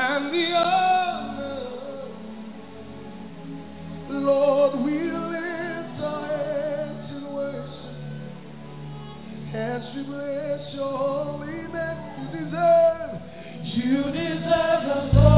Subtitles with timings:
[0.00, 1.58] and the honor.
[4.10, 7.94] Lord, we lift our hands in worship
[9.54, 11.98] as we bless your holy name.
[12.20, 13.12] You deserve,
[13.64, 15.37] you deserve the glory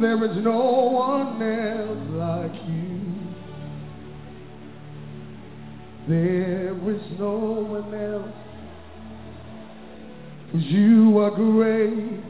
[0.00, 0.60] there is no
[0.92, 2.98] one else like you.
[6.08, 7.36] There is no
[7.76, 8.32] one else.
[10.50, 12.20] 'Cause you are great.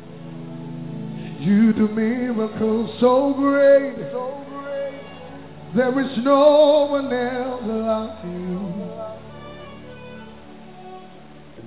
[1.40, 3.94] You do miracles so great.
[5.74, 8.58] There is no one else like you.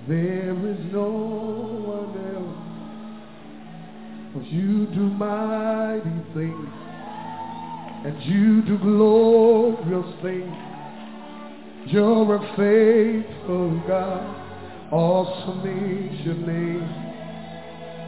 [0.07, 1.70] There is no
[4.51, 6.69] you do mighty things.
[8.03, 10.55] And you do glorious things.
[11.85, 14.91] You're a faithful God.
[14.91, 16.89] Awesome is your name.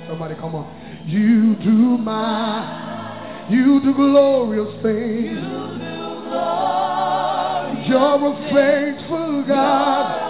[0.07, 0.65] Somebody come on.
[1.07, 5.39] You do my, you do glorious things.
[7.87, 10.23] You're a faithful God.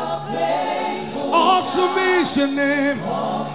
[1.31, 1.97] Awesome
[2.27, 3.52] is your name.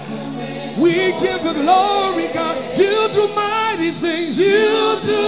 [0.80, 2.78] We give you glory, God.
[2.78, 4.36] You do mighty things.
[4.36, 5.24] You do.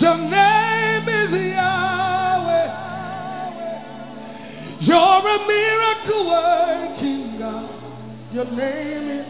[0.00, 2.68] Your name is Yahweh.
[4.80, 7.70] You're a miracle working God.
[8.32, 9.26] Your name is.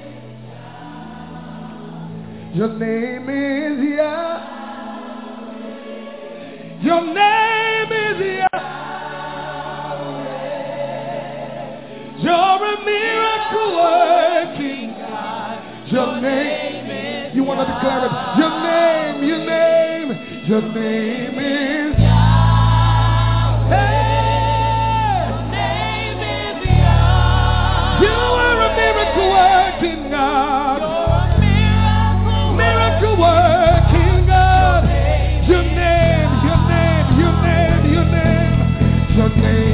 [2.54, 4.58] Your name is Yahweh.
[6.82, 8.78] Your name is Yahweh.
[12.20, 15.56] You're a miracle working God.
[15.90, 16.68] Your name.
[17.34, 18.12] You want to declare it.
[18.38, 19.24] Your name.
[19.28, 20.27] Your name.
[20.48, 22.16] Your name is Your
[25.50, 26.56] name is
[28.00, 29.28] You are a miracle
[30.10, 30.80] God.
[32.24, 33.16] You're a miracle
[34.26, 34.84] God.
[35.46, 38.56] Your name, your name, your name, your name,
[39.18, 39.67] your name.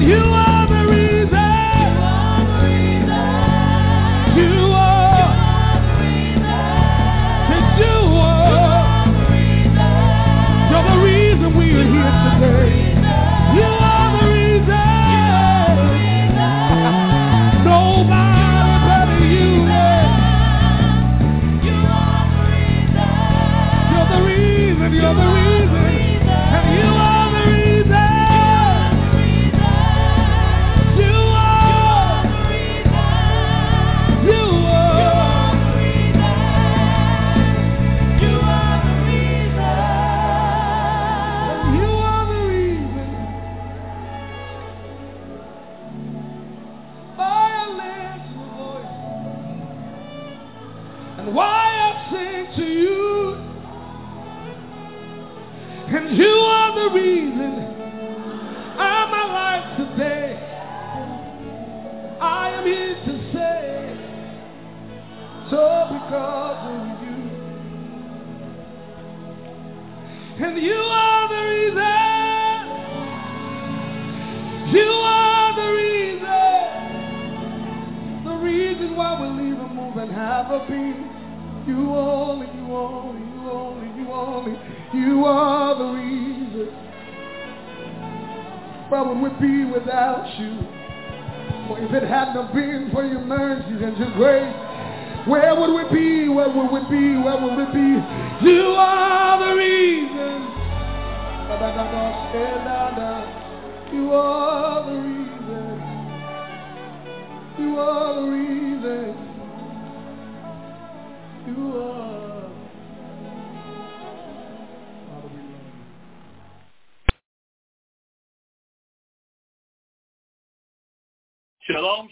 [0.00, 0.57] You are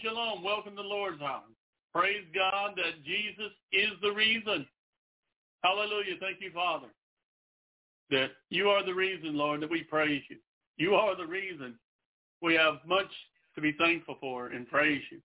[0.01, 0.43] Shalom.
[0.43, 1.41] Welcome to the Lord's house.
[1.91, 4.67] Praise God that Jesus is the reason.
[5.63, 6.15] Hallelujah.
[6.19, 6.87] Thank you, Father,
[8.11, 10.37] that you are the reason, Lord, that we praise you.
[10.77, 11.79] You are the reason
[12.43, 13.09] we have much
[13.55, 15.19] to be thankful for and praise you.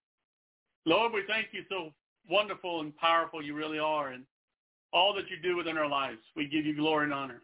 [0.86, 1.92] Lord, we thank you so
[2.30, 4.24] wonderful and powerful you really are and
[4.94, 6.20] all that you do within our lives.
[6.34, 7.42] We give you glory and honor.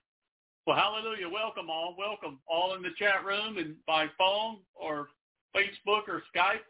[0.66, 1.28] Well, hallelujah.
[1.28, 1.94] Welcome all.
[1.98, 5.08] Welcome all in the chat room and by phone or
[5.54, 6.64] Facebook or Skype.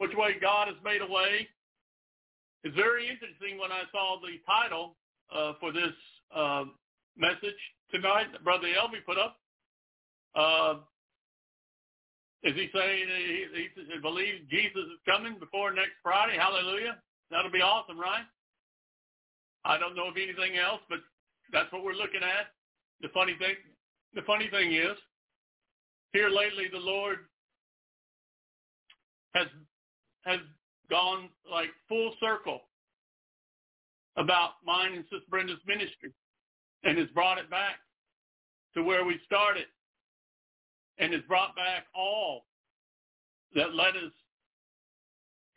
[0.00, 1.46] Which way God has made a way.
[2.64, 4.96] It's very interesting when I saw the title
[5.28, 5.92] uh, for this
[6.34, 6.64] uh,
[7.18, 7.60] message
[7.92, 9.36] tonight that Brother Elvi put up.
[10.34, 10.80] Uh,
[12.42, 13.04] is he saying
[13.52, 16.38] he, he, believes Jesus is coming before next Friday?
[16.40, 16.96] Hallelujah.
[17.30, 18.24] That'll be awesome, right?
[19.66, 21.00] I don't know of anything else, but
[21.52, 22.56] that's what we're looking at.
[23.02, 23.56] The funny thing,
[24.14, 24.96] the funny thing is,
[26.14, 27.18] here lately the Lord
[29.34, 29.46] has
[30.22, 30.40] has
[30.90, 32.60] gone like full circle
[34.16, 36.12] about mine and Sister Brenda's ministry
[36.84, 37.76] and has brought it back
[38.74, 39.66] to where we started
[40.98, 42.44] and has brought back all
[43.54, 44.12] that led us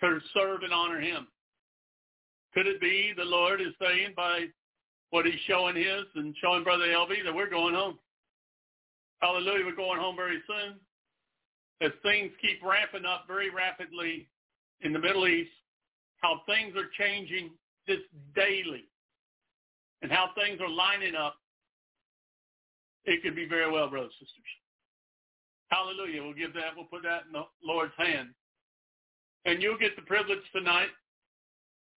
[0.02, 1.28] to serve and honor him.
[2.54, 4.46] Could it be the Lord is saying by
[5.10, 7.98] what he's showing his and showing Brother Elvi that we're going home?
[9.22, 10.80] Hallelujah, we're going home very soon.
[11.82, 14.28] as things keep ramping up very rapidly
[14.84, 15.52] in the Middle East,
[16.22, 17.52] how things are changing
[17.88, 18.00] this
[18.36, 18.86] daily
[20.02, 21.36] and how things are lining up,
[23.06, 24.44] it could be very well, brothers and sisters.
[25.70, 26.24] Hallelujah.
[26.24, 28.30] We'll give that, we'll put that in the Lord's hand.
[29.46, 30.90] And you'll get the privilege tonight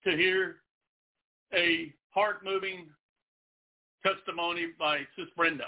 [0.05, 0.57] to hear
[1.55, 2.87] a heart-moving
[4.05, 5.67] testimony by Sis Brenda.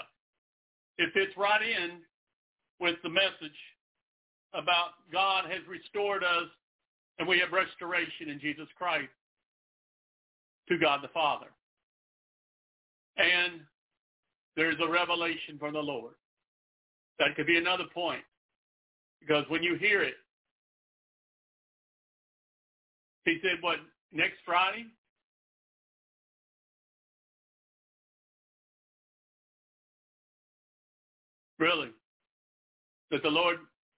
[0.97, 1.99] It fits right in
[2.79, 3.57] with the message
[4.53, 6.49] about God has restored us
[7.19, 9.09] and we have restoration in Jesus Christ
[10.69, 11.47] to God the Father.
[13.17, 13.61] And
[14.55, 16.13] there's a revelation from the Lord.
[17.19, 18.21] That could be another point.
[19.19, 20.13] Because when you hear it,
[23.25, 23.77] he said, what,
[24.13, 24.85] next Friday?
[31.59, 31.89] Really?
[33.11, 33.57] That the Lord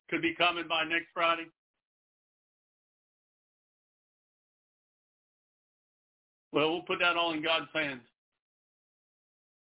[0.09, 1.45] could be coming by next Friday?
[6.51, 8.01] Well, we'll put that all in God's hands.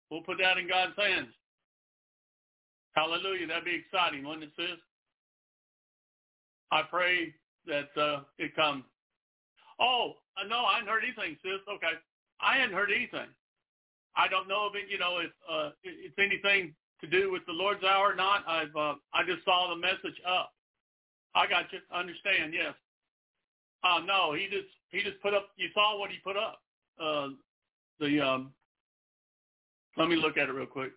[0.10, 1.30] We'll put that in God's hands.
[2.94, 3.48] Hallelujah.
[3.48, 4.78] That'd be exciting, wouldn't it, sis?
[6.72, 7.34] I pray
[7.68, 8.84] that uh, it comes.
[9.80, 11.62] Oh, uh, no, I hadn't heard anything, sis.
[11.70, 11.96] Okay.
[12.42, 13.30] I hadn't heard anything.
[14.16, 17.54] I don't know if it, you know, if uh, it's anything to do with the
[17.54, 18.44] Lord's hour or not.
[18.48, 20.52] I've, uh, I just saw the message up.
[21.34, 21.80] I got you.
[21.94, 22.54] Understand?
[22.54, 22.74] Yes.
[23.84, 26.60] Uh, no, he just, he just put up, you saw what he put up.
[27.02, 27.30] Uh,
[28.00, 28.52] the, um,
[29.98, 30.92] let me look at it real quick.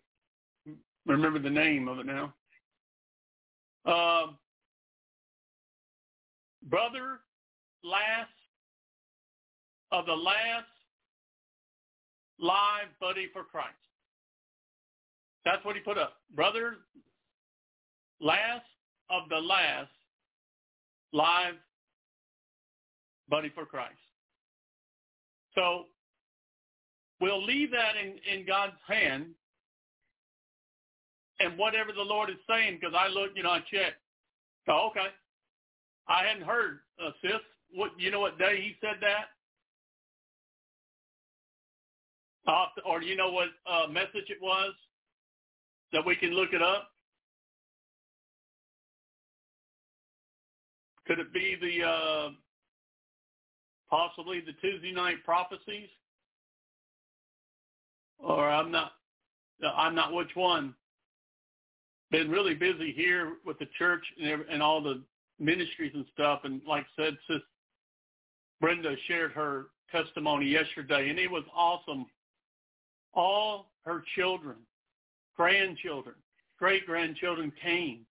[1.07, 2.35] Remember the name of it now.
[3.87, 4.33] Uh,
[6.65, 7.21] brother
[7.83, 8.31] last
[9.93, 10.67] of the last
[12.39, 13.75] live buddy for Christ.
[15.45, 16.15] That's what he put up.
[16.35, 16.77] Brother
[18.21, 18.65] last
[19.11, 19.91] of the last
[21.13, 21.55] live
[23.29, 23.93] buddy for Christ.
[25.55, 25.85] So
[27.25, 29.29] we'll leave that in, in God's hand
[31.41, 33.95] and whatever the Lord is saying, because I look, you know, I check.
[34.69, 35.07] Oh, okay.
[36.07, 37.41] I hadn't heard, uh, sis.
[37.73, 38.21] What you know?
[38.21, 39.31] What day he said that?
[42.47, 44.75] Uh, or you know what uh, message it was
[45.93, 46.91] that we can look it up?
[51.07, 52.29] Could it be the uh,
[53.89, 55.89] possibly the Tuesday night prophecies?
[58.19, 58.93] Or I'm not,
[59.77, 60.75] I'm not which one.
[62.11, 65.03] Been really busy here with the church and, and all the
[65.39, 66.41] ministries and stuff.
[66.45, 67.41] And like I said, Sis
[68.61, 72.07] Brenda shared her testimony yesterday, and it was awesome.
[73.15, 74.57] All her children,
[75.37, 76.17] grandchildren,
[76.59, 78.07] great grandchildren came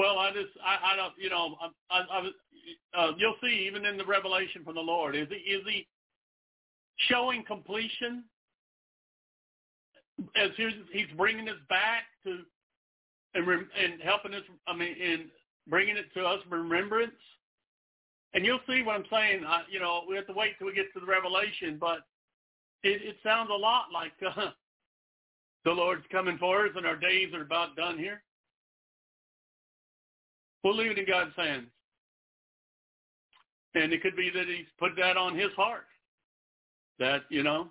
[0.00, 3.84] Well, I just, I, I don't, you know, I, I, I uh, you'll see even
[3.84, 5.86] in the revelation from the Lord, is he, is he
[7.08, 8.24] showing completion
[10.36, 12.40] as he's, he's bringing us back to
[13.34, 15.22] and, and helping us, I mean, and
[15.68, 17.12] bringing it to us remembrance.
[18.34, 19.44] And you'll see what I'm saying.
[19.46, 22.00] I, you know, we have to wait till we get to the revelation, but
[22.82, 24.50] it, it sounds a lot like uh,
[25.64, 28.22] the Lord's coming for us, and our days are about done here.
[30.62, 31.66] We'll leave it in God's hands.
[33.74, 35.86] And it could be that he's put that on his heart.
[37.00, 37.66] That, you know,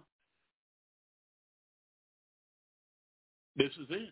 [3.56, 4.10] this is it.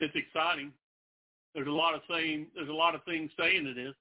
[0.00, 0.72] It's exciting.
[1.54, 3.94] There's a lot of saying there's a lot of things saying it is.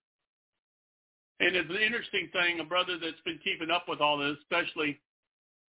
[1.41, 4.99] And it's an interesting thing, a brother that's been keeping up with all this, especially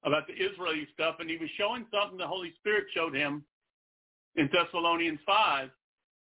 [0.05, 3.43] about the Israeli stuff, and he was showing something the Holy Spirit showed him
[4.37, 5.71] in Thessalonians 5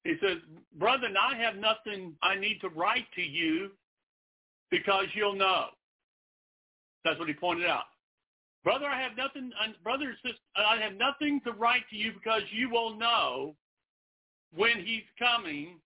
[0.03, 0.37] he says,
[0.77, 3.71] brother, I have nothing I need to write to you
[4.69, 5.67] because you'll know.
[7.03, 7.85] That's what he pointed out.
[8.63, 9.51] Brother, I have nothing,
[9.83, 13.55] brother, sister, I have nothing to write to you because you will know
[14.55, 15.79] when he's coming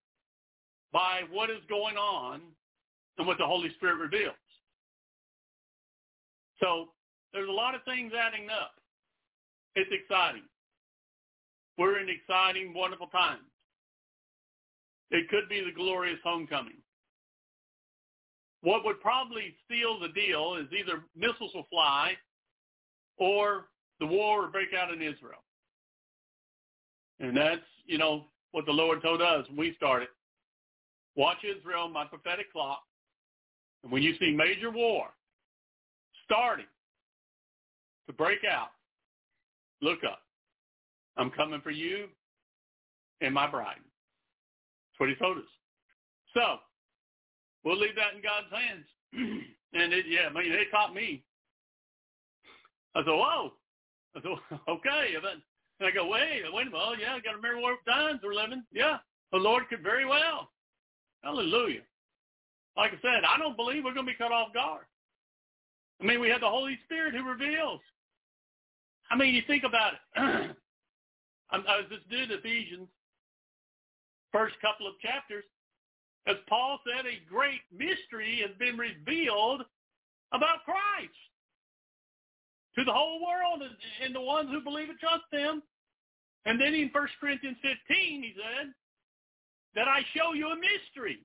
[0.94, 2.42] by what is going on
[3.18, 4.36] and what the Holy Spirit reveals.
[6.60, 6.90] So
[7.34, 8.74] there's a lot of things adding up.
[9.76, 10.44] It's exciting.
[11.78, 13.42] We're in exciting, wonderful times.
[15.12, 16.78] It could be the glorious homecoming.
[18.62, 22.14] What would probably seal the deal is either missiles will fly
[23.18, 23.66] or
[24.00, 25.44] the war will break out in Israel.
[27.20, 30.10] And that's, you know, what the Lord told us when we started.
[31.16, 32.82] Watch Israel, my prophetic clock.
[33.84, 35.08] And when you see major war
[36.26, 36.66] starting
[38.08, 38.70] to break out,
[39.82, 40.22] look up.
[41.18, 42.08] I'm coming for you
[43.22, 43.78] and my bride.
[43.78, 45.44] That's what he told us.
[46.34, 46.58] So
[47.68, 48.88] we'll leave that in God's hands.
[49.74, 51.24] and it, yeah, I mean, it caught me.
[52.96, 53.52] I said, whoa.
[54.16, 54.32] I said,
[54.70, 55.14] okay.
[55.20, 56.74] And I go, wait, wait a minute.
[56.74, 58.64] Oh, yeah, I got to remember what times we're living.
[58.72, 58.98] Yeah,
[59.34, 60.50] the Lord could very well.
[61.24, 61.82] Hallelujah.
[62.78, 64.86] Like I said, I don't believe we're going to be cut off guard.
[66.02, 67.82] I mean, we have the Holy Spirit who reveals.
[69.12, 70.00] I mean, you think about it.
[71.52, 72.88] I was just doing Ephesians,
[74.32, 75.44] first couple of chapters.
[76.28, 79.64] As Paul said, a great mystery has been revealed
[80.34, 81.16] about Christ
[82.78, 83.64] to the whole world
[84.04, 85.64] and, the ones who believe and trust him.
[86.46, 88.74] And then in 1 Corinthians 15, he said,
[89.76, 91.20] that I show you a mystery.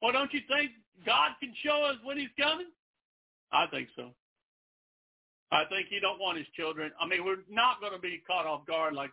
[0.00, 0.72] Well, don't you think
[1.04, 2.66] God can show us when he's coming?
[3.52, 4.10] I think so.
[5.52, 6.90] I think he don't want his children.
[7.00, 9.10] I mean, we're not going to be caught off guard like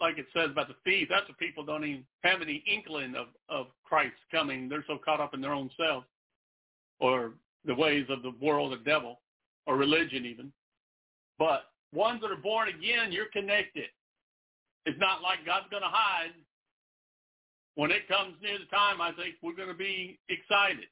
[0.00, 1.08] like it says about the thief.
[1.10, 4.68] That's what people don't even have any inkling of of Christ coming.
[4.68, 6.04] They're so caught up in their own self
[7.00, 7.32] or
[7.64, 9.20] the ways of the world, the devil,
[9.66, 10.52] or religion even.
[11.38, 13.88] But ones that are born again, you're connected.
[14.86, 16.34] It's not like God's going to hide.
[17.76, 20.86] When it comes near the time, I think we're going to be excited.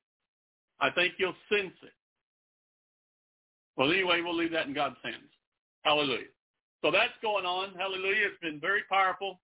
[0.80, 1.92] I think you'll sense it.
[3.76, 5.30] Well, anyway, we'll leave that in God's hands.
[5.82, 6.31] Hallelujah.
[6.82, 7.74] So that's going on.
[7.78, 8.26] Hallelujah.
[8.26, 9.40] It's been very powerful.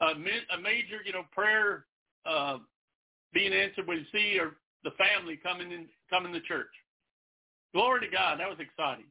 [0.00, 1.86] a major, you know, prayer
[2.24, 2.58] uh,
[3.32, 6.70] being answered when you see or the family coming in, coming to church.
[7.74, 8.40] Glory to God.
[8.40, 9.06] That was exciting.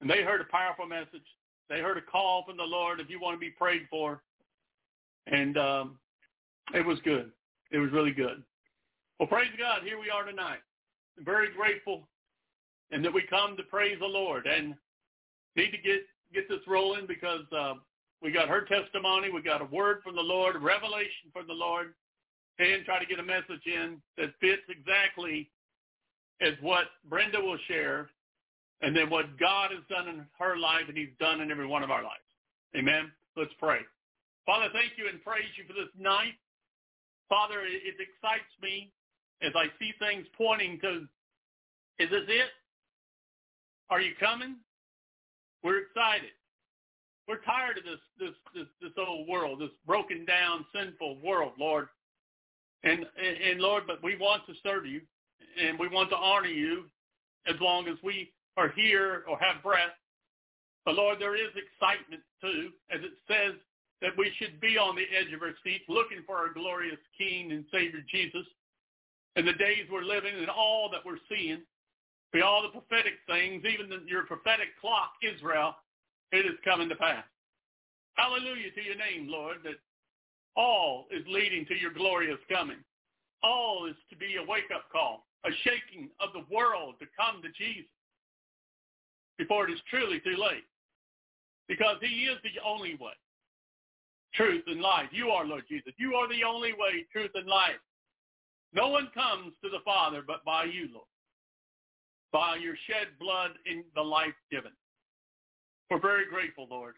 [0.00, 1.26] And they heard a powerful message.
[1.68, 4.22] They heard a call from the Lord if you want to be prayed for.
[5.26, 5.98] And um,
[6.72, 7.30] it was good.
[7.70, 8.42] It was really good.
[9.18, 9.82] Well, praise God.
[9.84, 10.60] Here we are tonight.
[11.18, 12.08] I'm very grateful
[12.90, 14.74] and that we come to praise the Lord and
[15.56, 17.74] need to get, get this rolling because uh,
[18.22, 19.30] we got her testimony.
[19.30, 21.94] We got a word from the Lord, a revelation from the Lord,
[22.58, 25.50] and try to get a message in that fits exactly
[26.40, 28.10] as what Brenda will share
[28.80, 31.82] and then what God has done in her life and he's done in every one
[31.82, 32.22] of our lives.
[32.76, 33.10] Amen.
[33.36, 33.78] Let's pray.
[34.46, 36.34] Father, thank you and praise you for this night.
[37.28, 38.90] Father, it, it excites me
[39.42, 41.06] as I see things pointing to,
[41.98, 42.50] is this it?
[43.90, 44.56] Are you coming?
[45.62, 46.30] We're excited.
[47.26, 51.88] We're tired of this this this this old world, this broken down, sinful world, Lord.
[52.84, 55.00] And, and and Lord, but we want to serve you
[55.60, 56.84] and we want to honor you
[57.46, 59.96] as long as we are here or have breath.
[60.84, 63.54] But Lord, there is excitement too, as it says
[64.00, 67.52] that we should be on the edge of our seats looking for our glorious King
[67.52, 68.46] and Savior Jesus.
[69.36, 71.62] And the days we're living and all that we're seeing,
[72.32, 75.74] be all the prophetic things, even the, your prophetic clock, Israel,
[76.32, 77.24] it is coming to pass.
[78.14, 79.80] Hallelujah to your name, Lord, that
[80.56, 82.78] all is leading to your glorious coming.
[83.42, 87.48] All is to be a wake-up call, a shaking of the world to come to
[87.56, 87.90] Jesus
[89.38, 90.66] before it is truly too late.
[91.68, 93.14] Because he is the only way,
[94.34, 95.08] truth and life.
[95.12, 95.92] You are, Lord Jesus.
[95.96, 97.80] You are the only way, truth and life.
[98.74, 101.06] No one comes to the Father but by you, Lord
[102.32, 104.72] by your shed blood in the life given.
[105.90, 106.94] We're very grateful, Lord.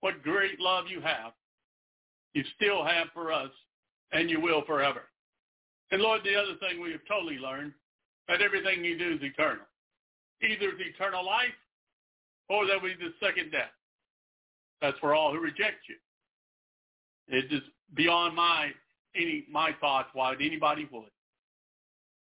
[0.00, 1.32] What great love you have.
[2.34, 3.50] You still have for us,
[4.12, 5.02] and you will forever.
[5.90, 7.72] And Lord, the other thing we have totally learned,
[8.28, 9.64] that everything you do is eternal.
[10.42, 11.56] Either it's eternal life,
[12.48, 13.72] or there will be the second death.
[14.80, 15.96] That's for all who reject you.
[17.28, 17.62] It is
[17.94, 18.70] beyond my
[19.16, 21.10] any my thoughts why anybody would.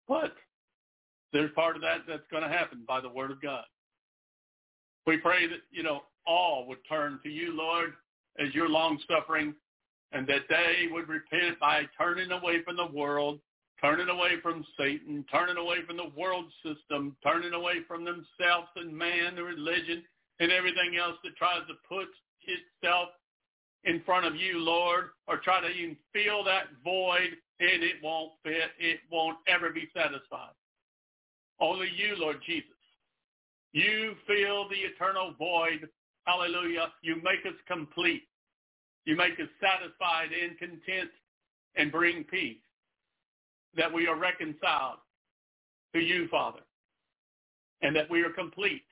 [0.07, 0.33] But
[1.33, 3.65] there's part of that that's going to happen by the word of God.
[5.05, 7.93] We pray that, you know, all would turn to you, Lord,
[8.39, 9.53] as your long-suffering,
[10.13, 13.39] and that they would repent by turning away from the world,
[13.81, 18.95] turning away from Satan, turning away from the world system, turning away from themselves and
[18.95, 20.03] man, the religion,
[20.39, 22.07] and everything else that tries to put
[22.47, 23.09] itself
[23.83, 28.31] in front of you, Lord, or try to even fill that void, and it won't
[28.43, 28.71] fit.
[28.79, 30.53] It won't ever be satisfied.
[31.63, 32.67] Only you, Lord Jesus.
[33.71, 35.87] You fill the eternal void.
[36.25, 36.91] Hallelujah.
[37.01, 38.23] You make us complete.
[39.05, 41.09] You make us satisfied and content
[41.77, 42.57] and bring peace.
[43.77, 44.99] That we are reconciled
[45.95, 46.59] to you, Father.
[47.81, 48.83] And that we are complete.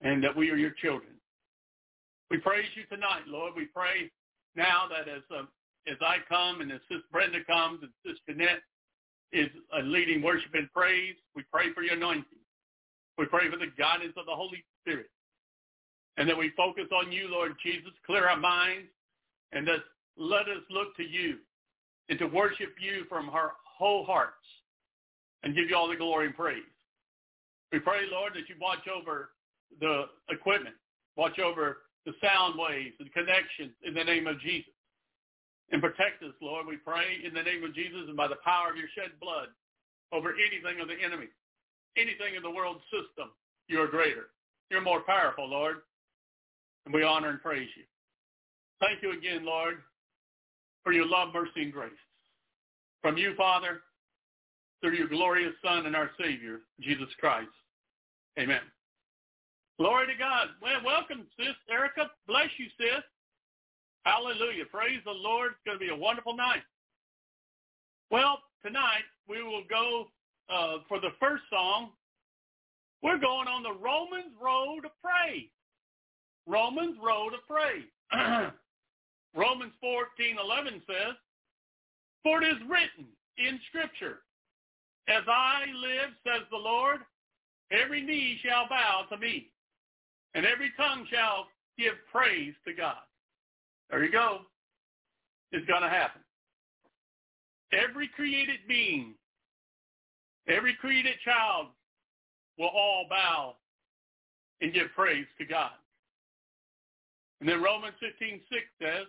[0.00, 1.12] And that we are your children.
[2.30, 3.54] We praise you tonight, Lord.
[3.56, 4.12] We pray
[4.54, 5.42] now that as uh,
[5.90, 8.62] as I come and as Sister Brenda comes and Sister Net
[9.32, 11.16] is a leading worship and praise.
[11.34, 12.24] We pray for your anointing.
[13.18, 15.06] We pray for the guidance of the Holy Spirit.
[16.16, 17.92] and that we focus on you, Lord Jesus.
[18.06, 18.88] Clear our minds
[19.52, 19.66] and
[20.16, 21.38] let us look to you
[22.08, 24.34] and to worship you from our whole hearts
[25.42, 26.62] and give you all the glory and praise.
[27.72, 29.30] We pray, Lord, that you watch over
[29.80, 30.74] the equipment,
[31.16, 34.72] watch over the sound waves and connections in the name of Jesus.
[35.72, 38.70] And protect us, Lord, we pray in the name of Jesus and by the power
[38.70, 39.48] of your shed blood
[40.12, 41.28] over anything of the enemy,
[41.96, 43.32] anything in the world system.
[43.68, 44.28] You are greater.
[44.70, 45.78] You're more powerful, Lord.
[46.84, 47.84] And we honor and praise you.
[48.80, 49.78] Thank you again, Lord,
[50.84, 51.92] for your love, mercy, and grace.
[53.00, 53.80] From you, Father,
[54.80, 57.48] through your glorious Son and our Savior, Jesus Christ.
[58.38, 58.60] Amen.
[59.78, 60.48] Glory to God.
[60.60, 62.10] Well, welcome, Sis Erica.
[62.26, 63.02] Bless you, sis.
[64.04, 64.64] Hallelujah.
[64.70, 65.52] Praise the Lord.
[65.52, 66.62] It's going to be a wonderful night.
[68.10, 70.06] Well, tonight we will go
[70.52, 71.90] uh, for the first song.
[73.02, 75.48] We're going on the Romans Road of Praise.
[76.46, 77.88] Romans Road of Praise.
[79.34, 81.16] Romans 14:11 says,
[82.22, 83.06] "For it is written
[83.38, 84.22] in Scripture,
[85.08, 87.00] As I live, says the Lord,
[87.72, 89.50] every knee shall bow to me,
[90.34, 93.02] and every tongue shall give praise to God.
[93.92, 94.38] There you go.
[95.52, 96.22] It's going to happen.
[97.72, 99.14] Every created being,
[100.48, 101.66] every created child
[102.58, 103.54] will all bow
[104.62, 105.72] and give praise to God.
[107.40, 109.06] And then Romans 15, 6 says,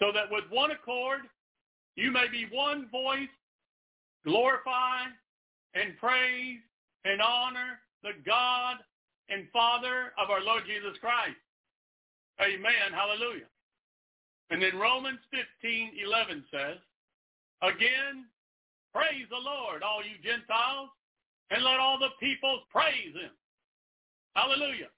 [0.00, 1.20] so that with one accord
[1.94, 3.28] you may be one voice,
[4.24, 5.02] glorify
[5.74, 6.58] and praise
[7.04, 8.76] and honor the God
[9.28, 11.36] and Father of our Lord Jesus Christ.
[12.40, 12.92] Amen.
[12.92, 13.46] Hallelujah.
[14.50, 16.78] And then Romans 15, 11 says,
[17.60, 18.24] Again,
[18.94, 20.88] praise the Lord, all you Gentiles,
[21.50, 23.34] and let all the peoples praise him.
[24.34, 24.88] Hallelujah.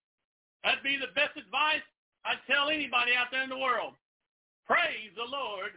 [0.63, 1.85] That'd be the best advice
[2.25, 3.97] I'd tell anybody out there in the world.
[4.69, 5.73] Praise the Lord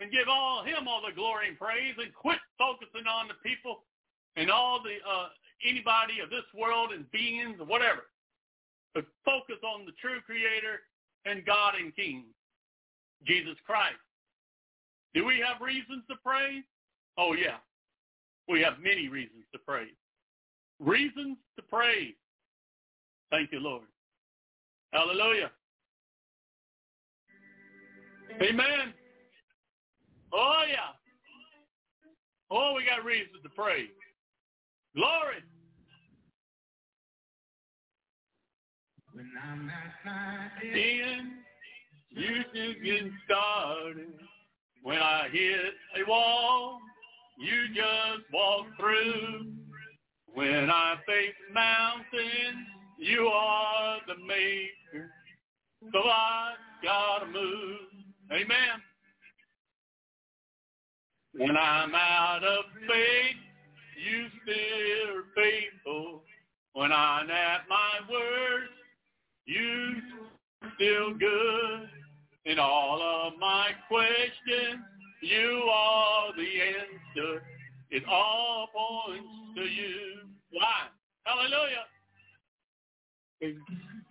[0.00, 3.84] and give all him all the glory and praise and quit focusing on the people
[4.36, 5.28] and all the uh,
[5.66, 8.08] anybody of this world and beings or whatever.
[8.94, 10.86] But focus on the true creator
[11.24, 12.30] and God and King,
[13.26, 13.96] Jesus Christ.
[15.14, 16.64] Do we have reasons to praise?
[17.18, 17.56] Oh yeah.
[18.48, 19.94] We have many reasons to praise.
[20.80, 22.14] Reasons to praise.
[23.30, 23.84] Thank you, Lord.
[24.92, 25.50] Hallelujah.
[28.40, 28.94] Amen.
[30.32, 30.96] Oh yeah.
[32.50, 33.88] Oh, we got reasons to praise.
[34.94, 35.42] Glory.
[39.14, 41.32] When I'm at my end,
[42.14, 44.12] you just get started.
[44.82, 46.78] When I hit a wall,
[47.38, 49.52] you just walk through.
[50.34, 52.66] When I face mountains,
[52.98, 55.10] you are the maker.
[55.92, 57.78] So I gotta move.
[58.30, 58.80] Amen.
[61.34, 63.36] When I'm out of faith,
[64.04, 66.22] you still are faithful.
[66.74, 68.72] When I'm at my worst,
[69.46, 69.94] you
[70.76, 71.88] still good.
[72.44, 74.82] In all of my questions,
[75.22, 77.42] you are the answer.
[77.90, 80.22] It all points to you.
[80.50, 80.88] Why?
[81.24, 81.86] Hallelujah.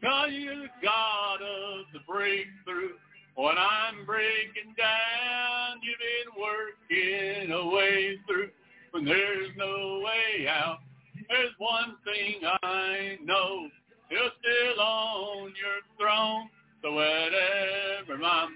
[0.01, 2.95] God, you're the God of the breakthrough.
[3.35, 8.49] When I'm breaking down, you've been working a way through.
[8.91, 10.79] When there's no way out,
[11.29, 13.67] there's one thing I know.
[14.09, 16.49] You're still on your throne.
[16.81, 18.49] So whatever I'm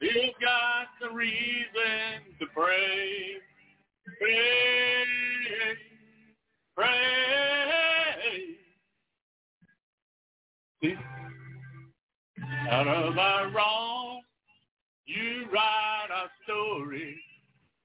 [0.00, 3.36] you've got the reason to pray.
[4.18, 5.04] Pray.
[6.74, 6.88] Pray.
[12.70, 14.22] Out of our wrong,
[15.04, 17.20] you write our story.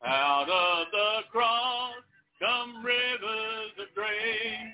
[0.06, 1.94] Out of the cross
[2.40, 4.74] come rivers of grace.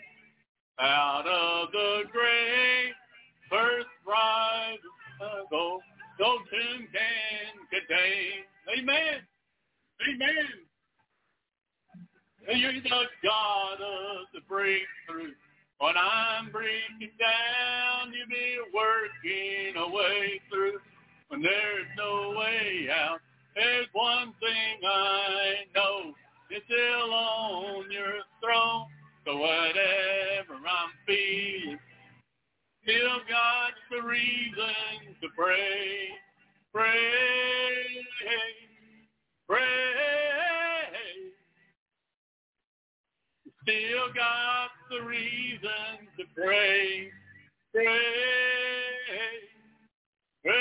[0.79, 2.93] Out of the grave,
[5.53, 5.81] gold,
[6.19, 8.41] no tomb can contain.
[8.73, 9.21] Amen.
[10.09, 10.49] Amen.
[12.57, 12.89] You're the
[13.23, 15.37] God of the breakthrough.
[15.77, 20.79] When I'm breaking down, you be working a way through.
[21.27, 23.19] When there's no way out,
[23.55, 26.13] there's one thing I know.
[26.49, 28.87] You're still on your throne.
[29.25, 31.79] So whatever I'm feeling,
[32.83, 36.09] still got the reason to pray.
[36.73, 36.91] Pray.
[39.47, 39.93] Pray
[43.63, 47.09] still got the reason to pray.
[47.73, 47.89] Praise,
[50.43, 50.53] praise.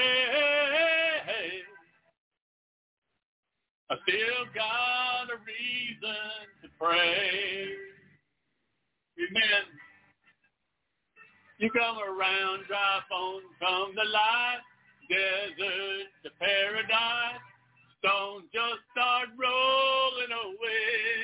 [3.90, 6.16] I still got a reason
[6.62, 7.68] to pray.
[9.18, 9.82] Amen.
[11.62, 14.66] You come around, dry bones come to life,
[15.07, 17.38] desert to paradise,
[18.03, 21.22] stones just start rolling away.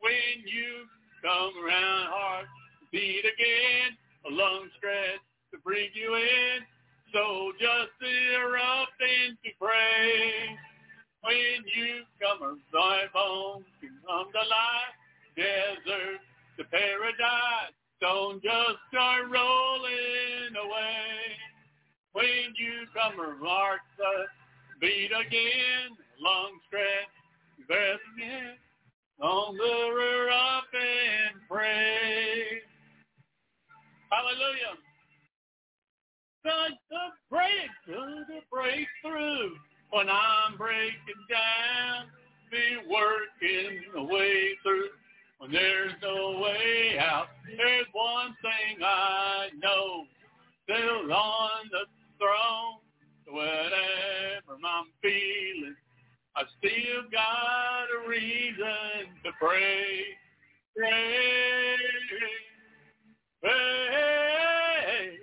[0.00, 0.88] When you
[1.20, 2.46] come around, heart
[2.92, 3.92] beat again,
[4.24, 5.20] a lung stretch
[5.52, 6.64] to bring you in.
[7.12, 10.56] So just erupt into praise.
[11.28, 14.96] When you come around, thy bones come to life,
[15.36, 16.24] desert
[16.56, 21.38] to paradise, don't just start rolling away.
[22.12, 24.26] When you come around, uh,
[24.80, 27.14] the beat again, long stretch,
[27.68, 28.58] breath again,
[29.22, 32.60] longer up and pray.
[34.10, 34.74] Hallelujah.
[36.42, 39.52] Such a break, to break through
[39.90, 42.06] when I'm breaking down,
[42.50, 44.88] be working the way through
[45.42, 47.26] when there's no way out.
[47.44, 50.04] There's one thing I know,
[50.62, 51.84] still on the
[52.16, 52.78] throne,
[53.26, 55.74] whatever I'm feeling,
[56.36, 60.04] I still got a reason to pray,
[60.76, 61.76] pray,
[63.42, 65.18] pray.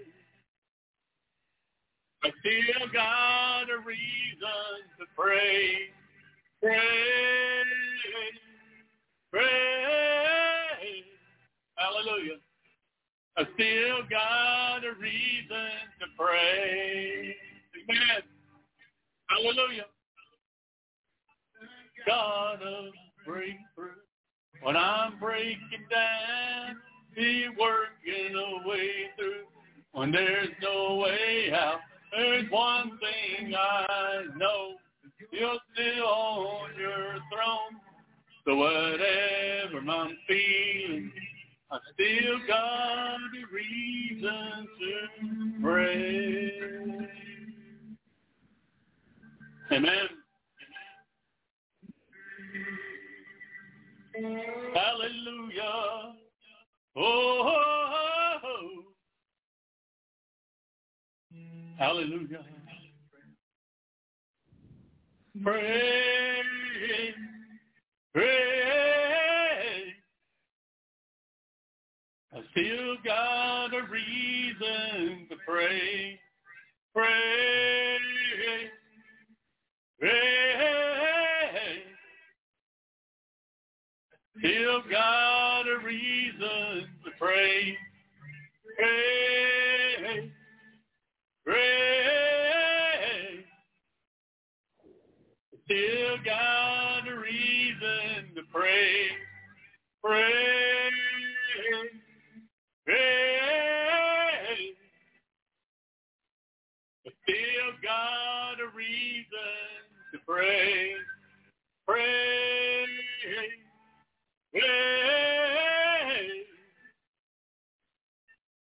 [2.25, 5.77] I still got a reason to pray,
[6.61, 6.79] pray,
[9.31, 11.03] pray.
[11.75, 12.37] Hallelujah.
[13.37, 17.35] I still got a reason to pray.
[17.89, 18.21] Amen.
[19.27, 19.85] Hallelujah.
[22.07, 22.93] God of
[23.25, 24.01] breakthrough.
[24.61, 26.77] When I'm breaking down,
[27.15, 29.45] be working a way through.
[29.93, 31.79] When there's no way out,
[32.11, 34.75] there's one thing I know.
[35.31, 37.79] You're still on your throne.
[38.49, 41.11] So whatever I'm feeling,
[41.69, 46.51] I still got a reason to pray.
[49.71, 50.07] Amen.
[54.73, 56.15] Hallelujah.
[56.95, 58.83] Oh, oh, oh.
[61.77, 62.45] Hallelujah.
[65.43, 66.41] Pray,
[68.13, 69.93] pray.
[72.31, 76.19] I still got a reason to pray,
[76.93, 77.97] pray,
[79.99, 80.09] pray.
[84.39, 87.77] Still got a reason to pray,
[88.77, 90.31] pray,
[91.45, 93.45] pray.
[95.65, 99.07] Still got a reason to pray,
[100.03, 100.89] pray,
[102.85, 103.19] pray.
[107.23, 109.25] Still got a reason
[110.13, 110.93] to pray,
[111.87, 112.85] pray,
[114.51, 114.61] pray.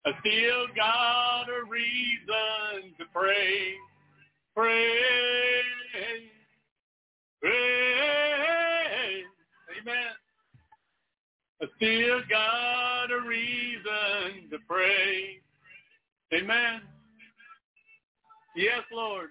[0.06, 3.76] I still got a reason to pray,
[4.56, 5.62] pray,
[7.42, 8.29] pray.
[9.82, 9.96] Amen.
[11.62, 15.40] I still got a reason to pray.
[16.34, 16.82] Amen.
[18.56, 19.30] Yes, Lord.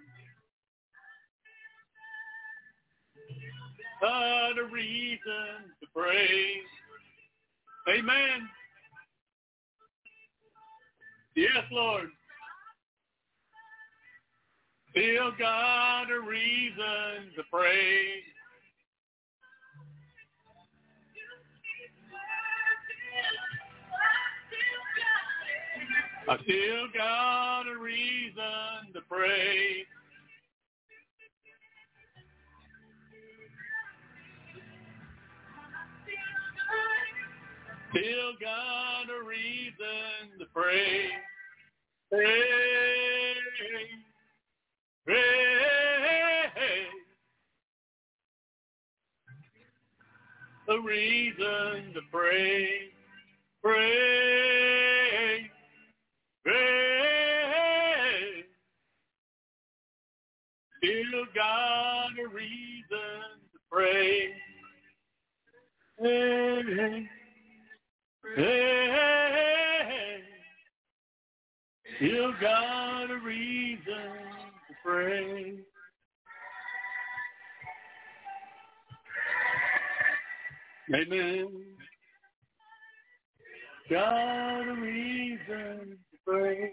[4.01, 5.19] Got a reason
[5.81, 6.61] to pray.
[7.89, 8.49] Amen.
[11.35, 12.09] Yes, Lord.
[14.91, 18.23] Still got a reason to pray.
[26.29, 29.87] I still got a reason to pray.
[37.93, 41.09] Still got a reason to pray.
[42.11, 42.27] Pray,
[45.07, 45.25] pray.
[50.71, 52.91] A reason to pray,
[53.65, 54.88] pray,
[60.79, 64.33] Still got a reason to pray.
[66.01, 66.63] Hey,
[68.37, 70.23] hey,
[72.01, 75.55] You got a reason to pray.
[80.95, 81.49] Amen.
[83.91, 86.71] Got a reason pray.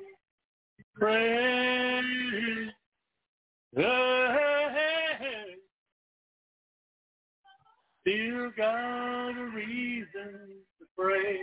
[0.95, 2.71] Pray.
[3.75, 3.85] Hey.
[8.01, 10.85] Still got a reason to.
[10.95, 11.39] Pray.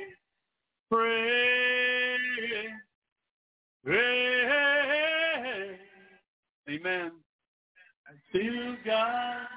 [6.70, 7.12] Amen.
[8.06, 9.48] I still got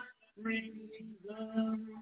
[0.41, 1.95] reason.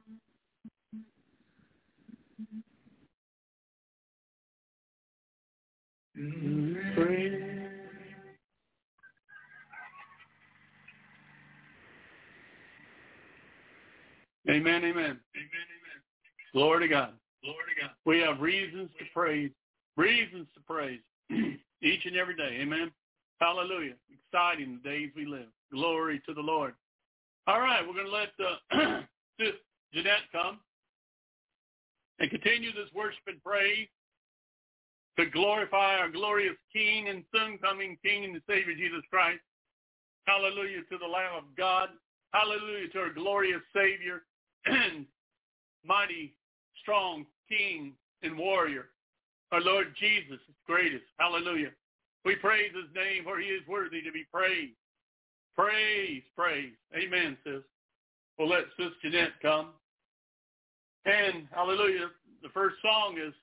[6.15, 7.29] Amen, amen.
[14.49, 15.19] Amen, amen.
[16.53, 17.13] Glory to God.
[17.41, 17.91] Glory to God.
[18.05, 19.49] We have reasons to praise.
[19.97, 20.99] Reasons to praise.
[21.81, 22.59] Each and every day.
[22.61, 22.91] Amen.
[23.39, 23.93] Hallelujah.
[24.11, 25.47] Exciting the days we live.
[25.71, 26.75] Glory to the Lord.
[27.47, 29.01] All right, we're going to let uh,
[29.93, 30.59] Jeanette come
[32.19, 33.87] and continue this worship and praise
[35.17, 39.41] to glorify our glorious King and soon coming King and Savior Jesus Christ.
[40.25, 41.89] Hallelujah to the Lamb of God.
[42.33, 44.23] Hallelujah to our glorious Savior
[44.65, 45.05] and
[45.85, 46.33] mighty,
[46.81, 47.93] strong King
[48.23, 48.85] and warrior.
[49.51, 51.03] Our Lord Jesus is greatest.
[51.19, 51.69] Hallelujah.
[52.25, 54.73] We praise his name for he is worthy to be praised.
[55.55, 56.73] Praise, praise.
[56.95, 57.61] Amen, sis.
[58.39, 59.69] We'll let Sis Jeanette come.
[61.05, 62.07] And hallelujah,
[62.41, 63.33] the first song is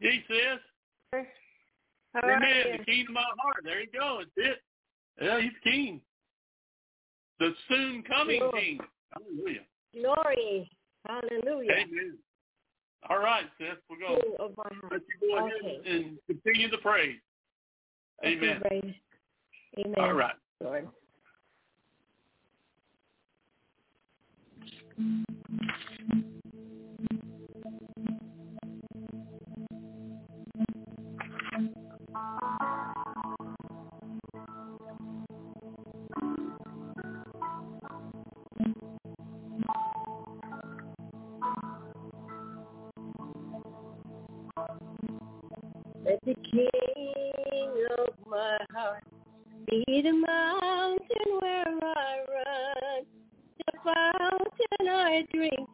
[0.00, 0.58] He says,
[2.24, 2.78] Amen.
[2.78, 3.62] The king of my heart.
[3.64, 4.20] There you go.
[4.22, 4.58] It's it.
[5.20, 6.00] Yeah, he's king.
[7.40, 8.60] The soon coming Glory.
[8.60, 8.80] king.
[9.12, 9.60] Hallelujah.
[9.94, 10.70] Glory.
[11.06, 11.72] Hallelujah.
[11.72, 12.18] Amen.
[13.08, 13.68] All right, sis.
[13.88, 14.92] We're going King of my heart.
[14.92, 15.90] let you go ahead Okay.
[15.90, 17.18] and continue the praise.
[18.24, 18.60] Amen.
[18.60, 18.94] Praise.
[19.78, 19.94] Amen.
[19.98, 20.34] All right.
[20.62, 20.88] Lord.
[24.98, 26.24] Let
[46.28, 49.02] the King of my heart.
[49.66, 53.04] Be the mountain where I run,
[53.58, 55.67] the fountain I drink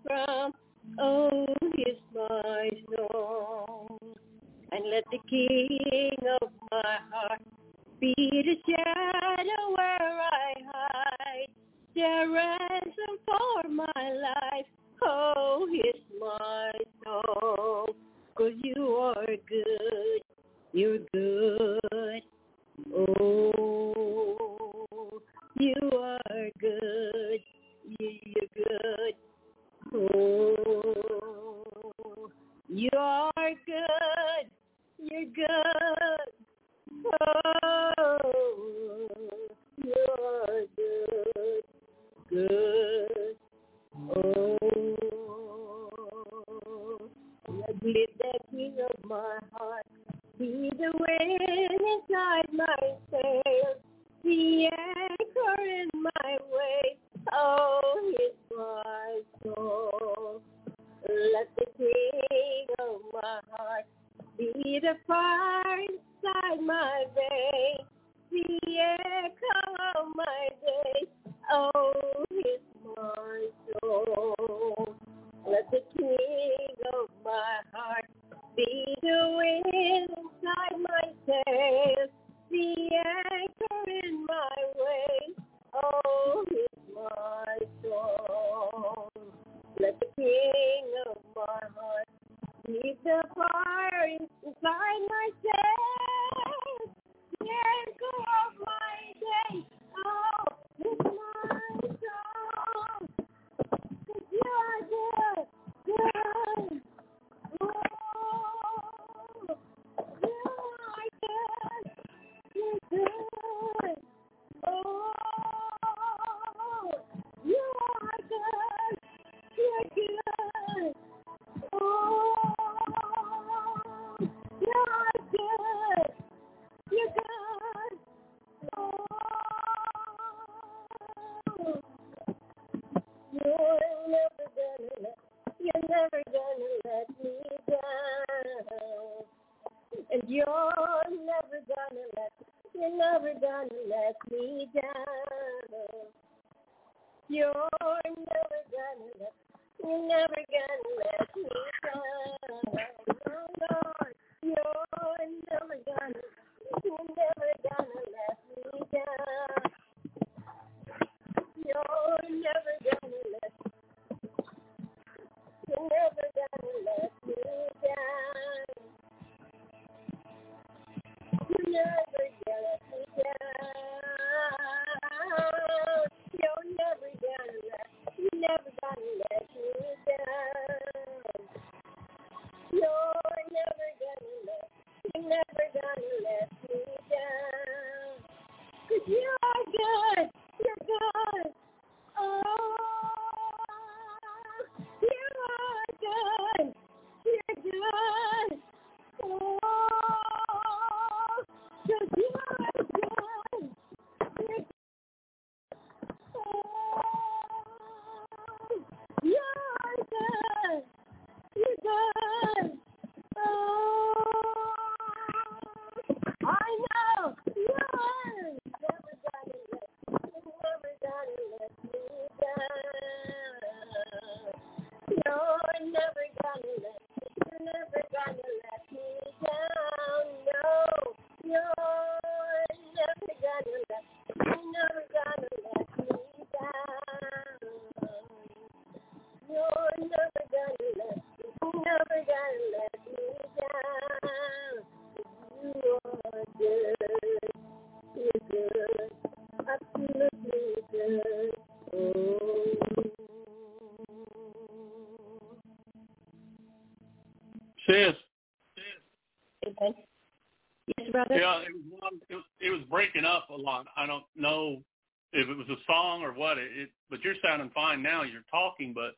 [267.55, 268.23] sounding fine now.
[268.23, 269.17] You're talking, but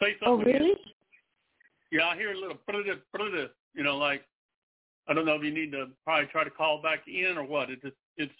[0.00, 0.48] say Oh, something.
[0.48, 0.62] again.
[0.62, 0.80] really?
[1.92, 4.24] Yeah, I hear a little brutta, brutta, you know, like
[5.08, 7.70] I don't know if you need to probably try to call back in or what.
[7.70, 8.32] It just it's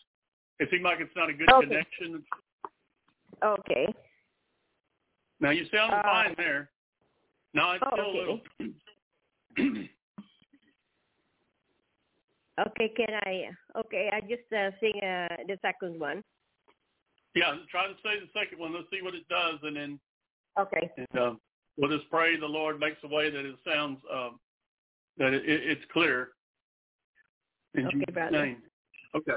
[0.58, 1.66] it seems like it's not a good Okay.
[1.66, 2.24] connection.
[3.44, 3.86] Okay.
[5.40, 6.70] Now you sound Uh, fine there.
[7.54, 8.18] No, it's oh, still okay.
[8.18, 9.84] a little.
[12.58, 13.50] Okay, can I?
[13.78, 16.24] Okay, I just uh, sing uh, the second one.
[17.36, 18.74] Yeah, try to say the second one.
[18.74, 20.00] Let's see what it does, and then
[20.58, 20.90] Okay.
[20.96, 21.34] and, uh,
[21.76, 24.40] we'll just pray the Lord makes a way that it sounds um,
[25.18, 26.30] that it, it, it's clear.
[27.74, 28.46] In Okay, Jesus' brother.
[28.46, 28.62] name.
[29.14, 29.36] Okay.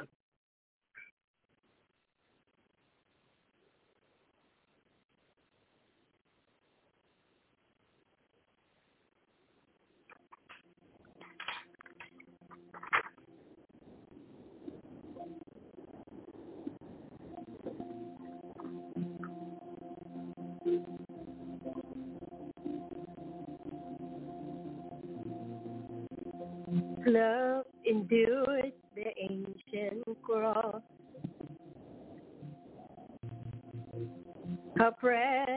[27.05, 30.81] Love endures the ancient cross.
[34.77, 35.48] How precious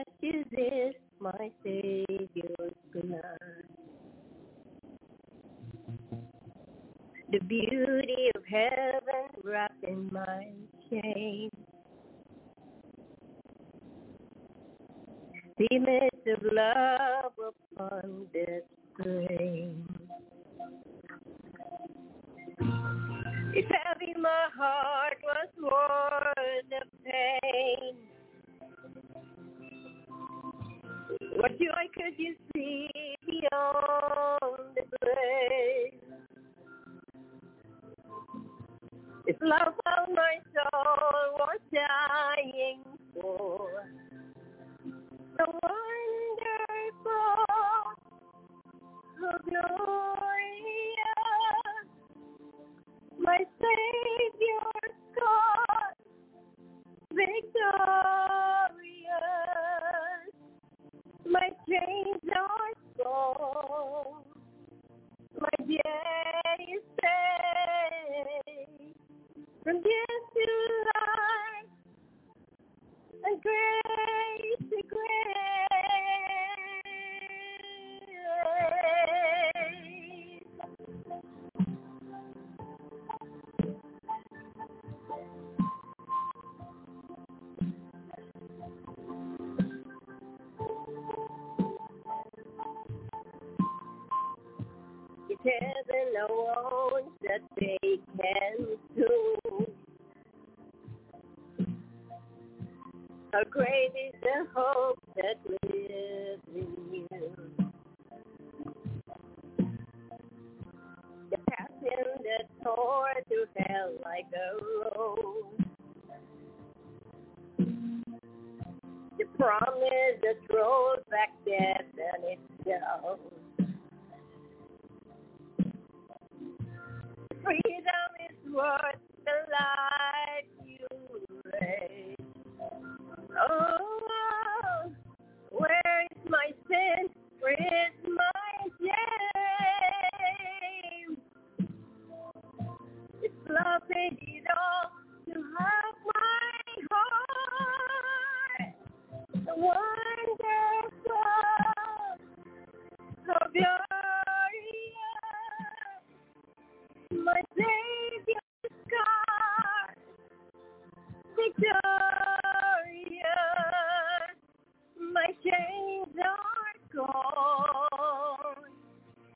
[165.43, 168.55] chains are gone.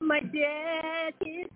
[0.00, 1.47] My debt is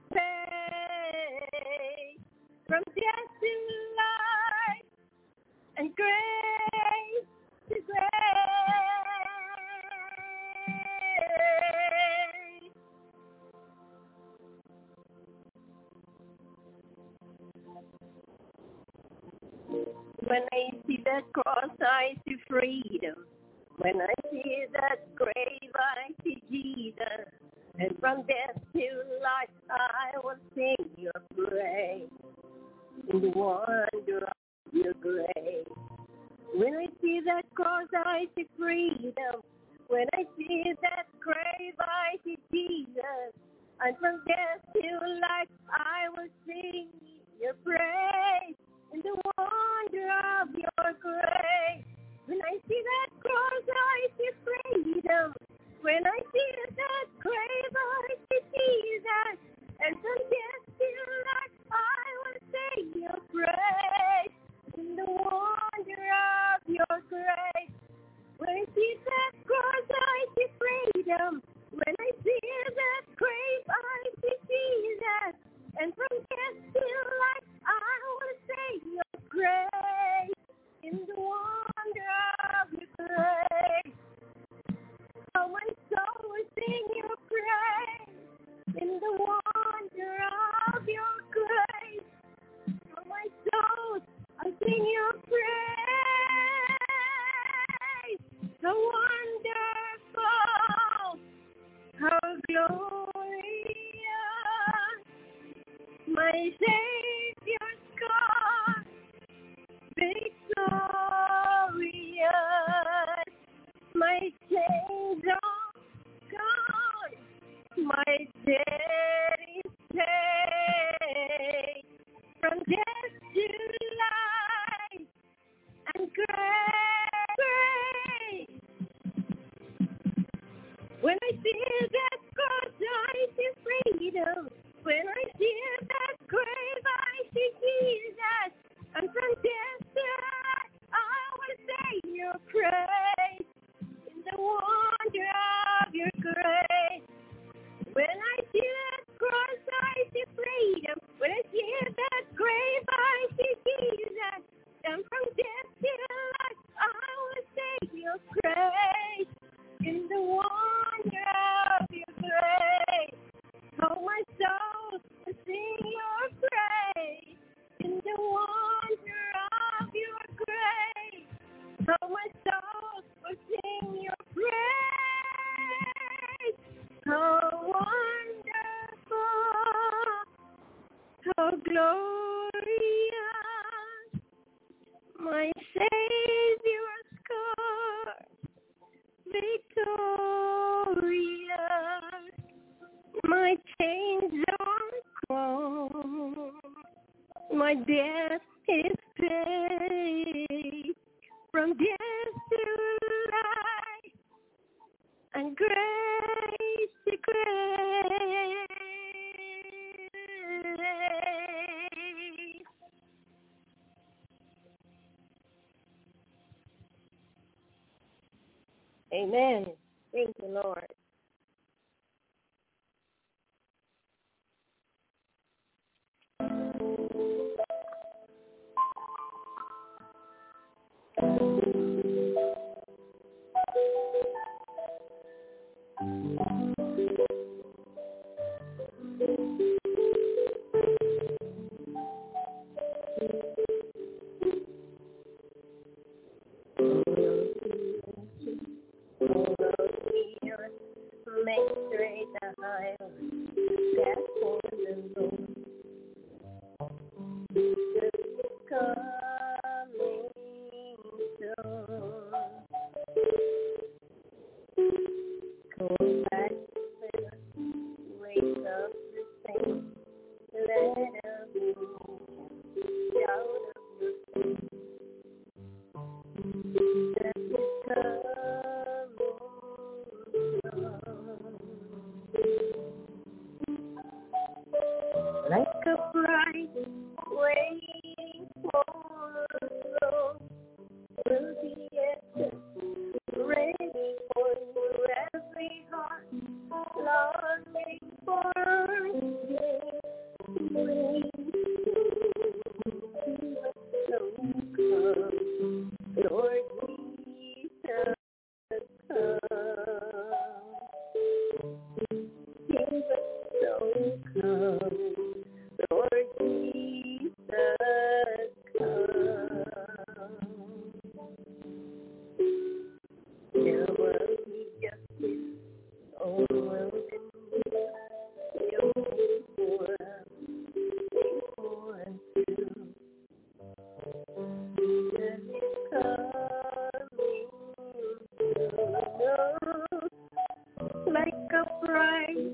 [341.96, 342.51] a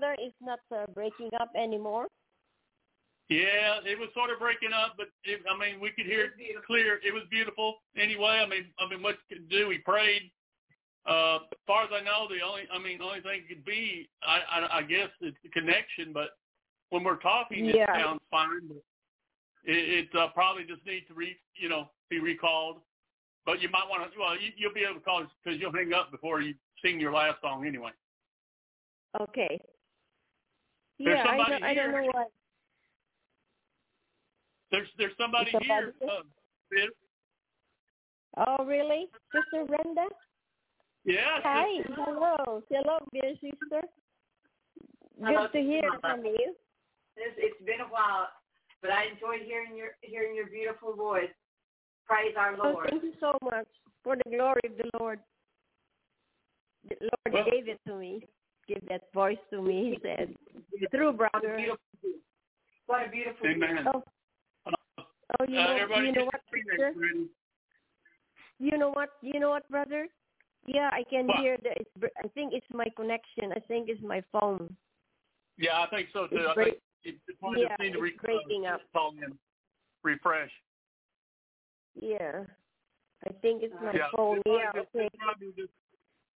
[0.00, 2.06] sound brother is not uh, breaking up anymore.
[3.28, 6.32] Yeah, it was sort of breaking up, but it, I mean, we could hear it
[6.66, 6.98] clear.
[7.04, 7.76] It was beautiful.
[7.96, 9.68] Anyway, I mean, I mean, what could do?
[9.68, 10.30] We prayed.
[11.08, 14.08] Uh, as far as I know, the only, I mean, the only thing could be,
[14.22, 16.12] I, I, I guess, it's the connection.
[16.12, 16.30] But
[16.90, 18.66] when we're talking, it sounds fine.
[18.66, 18.82] But
[19.64, 22.78] it, it uh, probably just needs to re, you know, be recalled.
[23.46, 24.18] But you might want to.
[24.18, 27.12] Well, you, you'll be able to call because you'll hang up before you sing your
[27.12, 27.92] last song anyway.
[29.20, 29.60] Okay.
[31.20, 32.02] There's yeah, I somebody don't, I don't here.
[32.02, 32.30] know what.
[34.70, 35.94] There's there's somebody, Somebody here.
[36.70, 36.88] here?
[38.36, 38.44] Uh.
[38.58, 39.08] Oh, really?
[39.34, 40.06] Sister Brenda?
[41.04, 41.40] yeah.
[41.42, 41.82] Hi.
[41.96, 42.62] Hello.
[42.70, 43.82] Hello, dear sister.
[45.18, 46.00] Good Hello, to hear Mama.
[46.00, 46.54] from you.
[47.16, 48.28] It's, it's been a while,
[48.80, 51.28] but I enjoyed hearing your hearing your beautiful voice.
[52.06, 52.76] Praise our Lord.
[52.78, 53.66] Oh, thank you so much
[54.04, 55.18] for the glory of the Lord.
[56.88, 58.26] The Lord Well- gave it to me.
[58.70, 59.98] Give that voice to me.
[59.98, 60.32] He said,
[60.92, 61.74] "Through What a brother."
[62.86, 63.48] what a beautiful.
[63.48, 63.84] Amen.
[63.92, 64.04] Oh,
[64.68, 66.94] oh, you Uh, know, everybody you know what, your sister?
[68.60, 69.08] You know what?
[69.22, 70.06] You know what, brother?
[70.66, 71.38] Yeah, I can What?
[71.40, 71.78] hear that.
[71.80, 71.90] It's,
[72.24, 73.50] I think it's my connection.
[73.50, 74.76] I think it's my phone.
[75.58, 76.36] Yeah, I think so too.
[76.36, 78.82] It's I break- think you you yeah, just need to it's re- breaking up.
[78.92, 79.36] call in,
[80.04, 80.52] refresh.
[82.00, 82.44] Yeah,
[83.26, 84.38] I think it's my yeah, phone.
[84.38, 85.08] it's Yeah, just- okay.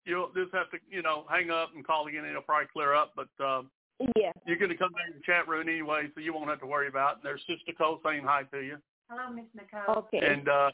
[0.05, 2.21] It's probably just- you'll just have to, you know, hang up and call again.
[2.21, 3.13] And it'll probably clear up.
[3.17, 3.71] But um,
[4.17, 4.33] Yeah.
[4.47, 6.67] You're going to come back in the chat room anyway, so you won't have to
[6.67, 7.19] worry about.
[7.19, 7.23] it.
[7.23, 8.79] There's Sister Nicole saying hi to you.
[9.11, 9.97] Hello, Miss Nicole.
[10.05, 10.19] Okay.
[10.25, 10.71] And uh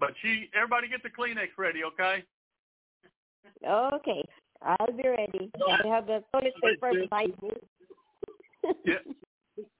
[0.00, 2.24] but she everybody get the Kleenex ready, okay?
[3.66, 4.24] Okay.
[4.62, 5.50] I'll be ready.
[5.68, 7.50] I have the toilet paper beside me.
[8.84, 8.94] Yeah.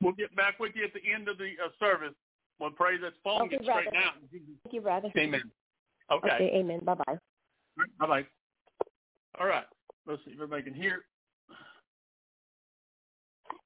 [0.02, 2.14] We'll get back with you at the end of the uh, service.
[2.60, 3.80] We'll pray that phone Okay, gets brother.
[3.88, 4.12] straightened out.
[4.30, 5.08] Thank you, brother.
[5.16, 5.50] Amen.
[6.12, 6.28] Okay.
[6.28, 6.80] Okay, amen.
[6.84, 7.18] Bye-bye.
[7.98, 8.26] Bye bye.
[9.40, 9.64] All right.
[10.06, 11.04] Let's see if everybody can hear.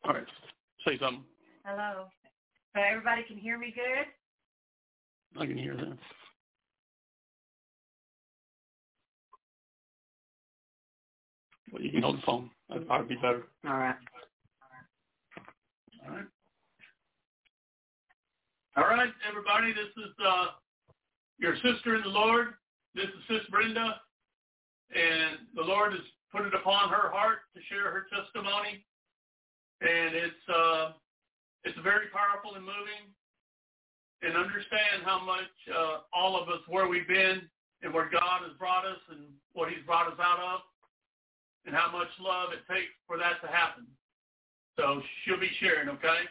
[0.05, 0.25] All right.
[0.87, 1.25] Say something.
[1.65, 2.07] Hello.
[2.75, 4.07] So everybody can hear me good?
[5.41, 5.99] I can hear them.
[11.73, 12.51] Well, you can hold the phone.
[12.69, 13.45] That'd probably be better.
[13.67, 13.95] All right.
[16.07, 16.25] All right.
[18.77, 19.73] All right, everybody.
[19.73, 20.47] This is uh,
[21.39, 22.55] your sister in the Lord.
[22.95, 24.01] This is Sis Brenda,
[24.95, 28.85] and the Lord has put it upon her heart to share her testimony,
[29.81, 30.93] and it's uh,
[31.65, 33.13] it's very powerful and moving.
[34.21, 37.43] And understand how much uh, all of us where we've been
[37.83, 39.21] and where God has brought us and
[39.53, 40.61] what He's brought us out of,
[41.67, 43.87] and how much love it takes for that to happen.
[44.77, 46.27] So she'll be sharing, okay?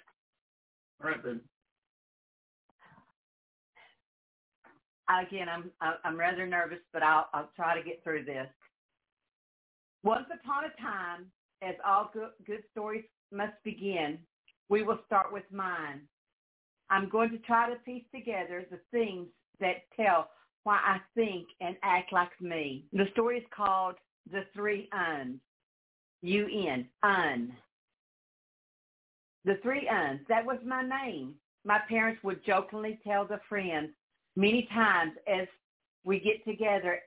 [1.01, 1.39] All right, then.
[5.09, 5.71] Again, I'm
[6.03, 8.47] I'm rather nervous, but I'll I'll try to get through this.
[10.03, 11.25] Once upon a time,
[11.61, 14.19] as all good, good stories must begin,
[14.69, 16.01] we will start with mine.
[16.89, 19.27] I'm going to try to piece together the things
[19.59, 20.29] that tell
[20.63, 22.85] why I think and act like me.
[22.93, 23.95] The story is called
[24.31, 25.39] The Three Uns.
[26.21, 27.53] U-N, Un.
[29.45, 31.35] The Three Uns, that was my name.
[31.63, 33.89] My parents would jokingly tell the friends
[34.37, 35.47] many times as
[36.05, 36.99] we get together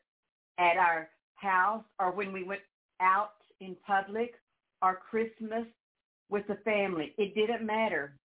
[0.58, 2.60] at our house or when we went
[3.00, 4.34] out in public
[4.82, 5.64] or Christmas
[6.28, 7.14] with the family.
[7.16, 8.16] It didn't matter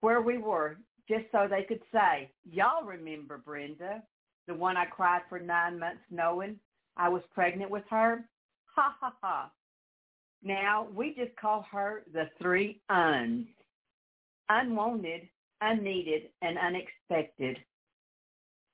[0.00, 0.78] where we were,
[1.08, 4.02] just so they could say, y'all remember Brenda,
[4.46, 6.56] the one I cried for nine months knowing
[6.96, 8.24] I was pregnant with her?
[8.76, 9.50] Ha ha ha.
[10.42, 13.46] Now we just call her the three uns.
[14.48, 15.22] Unwanted,
[15.60, 17.58] unneeded, and unexpected.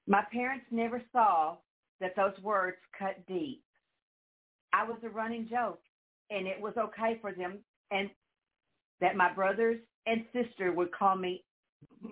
[0.07, 1.57] My parents never saw
[2.01, 3.63] that those words cut deep.
[4.73, 5.81] I was a running joke,
[6.31, 7.59] and it was okay for them,
[7.91, 8.11] and
[9.01, 11.45] that my brothers and sister would call me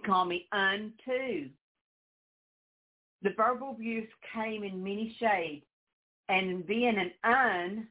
[0.04, 1.48] call me un too.
[3.22, 5.64] The verbal abuse came in many shades,
[6.28, 7.88] and being an un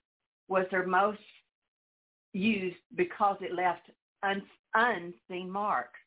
[0.47, 1.19] was their most
[2.33, 3.89] used because it left
[4.23, 4.41] un,
[4.73, 5.99] unseen marks.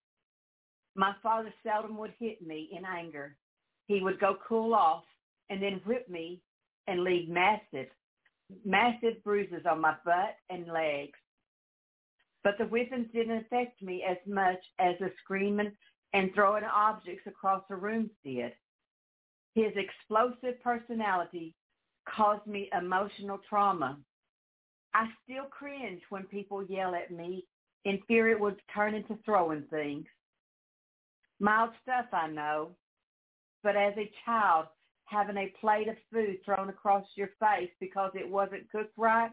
[0.94, 3.36] My father seldom would hit me in anger.
[3.92, 5.04] He would go cool off
[5.50, 6.40] and then whip me
[6.86, 7.88] and leave massive,
[8.64, 11.18] massive bruises on my butt and legs.
[12.42, 15.72] But the whippings didn't affect me as much as the screaming
[16.14, 18.52] and throwing objects across the rooms did.
[19.54, 21.54] His explosive personality
[22.08, 23.98] caused me emotional trauma.
[24.94, 27.44] I still cringe when people yell at me
[27.84, 30.06] in fear it would turn into throwing things.
[31.40, 32.70] Mild stuff, I know,
[33.62, 34.66] but as a child,
[35.04, 39.30] having a plate of food thrown across your face because it wasn't cooked right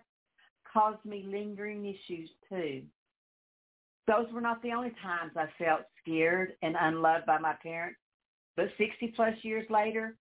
[0.72, 2.84] caused me lingering issues too.
[4.08, 8.00] Those were not the only times I felt scared and unloved by my parents,
[8.56, 10.16] but 60 plus years later,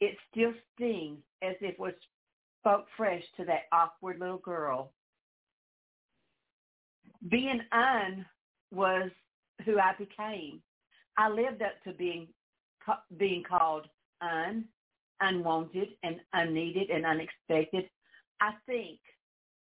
[0.00, 1.92] it still stings as if it was
[2.60, 4.92] spoke fresh to that awkward little girl.
[7.30, 8.26] Being un
[8.72, 9.10] was
[9.64, 10.60] who I became.
[11.16, 12.28] I lived up to being
[13.16, 13.86] being called
[14.20, 14.64] un,
[15.20, 17.84] unwanted, and unneeded and unexpected.
[18.40, 18.98] I think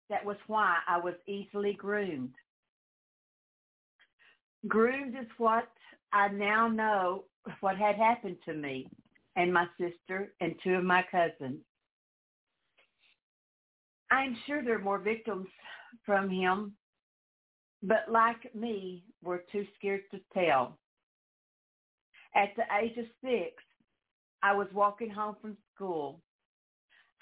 [0.09, 2.35] that was why I was easily groomed.
[4.69, 5.69] Groomed is what
[6.13, 7.25] I now know
[7.61, 8.89] what had happened to me
[9.37, 11.61] and my sister and two of my cousins.
[14.11, 15.47] I'm sure there are more victims
[16.05, 16.73] from him,
[17.83, 20.79] but like me, were too scared to tell.
[22.35, 23.63] At the age of six,
[24.43, 26.21] I was walking home from school.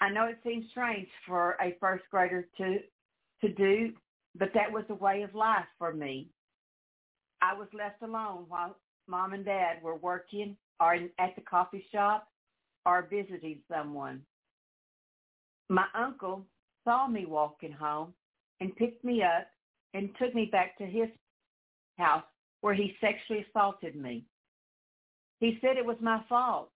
[0.01, 2.79] I know it seems strange for a first grader to
[3.41, 3.93] to do,
[4.37, 6.29] but that was a way of life for me.
[7.41, 8.75] I was left alone while
[9.07, 12.27] mom and dad were working or at the coffee shop
[12.85, 14.21] or visiting someone.
[15.69, 16.45] My uncle
[16.83, 18.13] saw me walking home
[18.59, 19.47] and picked me up
[19.93, 21.09] and took me back to his
[21.97, 22.23] house
[22.61, 24.25] where he sexually assaulted me.
[25.39, 26.69] He said it was my fault.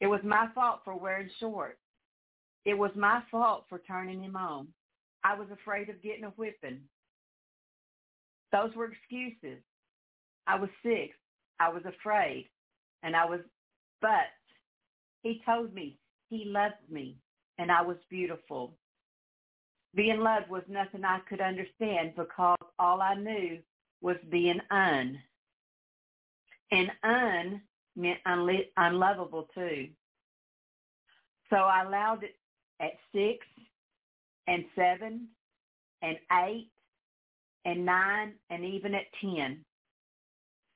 [0.00, 1.78] It was my fault for wearing shorts.
[2.64, 4.68] It was my fault for turning him on.
[5.24, 6.80] I was afraid of getting a whipping.
[8.52, 9.62] Those were excuses.
[10.46, 11.12] I was sick.
[11.60, 12.48] I was afraid.
[13.02, 13.40] And I was,
[14.00, 14.30] but
[15.22, 15.98] he told me
[16.30, 17.16] he loved me
[17.58, 18.74] and I was beautiful.
[19.94, 23.58] Being loved was nothing I could understand because all I knew
[24.00, 25.18] was being un.
[26.70, 27.62] And un
[27.96, 28.18] meant
[28.76, 29.88] unlovable too.
[31.50, 32.36] So I allowed it
[32.80, 33.46] at six
[34.46, 35.28] and seven
[36.02, 36.70] and eight
[37.64, 39.64] and nine and even at ten.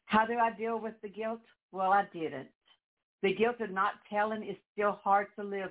[0.07, 1.40] How do I deal with the guilt?
[1.72, 2.49] Well, I didn't.
[3.22, 5.70] The guilt of not telling is still hard to live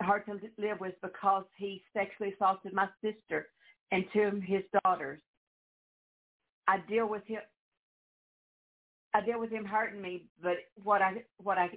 [0.00, 3.48] hard to live with because he sexually assaulted my sister
[3.90, 5.20] and two of his daughters.
[6.68, 7.40] I deal with him
[9.18, 11.70] I deal with him hurting me, but what I what I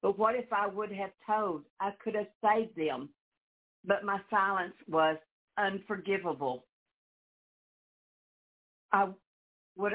[0.00, 1.64] but what if I would have told?
[1.80, 3.10] I could have saved them.
[3.84, 5.18] But my silence was
[5.58, 6.64] unforgivable.
[8.92, 9.08] I
[9.76, 9.92] would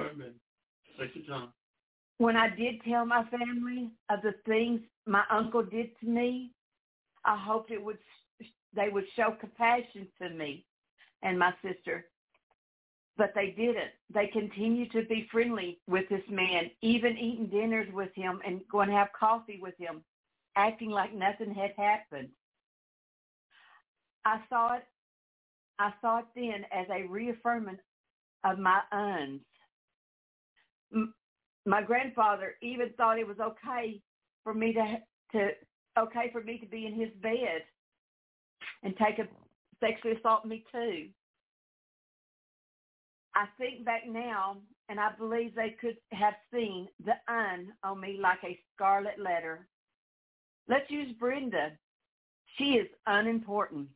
[0.00, 0.34] Amen.
[0.98, 1.48] Take your time.
[2.18, 6.50] when I did tell my family of the things my uncle did to me,
[7.24, 7.98] I hoped it would
[8.74, 10.64] they would show compassion to me
[11.22, 12.06] and my sister.
[13.18, 13.92] But they didn't.
[14.14, 18.88] They continued to be friendly with this man, even eating dinners with him and going
[18.88, 20.04] to have coffee with him,
[20.56, 22.30] acting like nothing had happened.
[24.24, 24.84] I saw it
[25.80, 27.78] I saw it then as a reaffirming
[28.44, 29.42] of my uns.
[30.94, 31.14] M-
[31.66, 34.00] my grandfather even thought it was okay
[34.44, 34.96] for me to
[35.32, 35.50] to
[35.98, 37.62] okay for me to be in his bed
[38.82, 39.28] and take a
[39.80, 41.08] sexually assault me too.
[43.38, 44.56] I think back now
[44.88, 49.68] and I believe they could have seen the un on me like a scarlet letter.
[50.66, 51.70] Let's use Brenda.
[52.56, 53.90] She is unimportant.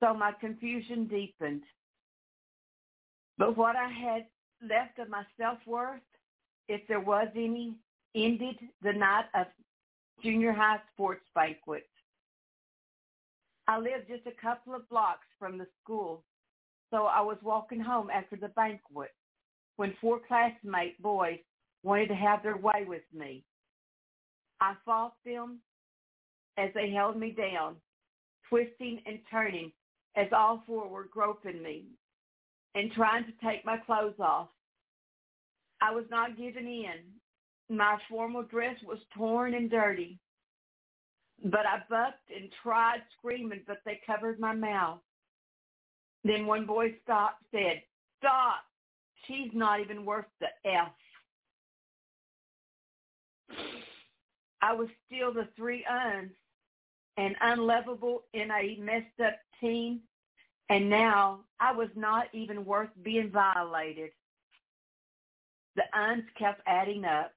[0.00, 1.62] So my confusion deepened.
[3.38, 4.26] But what I had
[4.68, 6.02] left of my self-worth,
[6.68, 7.74] if there was any,
[8.14, 9.46] ended the night of
[10.22, 11.88] junior high sports banquet.
[13.66, 16.22] I lived just a couple of blocks from the school,
[16.90, 19.10] so I was walking home after the banquet
[19.76, 21.38] when four classmate boys
[21.82, 23.44] wanted to have their way with me.
[24.60, 25.60] I fought them
[26.58, 27.76] as they held me down,
[28.48, 29.72] twisting and turning
[30.16, 31.84] as all four were groping me
[32.74, 34.48] and trying to take my clothes off.
[35.80, 37.74] I was not giving in.
[37.74, 40.18] My formal dress was torn and dirty.
[41.44, 44.98] But I bucked and tried screaming, but they covered my mouth.
[46.24, 47.82] Then one boy stopped, said,
[48.18, 48.62] stop.
[49.26, 50.92] She's not even worth the F.
[54.62, 56.30] I was still the three uns
[57.16, 60.00] and unlovable in a messed up teen.
[60.68, 64.10] And now I was not even worth being violated.
[65.76, 67.32] The uns kept adding up.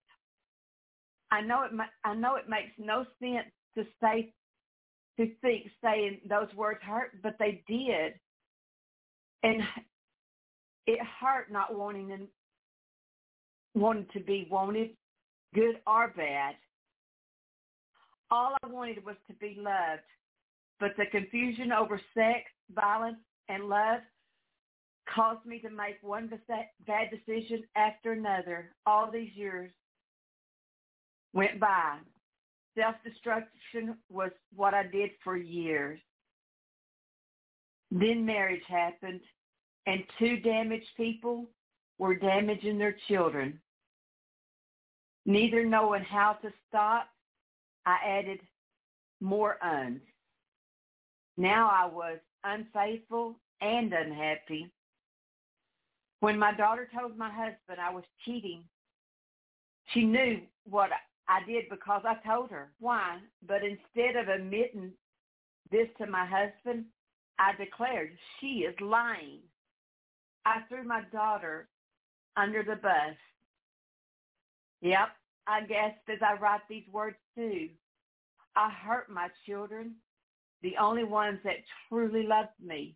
[1.32, 1.72] I know it.
[2.04, 4.34] I know it makes no sense to say,
[5.18, 8.14] to think saying those words hurt, but they did,
[9.44, 9.62] and
[10.88, 12.28] it hurt not wanting and
[13.76, 14.92] wanting to be wanted,
[15.54, 16.56] good or bad.
[18.32, 20.02] All I wanted was to be loved,
[20.80, 23.20] but the confusion over sex, violence,
[23.50, 24.02] and love
[25.14, 26.32] caused me to make one
[26.88, 28.72] bad decision after another.
[28.86, 29.70] All these years
[31.34, 31.98] went by.
[32.78, 36.00] Self-destruction was what I did for years.
[37.94, 39.22] Then marriage happened,
[39.86, 41.46] and two damaged people
[42.00, 43.60] were damaging their children.
[45.28, 47.08] Neither knowing how to stop,
[47.86, 48.40] I added
[49.22, 50.02] more uns.
[51.38, 54.72] Now I was unfaithful and unhappy.
[56.20, 58.64] When my daughter told my husband I was cheating,
[59.94, 60.90] she knew what
[61.28, 62.72] I did because I told her.
[62.80, 63.20] Why?
[63.48, 64.94] But instead of admitting
[65.70, 66.86] this to my husband,
[67.44, 69.40] I declared she is lying.
[70.46, 71.68] I threw my daughter
[72.38, 73.18] under the bus.
[74.82, 75.10] Yep,
[75.46, 77.68] I gasped as I write these words too.
[78.56, 79.96] I hurt my children,
[80.62, 81.58] the only ones that
[81.90, 82.96] truly loved me.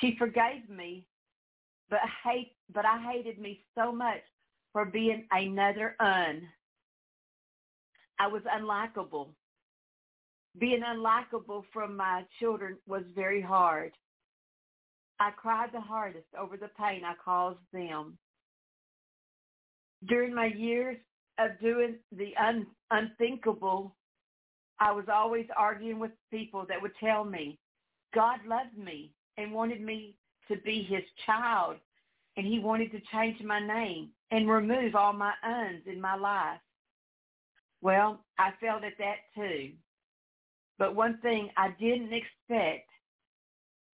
[0.00, 1.06] She forgave me,
[1.88, 4.20] but hate but I hated me so much
[4.74, 6.42] for being another un.
[8.18, 9.28] I was unlikable.
[10.58, 13.92] Being unlikable from my children was very hard.
[15.20, 18.18] I cried the hardest over the pain I caused them.
[20.06, 20.96] During my years
[21.38, 23.94] of doing the un- unthinkable,
[24.80, 27.58] I was always arguing with people that would tell me
[28.14, 30.14] God loved me and wanted me
[30.48, 31.76] to be his child
[32.36, 36.60] and he wanted to change my name and remove all my uns in my life.
[37.80, 39.72] Well, I felt at that too.
[40.78, 42.88] But one thing I didn't expect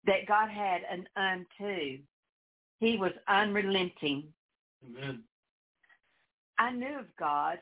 [0.07, 1.99] that God had an un too.
[2.81, 4.25] He was unrelenting.
[4.85, 5.23] Amen.
[6.59, 7.59] I knew of God.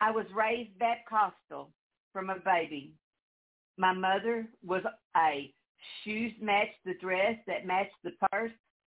[0.00, 1.70] I was raised Baptist
[2.12, 2.92] from a baby.
[3.76, 4.82] My mother was
[5.16, 5.52] a
[6.02, 8.52] shoes matched the dress, that matched the purse,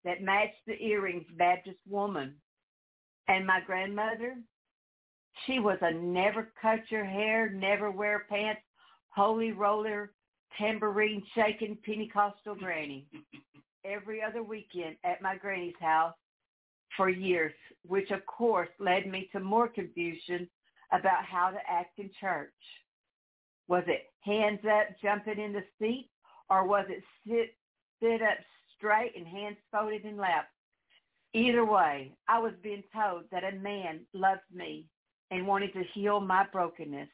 [0.04, 2.34] that matched the earrings Baptist woman.
[3.28, 4.36] And my grandmother,
[5.46, 8.60] she was a never cut your hair, never wear pants,
[9.16, 10.12] holy roller,
[10.58, 13.06] tambourine shaking Pentecostal granny.
[13.84, 16.14] Every other weekend at my granny's house
[16.96, 17.52] for years,
[17.86, 20.48] which of course led me to more confusion
[20.92, 22.52] about how to act in church.
[23.68, 26.08] Was it hands up, jumping in the seat,
[26.50, 27.54] or was it sit
[28.00, 28.38] sit up
[28.76, 30.48] straight and hands folded in lap?
[31.32, 34.86] Either way, I was being told that a man loved me
[35.30, 37.08] and wanted to heal my brokenness.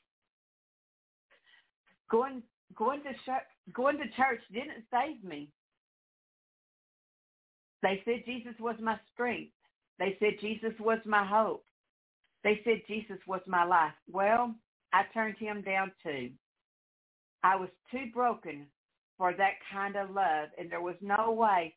[2.13, 2.43] Going
[2.77, 3.43] going to church,
[3.73, 5.49] going to church didn't save me.
[7.83, 9.53] They said Jesus was my strength.
[9.99, 11.65] They said Jesus was my hope.
[12.45, 13.93] They said Jesus was my life.
[14.11, 14.55] Well,
[14.93, 16.31] I turned him down too.
[17.43, 18.67] I was too broken
[19.19, 21.75] for that kind of love, and there was no way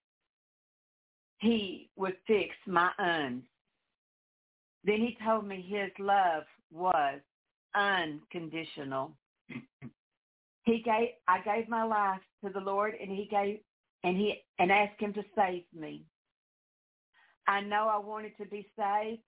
[1.39, 3.43] he would fix my uns.
[4.83, 7.19] Then he told me his love was
[7.75, 9.11] unconditional.
[10.65, 13.59] He gave I gave my life to the Lord and he gave
[14.03, 16.03] and he and asked him to save me.
[17.47, 19.21] I know I wanted to be saved,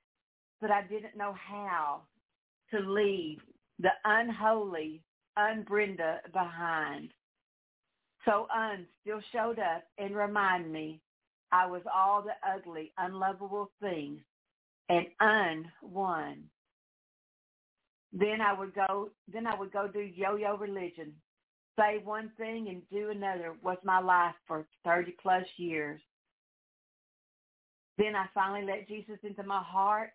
[0.59, 2.01] but I didn't know how
[2.71, 3.39] to leave
[3.79, 5.01] the unholy
[5.37, 7.11] Unbrenda behind.
[8.25, 10.99] So Un still showed up and reminded me
[11.51, 14.19] I was all the ugly, unlovable things,
[14.89, 16.43] and Un won.
[18.11, 19.09] Then I would go.
[19.31, 21.13] Then I would go do yo-yo religion.
[21.77, 26.01] Say one thing and do another was my life for 30 plus years.
[27.97, 30.11] Then I finally let Jesus into my heart.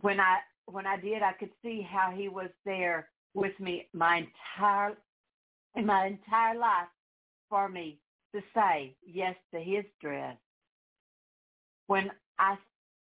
[0.00, 4.24] When I when I did, I could see how he was there with me my
[4.58, 4.96] entire
[5.76, 6.88] in my entire life
[7.48, 7.98] for me
[8.34, 10.36] to say yes to his dress.
[11.86, 12.56] When I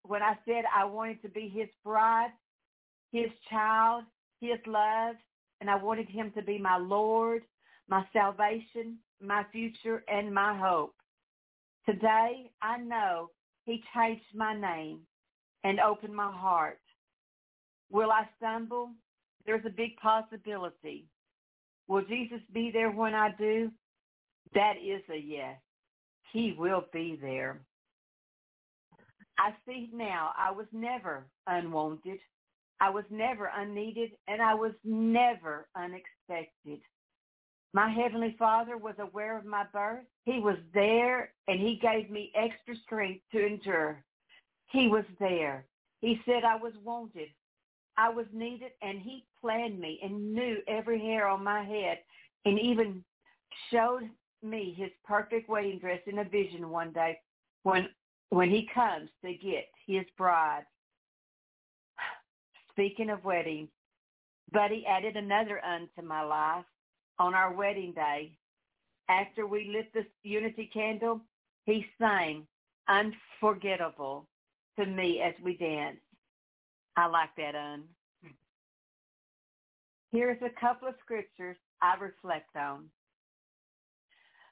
[0.02, 2.30] when I said I wanted to be his bride,
[3.12, 4.04] his child,
[4.40, 5.16] his love,
[5.60, 7.42] and I wanted him to be my Lord,
[7.88, 10.94] my salvation, my future, and my hope.
[11.86, 13.30] Today, I know
[13.64, 15.00] he changed my name
[15.64, 16.80] and opened my heart.
[17.90, 18.90] Will I stumble?
[19.44, 21.06] There's a big possibility.
[21.88, 23.70] Will Jesus be there when I do?
[24.54, 25.56] That is a yes.
[26.32, 27.60] He will be there.
[29.38, 32.18] I see now I was never unwanted.
[32.80, 36.80] I was never unneeded, and I was never unexpected.
[37.72, 40.04] My Heavenly Father was aware of my birth.
[40.24, 44.02] He was there, and He gave me extra strength to endure.
[44.70, 45.64] He was there.
[46.00, 47.28] He said I was wanted.
[47.96, 51.98] I was needed, and He planned me and knew every hair on my head
[52.46, 53.04] and even
[53.70, 54.08] showed
[54.42, 57.18] me his perfect wedding dress in a vision one day
[57.64, 57.88] when
[58.30, 60.64] when he comes to get his bride.
[62.76, 63.70] Speaking of weddings,
[64.52, 66.66] Buddy added another unto my life
[67.18, 68.36] on our wedding day.
[69.08, 71.22] After we lit the unity candle,
[71.64, 72.46] he sang
[72.86, 74.26] unforgettable
[74.78, 76.02] to me as we danced.
[76.98, 77.84] I like that un.
[80.12, 82.90] Here's a couple of scriptures I reflect on.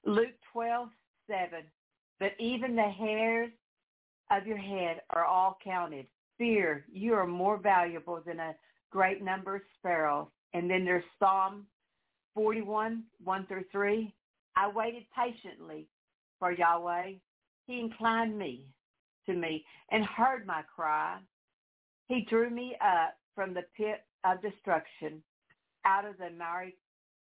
[0.06, 0.88] Luke 12,
[1.28, 1.48] 7.
[2.20, 3.50] But even the hairs
[4.30, 6.06] of your head are all counted.
[6.38, 8.54] Fear, you are more valuable than a
[8.90, 10.28] great number of sparrows.
[10.52, 11.66] And then there's Psalm
[12.34, 14.14] 41, 1 through 3.
[14.56, 15.88] I waited patiently
[16.38, 17.12] for Yahweh.
[17.66, 18.66] He inclined me
[19.26, 21.18] to me and heard my cry.
[22.08, 25.22] He drew me up from the pit of destruction
[25.84, 26.74] out of the miry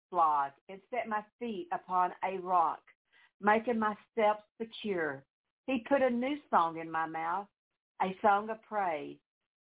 [0.10, 2.82] flawed and set my feet upon a rock,
[3.42, 5.24] making my steps secure.
[5.68, 7.48] He put a new song in my mouth,
[8.02, 9.18] a song of praise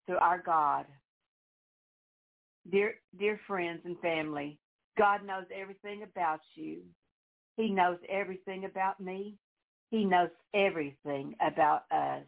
[0.07, 0.85] to our God.
[2.69, 4.57] Dear, dear friends and family,
[4.97, 6.79] God knows everything about you.
[7.57, 9.35] He knows everything about me.
[9.91, 12.23] He knows everything about us.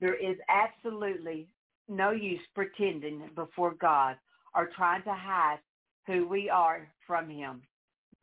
[0.00, 1.48] There is absolutely
[1.88, 4.16] no use pretending before God
[4.54, 5.58] or trying to hide
[6.06, 7.62] who we are from him.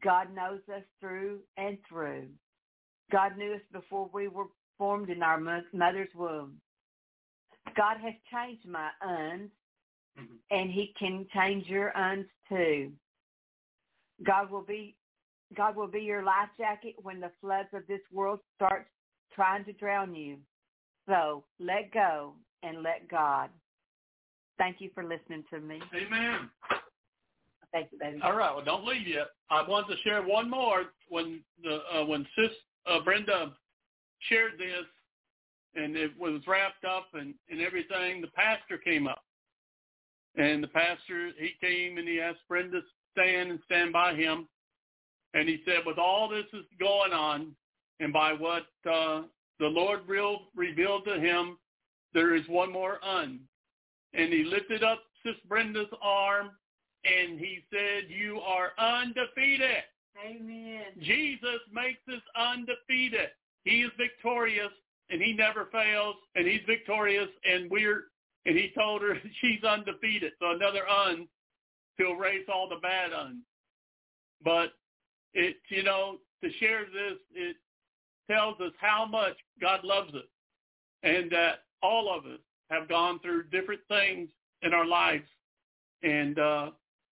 [0.04, 2.28] God knows us through and through.
[3.12, 4.48] God knew us before we were
[4.78, 5.40] formed in our
[5.74, 6.60] mother's womb.
[7.76, 9.50] God has changed my uns,
[10.20, 10.36] mm-hmm.
[10.52, 12.92] and he can change your uns too.
[14.26, 14.96] God will be
[15.56, 18.88] God will be your life jacket when the floods of this world start
[19.34, 20.38] trying to drown you.
[21.08, 22.34] So let go
[22.64, 23.50] and let God.
[24.58, 25.80] Thank you for listening to me.
[25.96, 26.50] Amen.
[27.72, 28.20] Thank you, baby.
[28.24, 28.54] All right.
[28.54, 29.28] Well, don't leave yet.
[29.50, 30.86] I wanted to share one more.
[31.10, 32.52] When the uh, when Sis
[32.86, 33.54] uh, Brenda
[34.28, 34.86] shared this,
[35.78, 39.24] and it was wrapped up and and everything, the pastor came up,
[40.36, 44.48] and the pastor he came and he asked Brenda to stand and stand by him,
[45.34, 47.56] and he said, with all this is going on,
[48.00, 49.22] and by what uh,
[49.60, 51.58] the Lord real, revealed to him,
[52.14, 53.40] there is one more un.
[54.14, 56.52] And he lifted up Sis Brenda's arm
[57.06, 59.84] and he said, you are undefeated.
[60.26, 60.86] Amen.
[61.02, 63.30] Jesus makes us undefeated.
[63.64, 64.72] He is victorious
[65.10, 68.06] and he never fails and he's victorious and we're,
[68.46, 70.34] and he told her she's undefeated.
[70.40, 71.28] So another un
[72.00, 73.44] to erase all the bad uns.
[74.44, 74.74] But
[75.34, 77.56] it, you know, to share this, it
[78.30, 80.30] tells us how much God loves us
[81.04, 82.40] and that all of us
[82.70, 84.28] have gone through different things
[84.62, 85.28] in our lives.
[86.04, 86.72] And uh,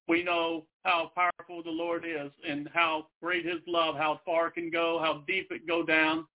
[0.07, 4.55] we know how powerful the Lord is and how great his love, how far it
[4.55, 6.25] can go, how deep it go down,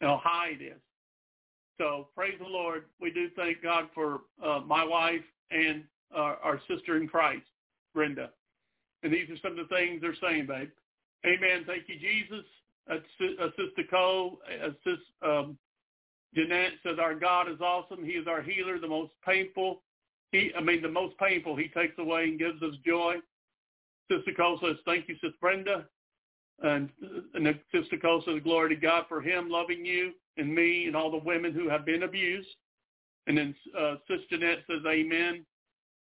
[0.00, 0.80] how high it is.
[1.78, 2.84] So praise the Lord.
[3.00, 5.84] We do thank God for uh, my wife and
[6.14, 7.46] uh, our sister in Christ,
[7.94, 8.30] Brenda.
[9.02, 10.70] And these are some of the things they're saying, babe.
[11.26, 11.64] Amen.
[11.66, 12.44] Thank you, Jesus.
[13.18, 14.38] Sister Cole,
[14.84, 15.58] Sister um,
[16.34, 18.04] Jeanette says, our God is awesome.
[18.04, 19.82] He is our healer, the most painful.
[20.32, 23.16] He, I mean, the most painful he takes away and gives us joy.
[24.10, 25.86] Sister Cole says, thank you, Sister Brenda.
[26.62, 26.90] And,
[27.34, 31.10] and Sister Cole says, glory to God for him loving you and me and all
[31.10, 32.48] the women who have been abused.
[33.26, 35.44] And then uh, Sister Jeanette says, amen,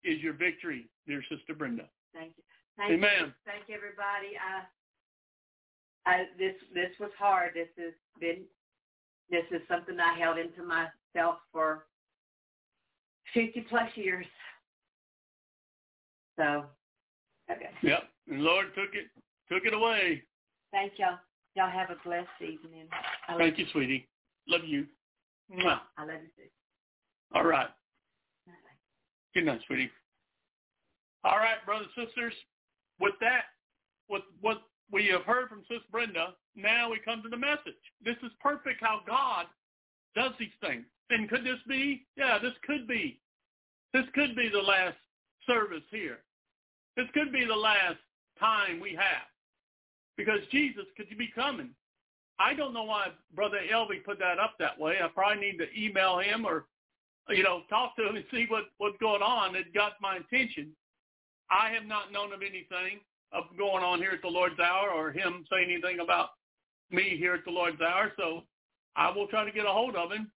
[0.04, 1.86] is your victory, dear Sister Brenda.
[2.14, 2.44] Thank you.
[2.78, 3.12] Thank amen.
[3.20, 3.32] You.
[3.46, 4.36] Thank you, everybody.
[4.36, 4.64] Uh,
[6.06, 7.52] I, this this was hard.
[7.54, 8.40] This has been
[9.30, 11.86] this is something I held into myself for
[13.34, 14.26] fifty plus years.
[16.38, 16.66] So,
[17.50, 17.70] okay.
[17.84, 19.08] Yep, and Lord took it
[19.52, 20.24] took it away.
[20.72, 21.20] Thank y'all.
[21.56, 22.88] Y'all have a blessed evening.
[23.30, 24.08] I Thank you, sweetie.
[24.48, 24.86] Love you.
[25.52, 25.80] Mwah.
[25.98, 26.50] I love you too.
[27.34, 27.70] All right.
[29.34, 29.90] Good night, sweetie.
[31.24, 32.34] All right, brothers and sisters.
[33.00, 33.46] With that,
[34.10, 34.62] with what
[34.92, 36.34] we have heard from Sis Brenda.
[36.56, 37.82] Now we come to the message.
[38.06, 39.48] This is perfect how God
[40.16, 40.86] does these things.
[41.10, 42.06] And could this be?
[42.16, 43.20] Yeah, this could be.
[43.94, 44.98] This could be the last
[45.48, 46.20] service here.
[46.96, 47.98] This could be the last
[48.40, 49.26] time we have.
[50.16, 51.70] Because Jesus could be coming.
[52.44, 54.96] I don't know why Brother Elvi put that up that way.
[55.02, 56.66] I probably need to email him or,
[57.30, 59.56] you know, talk to him and see what, what's going on.
[59.56, 60.72] It got my attention.
[61.50, 63.00] I have not known of anything
[63.32, 66.30] of going on here at the Lord's Hour or him saying anything about
[66.92, 68.12] me here at the Lord's Hour.
[68.18, 68.44] So
[68.96, 70.30] I will try to get a hold of him.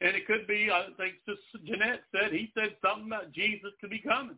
[0.00, 3.90] And it could be, I think Sister Jeanette said, he said something about Jesus could
[3.90, 4.36] be coming.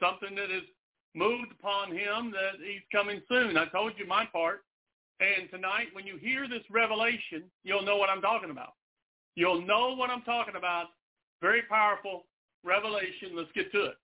[0.00, 0.64] Something that has
[1.14, 3.56] moved upon him that he's coming soon.
[3.56, 4.64] I told you my part.
[5.20, 8.74] And tonight, when you hear this revelation, you'll know what I'm talking about.
[9.36, 10.86] You'll know what I'm talking about.
[11.40, 12.24] Very powerful
[12.64, 13.30] revelation.
[13.34, 13.96] Let's get to it.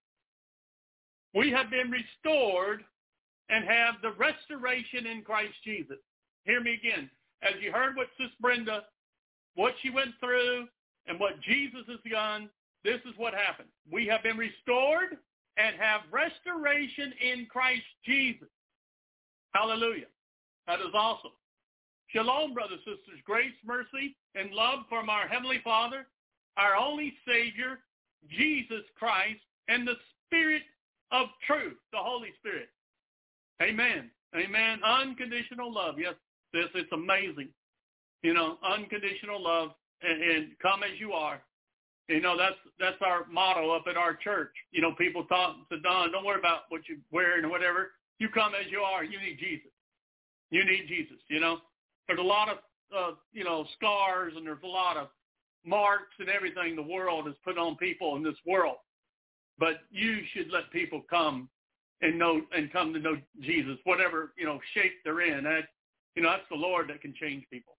[1.34, 2.84] We have been restored
[3.48, 5.98] and have the restoration in Christ Jesus.
[6.44, 7.10] Hear me again.
[7.42, 8.84] As you heard what Sis Brenda,
[9.54, 10.66] what she went through
[11.06, 12.48] and what Jesus has done,
[12.84, 13.68] this is what happened.
[13.90, 15.18] We have been restored
[15.56, 18.48] and have restoration in Christ Jesus.
[19.54, 20.06] Hallelujah.
[20.70, 21.32] That is awesome.
[22.14, 23.18] Shalom, brothers and sisters.
[23.24, 26.06] Grace, mercy, and love from our Heavenly Father,
[26.56, 27.80] our only Savior,
[28.30, 30.62] Jesus Christ, and the Spirit
[31.10, 32.68] of truth, the Holy Spirit.
[33.60, 34.12] Amen.
[34.36, 34.78] Amen.
[34.84, 35.96] Unconditional love.
[35.98, 36.14] Yes,
[36.52, 37.48] this it's amazing.
[38.22, 39.70] You know, unconditional love
[40.02, 41.42] and, and come as you are.
[42.06, 44.52] You know, that's that's our motto up at our church.
[44.70, 47.90] You know, people talk to Don, don't worry about what you're wearing or whatever.
[48.20, 49.02] You come as you are.
[49.02, 49.72] You need Jesus.
[50.50, 51.18] You need Jesus.
[51.28, 51.58] You know,
[52.06, 52.58] there's a lot of
[52.96, 55.08] uh, you know scars and there's a lot of
[55.64, 58.76] marks and everything the world has put on people in this world.
[59.58, 61.48] But you should let people come
[62.02, 65.44] and know and come to know Jesus, whatever you know shape they're in.
[65.44, 65.64] That
[66.14, 67.76] you know that's the Lord that can change people.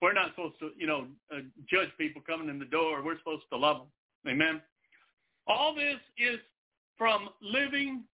[0.00, 3.02] We're not supposed to you know uh, judge people coming in the door.
[3.02, 4.34] We're supposed to love them.
[4.34, 4.60] Amen.
[5.46, 6.38] All this is
[6.96, 8.04] from living.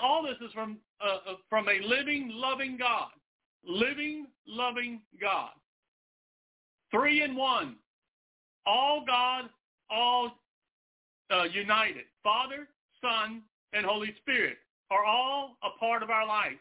[0.00, 3.08] All this is from uh, from a living, loving God.
[3.66, 5.50] Living, loving God.
[6.90, 7.76] Three in one.
[8.66, 9.44] All God,
[9.90, 10.32] all
[11.30, 12.04] uh, united.
[12.22, 12.68] Father,
[13.00, 14.58] Son, and Holy Spirit
[14.90, 16.58] are all a part of our lives.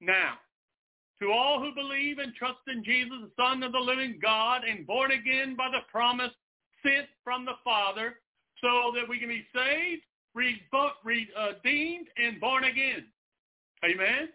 [0.00, 0.34] Now,
[1.20, 4.86] to all who believe and trust in Jesus, the Son of the living God, and
[4.86, 6.32] born again by the promise
[6.82, 8.14] sent from the Father,
[8.62, 10.02] so that we can be saved,
[10.34, 13.04] redeemed, and born again.
[13.84, 14.30] Amen?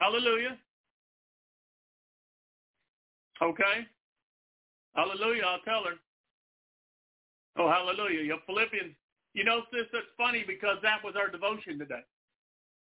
[0.00, 0.56] Hallelujah.
[3.42, 3.86] Okay?
[4.94, 5.96] Hallelujah, I'll tell her.
[7.56, 8.22] Oh, hallelujah.
[8.22, 8.94] Your Philippians.
[9.34, 12.02] You know, sis, that's funny because that was our devotion today.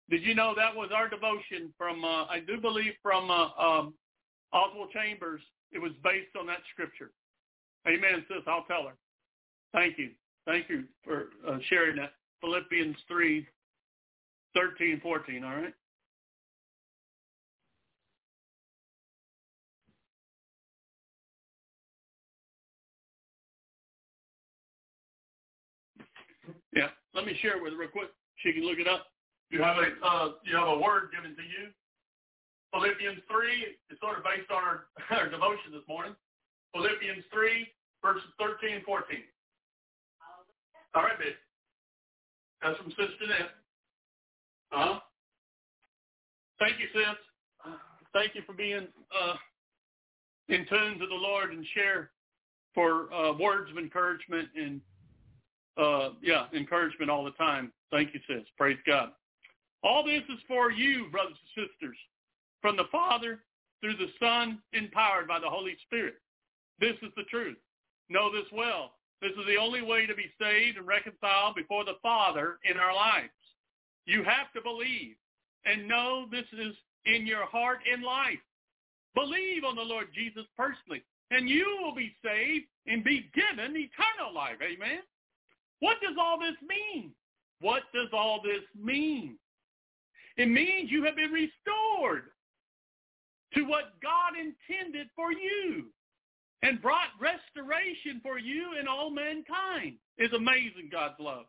[0.09, 3.93] Did you know that was our devotion from, uh, I do believe from uh, um,
[4.53, 5.41] Oswald Chambers.
[5.71, 7.11] It was based on that scripture.
[7.87, 8.43] Amen, sis.
[8.47, 8.95] I'll tell her.
[9.73, 10.11] Thank you.
[10.45, 12.13] Thank you for uh, sharing that.
[12.41, 13.45] Philippians 3,
[14.55, 15.73] 13, 14, all right?
[26.73, 28.09] Yeah, let me share it with her real quick.
[28.37, 29.07] She can look it up.
[29.49, 31.73] You have a uh, you have a word given to you.
[32.73, 34.85] Philippians 3 is sort of based on our,
[35.17, 36.13] our devotion this morning.
[36.73, 37.65] Philippians 3,
[38.03, 39.17] verses 13 and 14.
[40.93, 41.33] All right, babe.
[42.61, 43.57] That's from Sis Jeanette.
[44.71, 44.99] Uh-huh.
[46.59, 47.73] Thank you, sis.
[48.13, 49.35] Thank you for being uh,
[50.49, 52.11] in tune to the Lord and share
[52.73, 54.81] for uh, words of encouragement and,
[55.79, 57.71] uh, yeah, encouragement all the time.
[57.91, 58.45] Thank you, sis.
[58.57, 59.09] Praise God.
[59.83, 61.97] All this is for you, brothers and sisters,
[62.61, 63.39] from the Father
[63.81, 66.15] through the Son, empowered by the Holy Spirit.
[66.79, 67.57] This is the truth.
[68.09, 68.93] Know this well.
[69.21, 72.93] This is the only way to be saved and reconciled before the Father in our
[72.93, 73.29] lives.
[74.05, 75.15] You have to believe
[75.65, 76.73] and know this is
[77.05, 78.39] in your heart and life.
[79.15, 84.33] Believe on the Lord Jesus personally, and you will be saved and be given eternal
[84.33, 84.57] life.
[84.61, 84.99] Amen.
[85.79, 87.11] What does all this mean?
[87.61, 89.37] What does all this mean?
[90.37, 92.23] It means you have been restored
[93.53, 95.85] to what God intended for you
[96.61, 99.95] and brought restoration for you and all mankind.
[100.17, 101.45] Is amazing, God's love.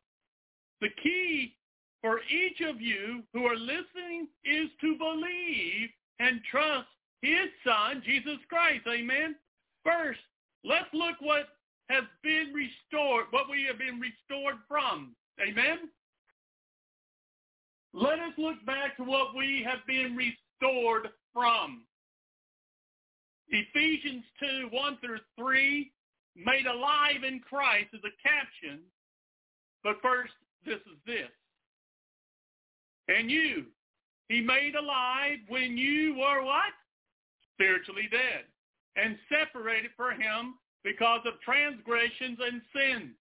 [0.80, 1.54] The key
[2.00, 5.90] for each of you who are listening is to believe
[6.20, 6.88] and trust
[7.22, 8.86] his son, Jesus Christ.
[8.88, 9.34] Amen.
[9.84, 10.20] First,
[10.64, 11.48] let's look what
[11.90, 15.14] has been restored, what we have been restored from.
[15.40, 15.90] Amen.
[17.92, 21.82] Let us look back to what we have been restored from.
[23.48, 25.90] Ephesians 2, 1 through 3,
[26.36, 28.80] made alive in Christ is a caption.
[29.82, 30.32] But first,
[30.64, 31.30] this is this.
[33.08, 33.64] And you,
[34.28, 36.72] he made alive when you were what?
[37.54, 38.44] Spiritually dead.
[38.94, 40.54] And separated for him
[40.84, 43.14] because of transgressions and sins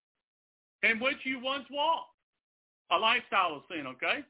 [0.83, 2.15] in which you once walked.
[2.91, 4.23] A lifestyle of sin, okay?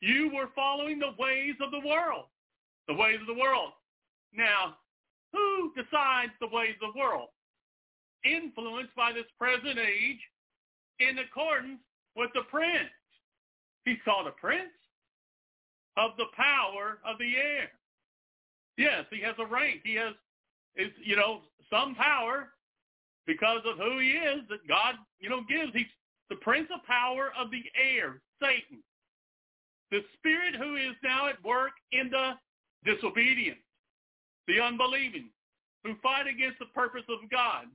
[0.00, 2.24] You were following the ways of the world.
[2.88, 3.70] The ways of the world.
[4.34, 4.76] Now,
[5.32, 7.28] who decides the ways of the world?
[8.24, 10.18] Influenced by this present age
[10.98, 11.80] in accordance
[12.16, 12.90] with the prince.
[13.84, 14.74] He's called a prince
[15.96, 17.70] of the power of the air.
[18.76, 19.80] Yes, he has a rank.
[19.84, 20.14] He has,
[20.76, 21.40] is you know,
[21.70, 22.48] some power
[23.26, 25.72] because of who he is that God, you know, gives.
[25.74, 25.86] He's
[26.30, 28.82] the prince of power of the air, Satan.
[29.90, 32.32] The spirit who is now at work in the
[32.84, 33.58] disobedient
[34.48, 35.28] the unbelieving,
[35.84, 37.66] who fight against the purpose of God.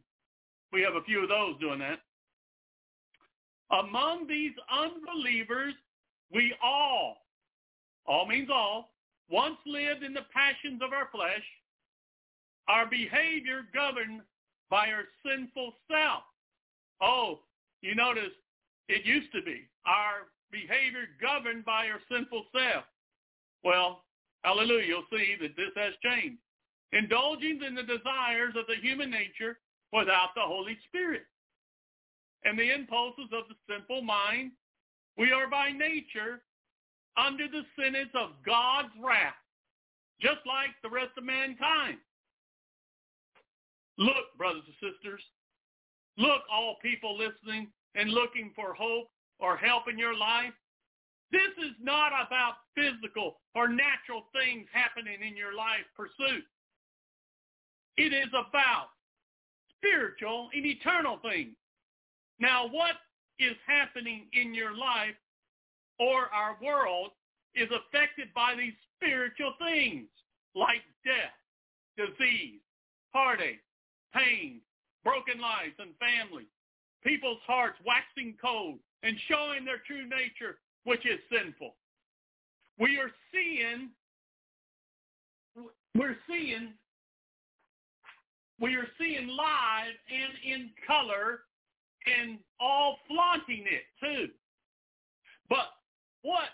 [0.71, 1.99] We have a few of those doing that.
[3.71, 5.73] Among these unbelievers,
[6.33, 7.17] we all,
[8.05, 8.91] all means all,
[9.29, 11.43] once lived in the passions of our flesh,
[12.67, 14.21] our behavior governed
[14.69, 16.23] by our sinful self.
[17.01, 17.39] Oh,
[17.81, 18.33] you notice
[18.89, 22.85] it used to be our behavior governed by our sinful self.
[23.63, 24.03] Well,
[24.43, 26.39] hallelujah, you'll see that this has changed
[26.93, 29.59] indulging in the desires of the human nature
[29.93, 31.23] without the Holy Spirit.
[32.45, 34.51] And the impulses of the simple mind,
[35.17, 36.41] we are by nature
[37.17, 39.33] under the sentence of God's wrath,
[40.21, 41.97] just like the rest of mankind.
[43.97, 45.21] Look, brothers and sisters,
[46.17, 49.09] look, all people listening and looking for hope
[49.39, 50.53] or help in your life.
[51.31, 56.43] This is not about physical or natural things happening in your life pursuit.
[57.97, 58.89] It is about
[59.77, 61.55] spiritual and eternal things.
[62.39, 62.95] Now, what
[63.39, 65.15] is happening in your life
[65.99, 67.11] or our world
[67.55, 70.07] is affected by these spiritual things
[70.55, 71.33] like death,
[71.97, 72.61] disease,
[73.13, 73.61] heartache,
[74.13, 74.61] pain,
[75.03, 76.47] broken lives and families,
[77.03, 81.75] people's hearts waxing cold and showing their true nature, which is sinful.
[82.79, 83.89] We are seeing,
[85.95, 86.73] we're seeing,
[88.59, 91.41] we are seeing live and in color
[92.05, 94.31] and all flaunting it too.
[95.49, 95.67] But
[96.21, 96.49] what?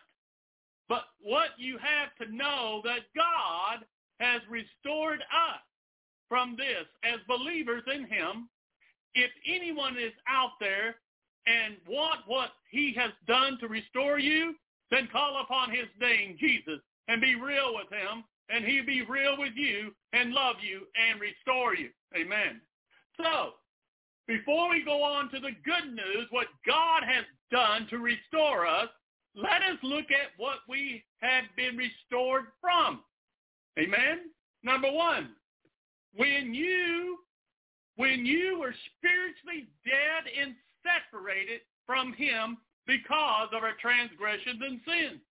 [0.89, 3.85] But what you have to know that God
[4.19, 5.61] has restored us
[6.29, 8.49] from this as believers in him.
[9.15, 10.95] If anyone is out there
[11.45, 14.55] and want what he has done to restore you,
[14.91, 19.37] then call upon his name, Jesus, and be real with him, and he'll be real
[19.37, 21.89] with you and love you and restore you.
[22.15, 22.61] Amen.
[23.17, 23.53] So,
[24.27, 28.89] before we go on to the good news, what God has done to restore us,
[29.35, 33.01] let us look at what we have been restored from.
[33.79, 34.29] Amen?
[34.63, 35.29] Number one,
[36.15, 37.17] when you
[37.95, 42.57] when you were spiritually dead and separated from him
[42.87, 45.21] because of our transgressions and sins.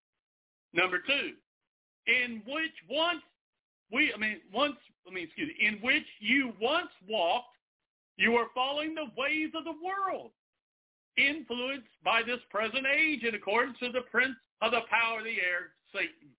[0.72, 1.32] Number two,
[2.06, 3.22] in which once
[3.92, 4.76] we, I mean, once,
[5.06, 7.56] I mean, excuse me, in which you once walked,
[8.16, 10.30] you were following the ways of the world,
[11.18, 15.36] influenced by this present age in accordance to the prince of the power of the
[15.36, 16.32] air, Satan.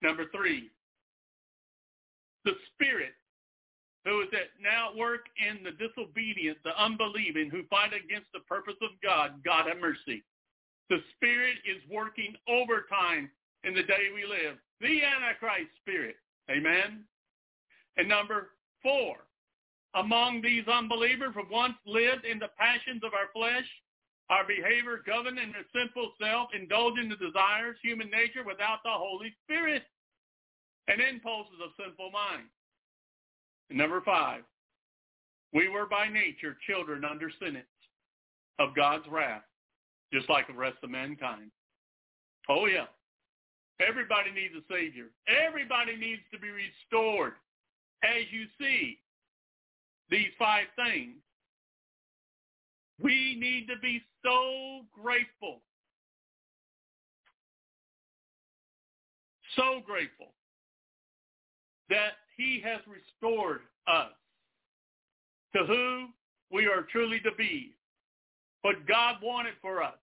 [0.00, 0.70] Number three,
[2.44, 3.12] the spirit
[4.08, 8.80] who is at now work in the disobedient, the unbelieving, who fight against the purpose
[8.80, 10.24] of God, God have mercy.
[10.88, 13.28] The Spirit is working overtime
[13.64, 14.56] in the day we live.
[14.80, 16.16] The Antichrist spirit.
[16.50, 17.04] Amen.
[17.98, 19.28] And number four,
[19.94, 23.68] among these unbelievers who once lived in the passions of our flesh,
[24.30, 29.34] our behavior governed in a sinful self, indulging the desires, human nature without the Holy
[29.44, 29.82] Spirit,
[30.88, 32.48] and impulses of sinful mind.
[33.70, 34.42] Number five,
[35.52, 37.66] we were by nature children under sentence
[38.58, 39.42] of God's wrath,
[40.12, 41.50] just like the rest of mankind.
[42.48, 42.86] Oh yeah.
[43.86, 45.06] Everybody needs a Savior.
[45.28, 47.34] Everybody needs to be restored.
[48.02, 48.98] As you see,
[50.10, 51.16] these five things,
[53.00, 55.60] we need to be so grateful.
[59.56, 60.32] So grateful
[61.90, 64.12] that he has restored us
[65.54, 66.06] to who
[66.50, 67.74] we are truly to be.
[68.62, 69.98] What God wanted for us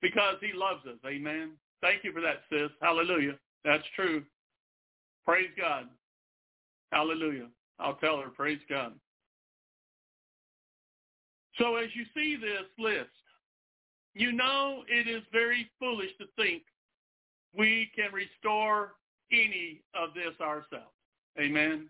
[0.00, 0.98] because he loves us.
[1.06, 1.52] Amen.
[1.80, 2.70] Thank you for that, sis.
[2.80, 3.34] Hallelujah.
[3.64, 4.22] That's true.
[5.24, 5.88] Praise God.
[6.92, 7.48] Hallelujah.
[7.78, 8.92] I'll tell her, praise God.
[11.58, 13.10] So as you see this list,
[14.14, 16.62] you know it is very foolish to think
[17.56, 18.92] we can restore
[19.32, 20.94] any of this ourselves.
[21.40, 21.88] Amen.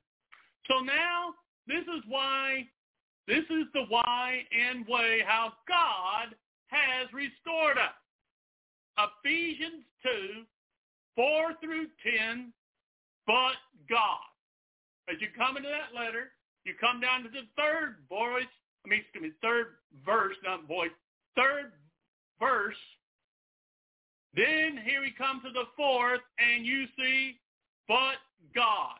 [0.69, 1.35] So now
[1.67, 2.67] this is why,
[3.27, 6.35] this is the why and way how God
[6.69, 7.95] has restored us.
[8.99, 10.43] Ephesians 2,
[11.17, 12.53] 4 through 10,
[13.27, 13.57] but
[13.89, 14.29] God.
[15.09, 16.33] As you come into that letter,
[16.65, 18.51] you come down to the third voice,
[18.85, 20.95] I mean, excuse me, third verse, not voice,
[21.37, 21.73] third
[22.39, 22.77] verse,
[24.35, 27.39] then here we come to the fourth, and you see,
[27.87, 28.17] but
[28.55, 28.97] God.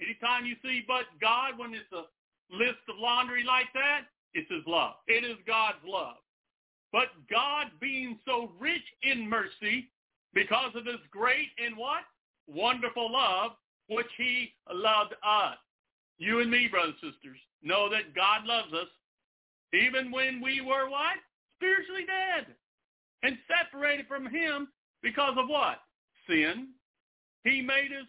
[0.00, 2.04] Anytime you see but God, when it's a
[2.54, 4.02] list of laundry like that,
[4.34, 4.94] it's his love.
[5.06, 6.16] It is God's love.
[6.92, 9.90] But God being so rich in mercy
[10.34, 12.02] because of his great and what?
[12.46, 13.52] Wonderful love,
[13.88, 15.56] which he loved us.
[16.18, 18.88] You and me, brothers and sisters, know that God loves us
[19.72, 21.18] even when we were what?
[21.56, 22.54] Spiritually dead
[23.22, 24.68] and separated from him
[25.04, 25.78] because of what?
[26.28, 26.68] Sin.
[27.44, 28.08] He made us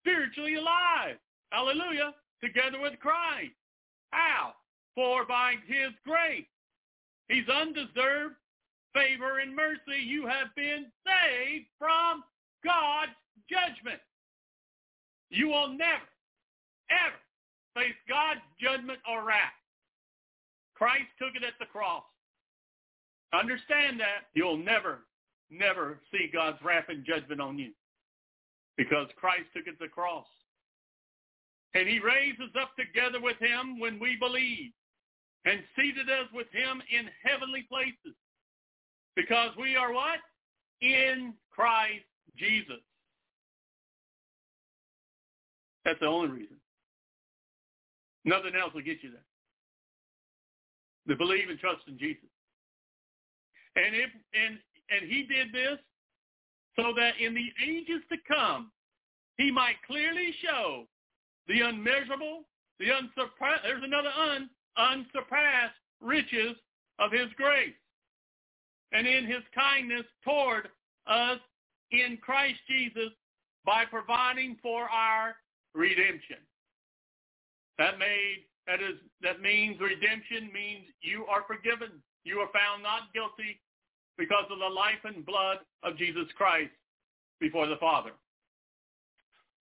[0.00, 1.16] spiritually alive.
[1.52, 2.14] Hallelujah.
[2.42, 3.52] Together with Christ.
[4.10, 4.54] How?
[4.96, 6.48] For by his grace,
[7.28, 8.34] his undeserved
[8.94, 12.24] favor and mercy, you have been saved from
[12.64, 13.12] God's
[13.48, 14.00] judgment.
[15.30, 16.08] You will never,
[16.90, 17.20] ever
[17.76, 19.54] face God's judgment or wrath.
[20.74, 22.02] Christ took it at the cross.
[23.32, 24.26] Understand that.
[24.34, 25.00] You'll never,
[25.50, 27.72] never see God's wrath and judgment on you
[28.76, 30.26] because Christ took it to the cross.
[31.74, 34.72] And he raised us up together with him when we believe
[35.44, 38.16] and seated us with him in heavenly places
[39.16, 40.18] because we are what?
[40.80, 42.04] In Christ
[42.36, 42.82] Jesus.
[45.84, 46.56] That's the only reason.
[48.24, 49.24] Nothing else will get you there.
[51.08, 52.28] to believe and trust in Jesus.
[53.76, 54.58] And if and
[54.90, 55.78] and he did this
[56.76, 58.70] so that in the ages to come
[59.36, 60.84] he might clearly show
[61.48, 62.44] the unmeasurable,
[62.78, 66.56] the unsurpassed, there's another un, unsurpassed riches
[66.98, 67.74] of his grace
[68.92, 70.68] and in his kindness toward
[71.06, 71.38] us
[71.90, 73.10] in Christ Jesus
[73.64, 75.34] by providing for our
[75.74, 76.38] redemption.
[77.78, 82.02] That made that is that means redemption means you are forgiven.
[82.24, 83.58] You are found not guilty
[84.20, 86.76] because of the life and blood of Jesus Christ
[87.40, 88.12] before the Father.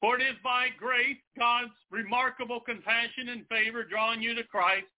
[0.02, 4.92] For it is by grace, God's remarkable compassion and favor drawing you to Christ,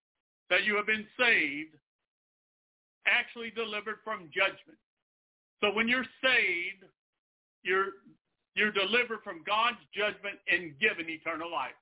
[0.50, 1.78] that you have been saved,
[3.06, 4.82] actually delivered from judgment.
[5.62, 6.90] So when you're saved,
[7.64, 8.02] you're
[8.56, 11.78] you're delivered from God's judgment and given eternal life.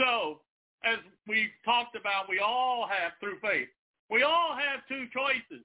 [0.00, 0.40] So,
[0.82, 3.68] as we've talked about, we all have through faith.
[4.10, 5.62] We all have two choices,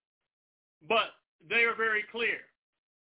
[0.87, 1.17] but
[1.49, 2.39] they are very clear.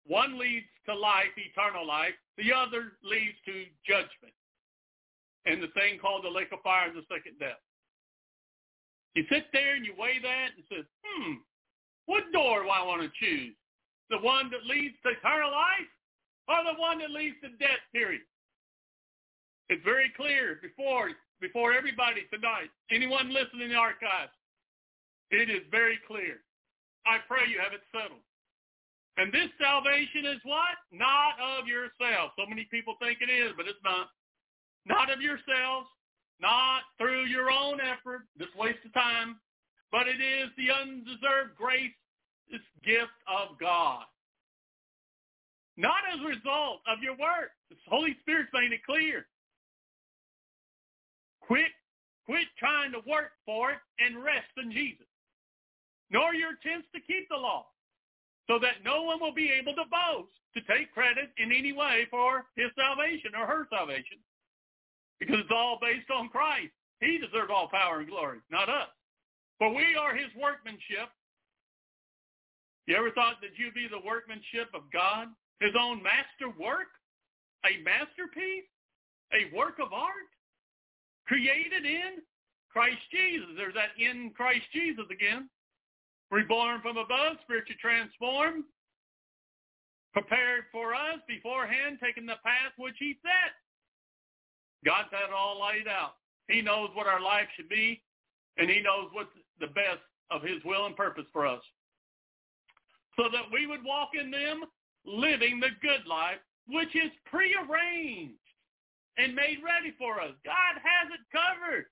[0.07, 2.17] One leads to life, eternal life.
[2.37, 4.33] The other leads to judgment.
[5.45, 7.61] And the thing called the lake of fire is the second death.
[9.15, 11.33] You sit there and you weigh that and say, hmm,
[12.05, 13.53] what door do I want to choose?
[14.09, 15.91] The one that leads to eternal life
[16.47, 18.21] or the one that leads to death, period?
[19.69, 21.11] It's very clear before
[21.41, 24.31] before everybody tonight, anyone listening in the archives,
[25.31, 26.45] it is very clear.
[27.05, 28.21] I pray you have it settled.
[29.17, 30.79] And this salvation is what?
[30.91, 32.33] Not of yourselves.
[32.39, 34.07] So many people think it is, but it's not.
[34.85, 35.87] Not of yourselves,
[36.41, 39.37] not through your own effort, this waste of time,
[39.91, 41.93] but it is the undeserved grace,
[42.49, 44.03] this gift of God.
[45.77, 47.51] Not as a result of your work.
[47.69, 49.27] The Holy Spirit's made it clear.
[51.41, 51.71] Quit,
[52.25, 55.05] quit trying to work for it and rest in Jesus.
[56.11, 57.67] Nor your attempts to keep the law,
[58.47, 62.05] so that no one will be able to boast, to take credit in any way
[62.11, 64.19] for his salvation or her salvation
[65.21, 66.73] because it's all based on Christ.
[66.99, 68.89] He deserves all power and glory, not us.
[69.59, 71.13] For we are his workmanship.
[72.89, 75.29] You ever thought that you'd be the workmanship of God?
[75.61, 76.89] His own master work?
[77.69, 78.65] A masterpiece?
[79.29, 80.33] A work of art?
[81.29, 82.25] Created in
[82.73, 83.53] Christ Jesus.
[83.55, 85.47] There's that in Christ Jesus again.
[86.31, 88.63] Reborn from above, spiritually transformed,
[90.13, 93.51] prepared for us beforehand, taking the path which he set.
[94.85, 96.15] God's had it all laid out.
[96.47, 98.01] He knows what our life should be,
[98.57, 99.29] and he knows what's
[99.59, 100.01] the best
[100.31, 101.61] of his will and purpose for us.
[103.17, 104.63] So that we would walk in them
[105.05, 108.39] living the good life, which is prearranged
[109.17, 110.31] and made ready for us.
[110.45, 111.85] God has it covered.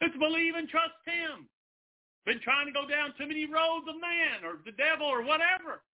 [0.00, 1.46] Let's believe and trust him.
[2.26, 5.84] Been trying to go down too many roads of man or the devil or whatever.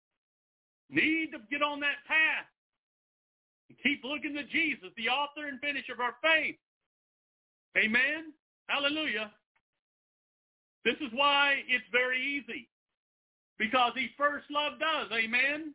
[0.88, 2.46] Need to get on that path
[3.68, 6.56] and keep looking to Jesus, the author and finisher of our faith.
[7.76, 8.32] Amen?
[8.66, 9.30] Hallelujah.
[10.84, 12.68] This is why it's very easy.
[13.58, 15.10] Because he first loved us.
[15.12, 15.74] Amen?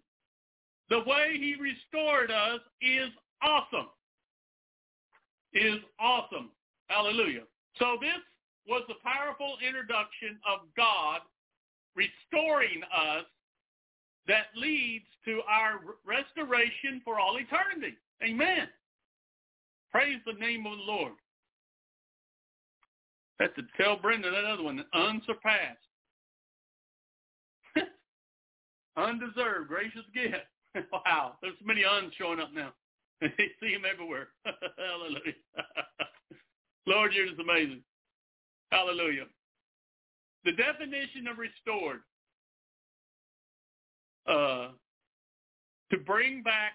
[0.89, 3.09] The way he restored us is
[3.41, 3.89] awesome.
[5.53, 6.51] Is awesome.
[6.87, 7.43] Hallelujah.
[7.77, 8.21] So this
[8.67, 11.21] was the powerful introduction of God
[11.95, 13.25] restoring us
[14.27, 17.95] that leads to our restoration for all eternity.
[18.23, 18.67] Amen.
[19.91, 21.13] Praise the name of the Lord.
[23.39, 25.77] That's to tell Brenda that other one, unsurpassed.
[28.97, 30.47] Undeserved, gracious gift.
[30.91, 32.73] wow, there's many uns showing up now.
[33.21, 33.29] you
[33.61, 34.29] see them everywhere.
[34.43, 35.33] Hallelujah.
[36.87, 37.81] Lord, you're just amazing.
[38.71, 39.25] Hallelujah.
[40.43, 42.01] The definition of restored
[44.27, 44.69] uh,
[45.91, 46.73] to bring back,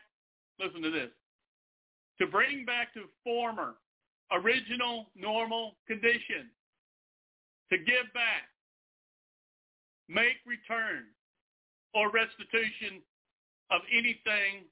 [0.58, 1.10] listen to this,
[2.20, 3.74] to bring back to former,
[4.32, 6.50] original, normal condition,
[7.70, 8.48] to give back,
[10.08, 11.04] make return,
[11.94, 13.02] or restitution
[13.70, 14.66] of anything,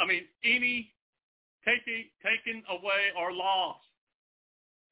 [0.00, 0.92] I mean, any
[1.64, 3.80] taking, taken away or lost.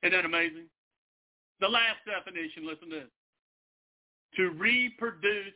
[0.02, 0.66] Isn't that amazing?
[1.62, 3.10] The last definition, listen to this.
[4.36, 5.54] To reproduce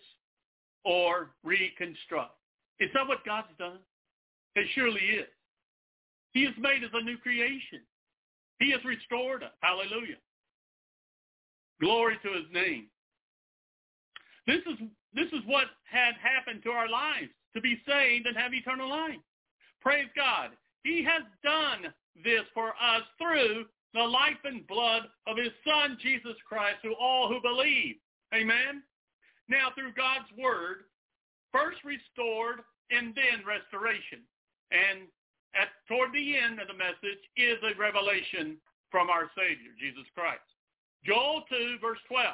[0.84, 2.30] or reconstruct.
[2.78, 3.80] Is that what God's done?
[4.54, 5.26] It surely is.
[6.32, 7.80] He has made us a new creation.
[8.60, 9.50] He has restored us.
[9.62, 10.22] Hallelujah.
[11.80, 12.86] Glory to his name.
[14.46, 14.78] This is,
[15.12, 19.18] this is what had happened to our lives, to be saved and have eternal life.
[19.80, 20.50] Praise God.
[20.84, 21.92] He has done
[22.22, 27.28] this for us through the life and blood of his son, Jesus Christ, to all
[27.28, 27.96] who believe.
[28.34, 28.82] Amen?
[29.48, 30.84] Now, through God's word,
[31.52, 32.60] first restored
[32.90, 34.20] and then restoration.
[34.70, 35.08] And
[35.54, 38.58] at toward the end of the message is a revelation
[38.90, 40.44] from our Savior, Jesus Christ.
[41.04, 42.26] Joel 2, verse 12.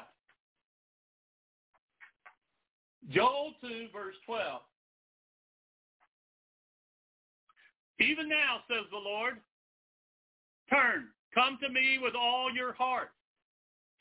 [3.11, 4.61] Joel 2, verse 12.
[8.01, 9.35] Even now, says the Lord,
[10.71, 13.11] turn, come to me with all your heart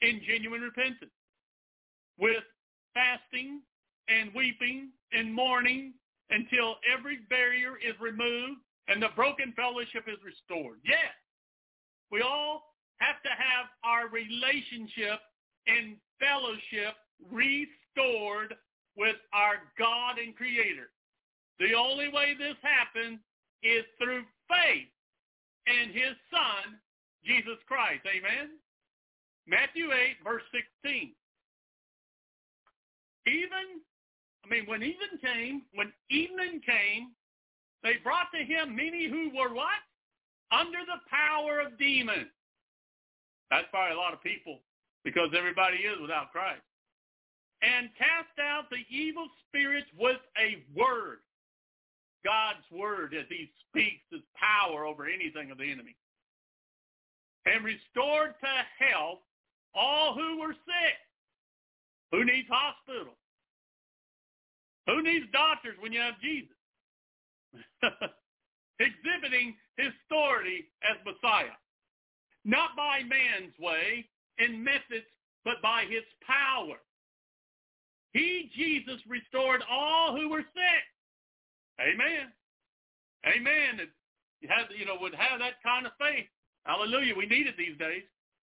[0.01, 1.11] in genuine repentance,
[2.19, 2.43] with
[2.93, 3.61] fasting
[4.07, 5.93] and weeping and mourning
[6.29, 10.79] until every barrier is removed and the broken fellowship is restored.
[10.83, 11.13] Yes,
[12.11, 12.63] we all
[12.97, 15.19] have to have our relationship
[15.67, 16.95] and fellowship
[17.31, 18.55] restored
[18.97, 20.89] with our God and Creator.
[21.59, 23.19] The only way this happens
[23.63, 24.89] is through faith
[25.67, 26.77] in his Son,
[27.25, 28.01] Jesus Christ.
[28.05, 28.57] Amen?
[29.47, 30.43] Matthew 8, verse
[30.83, 31.13] 16.
[33.27, 33.81] Even,
[34.45, 37.11] I mean, when even came, when evening came,
[37.83, 39.81] they brought to him many who were what?
[40.51, 42.29] Under the power of demons.
[43.49, 44.59] That's probably a lot of people
[45.03, 46.61] because everybody is without Christ.
[47.61, 51.19] And cast out the evil spirits with a word.
[52.25, 55.95] God's word as he speaks his power over anything of the enemy.
[57.45, 59.19] And restored to health
[59.73, 60.99] all who were sick.
[62.11, 63.13] Who needs hospital?
[64.87, 66.55] Who needs doctors when you have Jesus?
[68.79, 71.55] exhibiting his authority as Messiah,
[72.45, 74.05] not by man's way
[74.39, 75.07] and methods,
[75.45, 76.77] but by his power.
[78.13, 80.85] He, Jesus, restored all who were sick.
[81.79, 82.27] Amen.
[83.25, 83.87] Amen.
[84.41, 86.27] You have, you know, would have that kind of faith.
[86.65, 87.15] Hallelujah.
[87.15, 88.03] We need it these days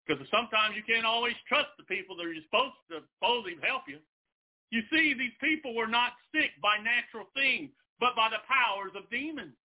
[0.08, 4.00] because sometimes you can't always trust the people that are supposed to supposedly help you.
[4.72, 9.10] You see, these people were not sick by natural things, but by the powers of
[9.10, 9.56] demons.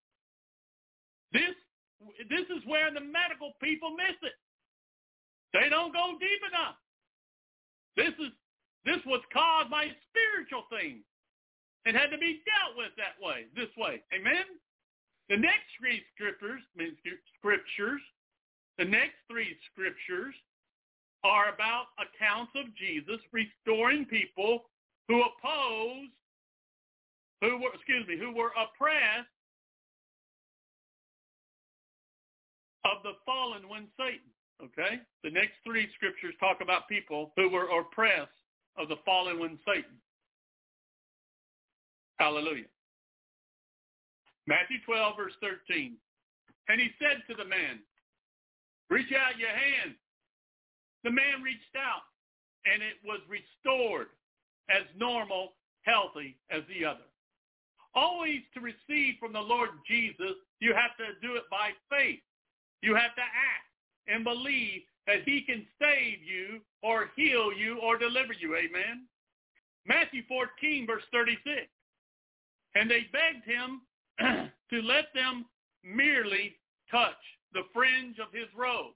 [1.33, 1.55] This,
[2.29, 4.37] this is where the medical people miss it.
[5.55, 6.79] They don't go deep enough.
[7.97, 8.33] This is
[8.85, 11.07] this was caused by spiritual things.
[11.87, 14.03] It had to be dealt with that way, this way.
[14.11, 14.59] Amen?
[15.31, 16.63] The next three scriptures,
[17.39, 18.03] scriptures,
[18.83, 20.35] the next three scriptures
[21.23, 24.65] are about accounts of Jesus restoring people
[25.07, 26.11] who oppose
[27.41, 29.31] who were, excuse me, who were oppressed
[32.85, 34.27] of the fallen one, Satan.
[34.59, 34.99] Okay?
[35.23, 38.35] The next three scriptures talk about people who were oppressed
[38.77, 39.95] of the fallen one, Satan.
[42.19, 42.71] Hallelujah.
[44.49, 45.95] Matthew 12, verse 13.
[46.69, 47.79] And he said to the man,
[48.93, 49.97] reach out your hand.
[51.05, 52.05] The man reached out,
[52.69, 54.09] and it was restored
[54.69, 57.09] as normal, healthy as the other.
[57.95, 62.21] Always to receive from the Lord Jesus, you have to do it by faith.
[62.83, 63.73] You have to act
[64.09, 68.57] and believe that he can save you or heal you or deliver you.
[68.57, 69.07] Amen.
[69.87, 71.67] Matthew 14, verse 36.
[72.75, 73.83] And they begged him
[74.71, 75.45] to let them
[75.85, 76.55] merely
[76.91, 77.19] touch
[77.53, 78.95] the fringe of his robe.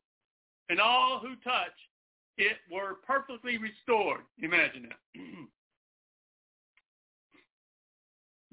[0.69, 1.91] And all who touched
[2.39, 4.23] it were perfectly restored.
[4.43, 5.01] Imagine that.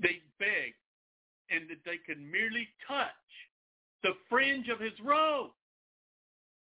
[0.02, 0.80] they begged
[1.50, 3.10] and that they could merely touch
[4.04, 5.52] the fringe of his robe.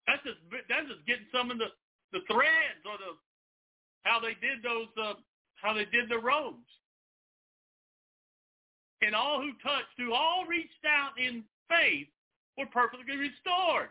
[0.06, 0.38] That's just
[0.68, 1.70] that's just getting some of the
[2.12, 3.14] the threads or the
[4.02, 5.14] how they did those uh,
[5.56, 6.66] how they did the robes.
[9.02, 12.06] And all who touched, who all reached out in faith,
[12.58, 13.88] were perfectly restored.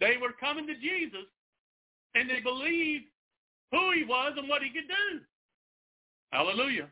[0.00, 1.26] They were coming to Jesus,
[2.14, 3.04] and they believed
[3.70, 5.20] who he was and what he could do.
[6.32, 6.88] Hallelujah.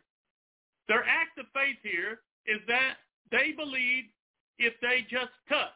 [0.89, 2.97] Their act of faith here is that
[3.31, 4.09] they believed
[4.59, 5.70] if they just touch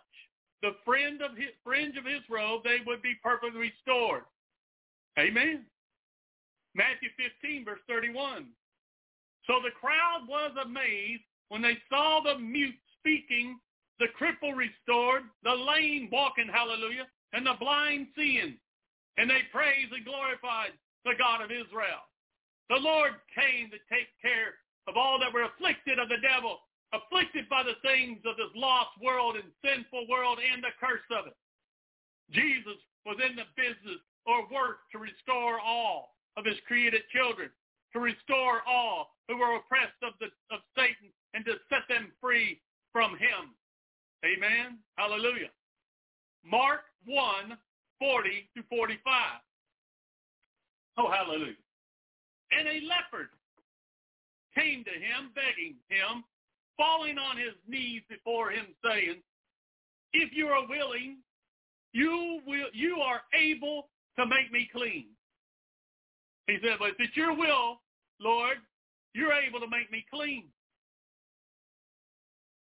[0.62, 4.22] the fringe of his, fringe of his robe, they would be perfectly restored.
[5.18, 5.64] Amen.
[6.74, 8.46] Matthew 15, verse 31.
[9.46, 13.58] So the crowd was amazed when they saw the mute speaking,
[13.98, 18.56] the cripple restored, the lame walking, hallelujah, and the blind seeing.
[19.16, 22.04] And they praised and glorified the God of Israel.
[22.68, 26.60] The Lord came to take care of all that were afflicted of the devil,
[26.92, 31.26] afflicted by the things of this lost world and sinful world and the curse of
[31.30, 31.36] it.
[32.34, 37.48] Jesus was in the business or work to restore all of his created children,
[37.94, 42.60] to restore all who were oppressed of, the, of Satan and to set them free
[42.92, 43.54] from him.
[44.24, 44.78] Amen.
[44.96, 45.50] Hallelujah.
[46.44, 47.56] Mark 1,
[47.98, 49.00] 40 to 45.
[50.98, 51.54] Oh, hallelujah.
[52.52, 53.28] And a leopard
[54.54, 56.24] came to him, begging him,
[56.76, 59.16] falling on his knees before him, saying,
[60.12, 61.18] If you are willing,
[61.92, 63.88] you will you are able
[64.18, 65.06] to make me clean.
[66.46, 67.80] He said, But if it's your will,
[68.20, 68.58] Lord,
[69.14, 70.44] you're able to make me clean.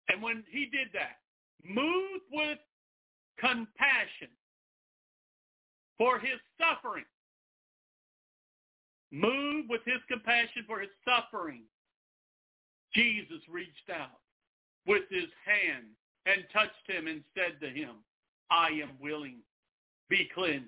[0.08, 1.21] And when he did that,
[1.64, 2.58] moved with
[3.38, 4.30] compassion
[5.98, 7.04] for his suffering,
[9.10, 11.62] moved with his compassion for his suffering,
[12.94, 14.20] Jesus reached out
[14.86, 15.86] with his hand
[16.26, 17.96] and touched him and said to him,
[18.50, 19.38] I am willing.
[20.08, 20.66] Be cleansed.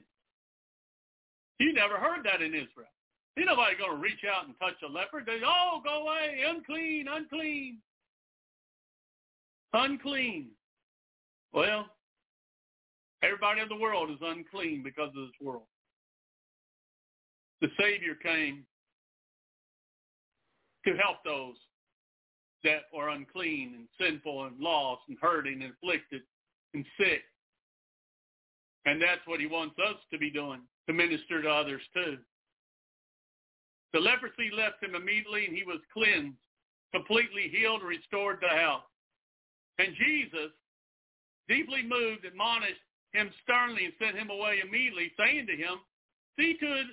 [1.58, 2.90] You never heard that in Israel.
[3.38, 5.26] Ain't nobody going to reach out and touch a leopard.
[5.26, 7.78] They, oh, go away, unclean, unclean,
[9.72, 10.48] unclean.
[11.54, 11.86] Well,
[13.22, 15.62] everybody in the world is unclean because of this world.
[17.60, 18.64] The Savior came
[20.84, 21.54] to help those
[22.64, 26.22] that are unclean and sinful and lost and hurting and afflicted
[26.74, 27.22] and sick.
[28.84, 32.18] And that's what he wants us to be doing, to minister to others too.
[33.92, 36.36] The leprosy left him immediately and he was cleansed,
[36.92, 38.82] completely healed, restored to health.
[39.78, 40.50] And Jesus,
[41.48, 42.80] deeply moved, admonished
[43.12, 45.78] him sternly and sent him away immediately, saying to him,
[46.38, 46.86] see to it,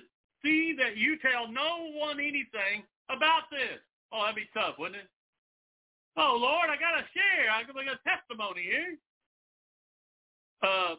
[0.44, 3.80] see that you tell no one anything about this.
[4.12, 5.10] Oh, that'd be tough, wouldn't it?
[6.16, 7.48] Oh, Lord, I got to share.
[7.50, 8.96] I got a testimony here.
[10.62, 10.94] Uh,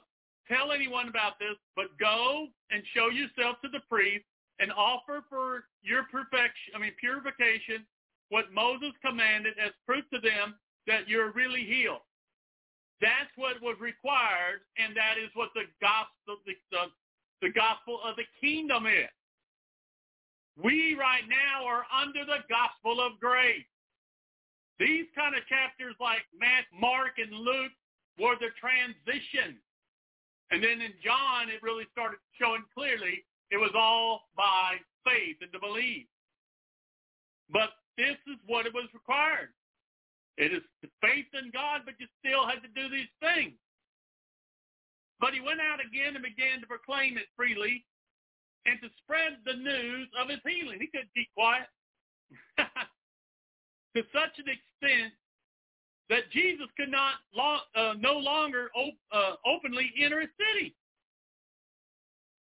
[0.49, 4.25] tell anyone about this, but go and show yourself to the priest
[4.59, 7.85] and offer for your perfection, I mean purification,
[8.29, 10.55] what Moses commanded as proof to them
[10.87, 12.03] that you're really healed.
[13.01, 16.83] That's what was required, and that is what the gospel, the, the,
[17.41, 19.11] the gospel of the kingdom is.
[20.55, 23.65] We right now are under the gospel of grace.
[24.79, 27.73] These kind of chapters like Matt, Mark, and Luke
[28.19, 29.57] were the transition.
[30.51, 35.51] And then in John, it really started showing clearly it was all by faith and
[35.51, 36.05] to believe.
[37.51, 39.49] But this is what it was required.
[40.37, 40.63] It is
[41.01, 43.53] faith in God, but you still had to do these things.
[45.19, 47.85] But he went out again and began to proclaim it freely
[48.65, 50.79] and to spread the news of his healing.
[50.79, 51.67] He couldn't keep quiet.
[52.57, 55.13] to such an extent
[56.09, 57.21] that Jesus could not
[57.75, 60.75] uh, no longer op- uh, openly enter a city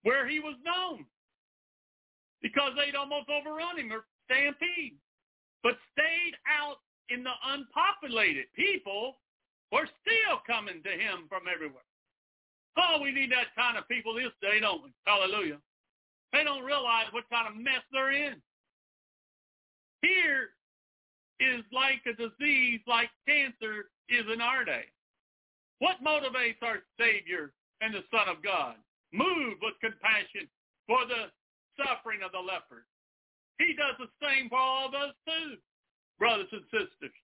[0.04, 1.06] where he was known
[2.42, 4.96] because they'd almost overrun him or stampede,
[5.64, 6.78] but stayed out
[7.10, 8.46] in the unpopulated.
[8.56, 9.18] People
[9.72, 11.86] were still coming to him from everywhere.
[12.78, 14.94] Oh, we need that kind of people this day, don't we?
[15.06, 15.58] Hallelujah.
[16.32, 18.36] They don't realize what kind of mess they're in.
[20.02, 20.56] Here
[21.40, 24.86] is like a disease like cancer is in our day.
[25.80, 28.76] What motivates our Savior and the Son of God?
[29.12, 30.48] Move with compassion
[30.88, 31.32] for the
[31.80, 32.86] suffering of the leper.
[33.58, 35.58] He does the same for all of us too,
[36.20, 37.16] brothers and sisters.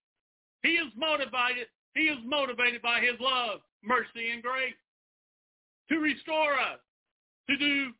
[0.64, 1.68] He is motivated.
[1.94, 4.74] He is motivated by his love, mercy, and grace
[5.90, 6.80] to restore us,
[7.50, 7.92] to do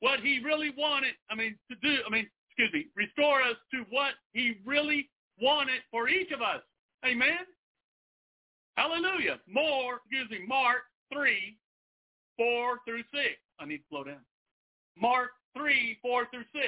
[0.00, 1.14] what he really wanted.
[1.30, 5.08] I mean, to do, I mean, excuse me, restore us to what he really
[5.40, 6.62] wanted for each of us.
[7.04, 7.46] Amen?
[8.76, 9.38] Hallelujah.
[9.48, 11.56] More, excuse me, Mark 3,
[12.36, 13.24] 4 through 6.
[13.58, 14.20] I need to slow down.
[15.00, 16.66] Mark 3, 4 through 6.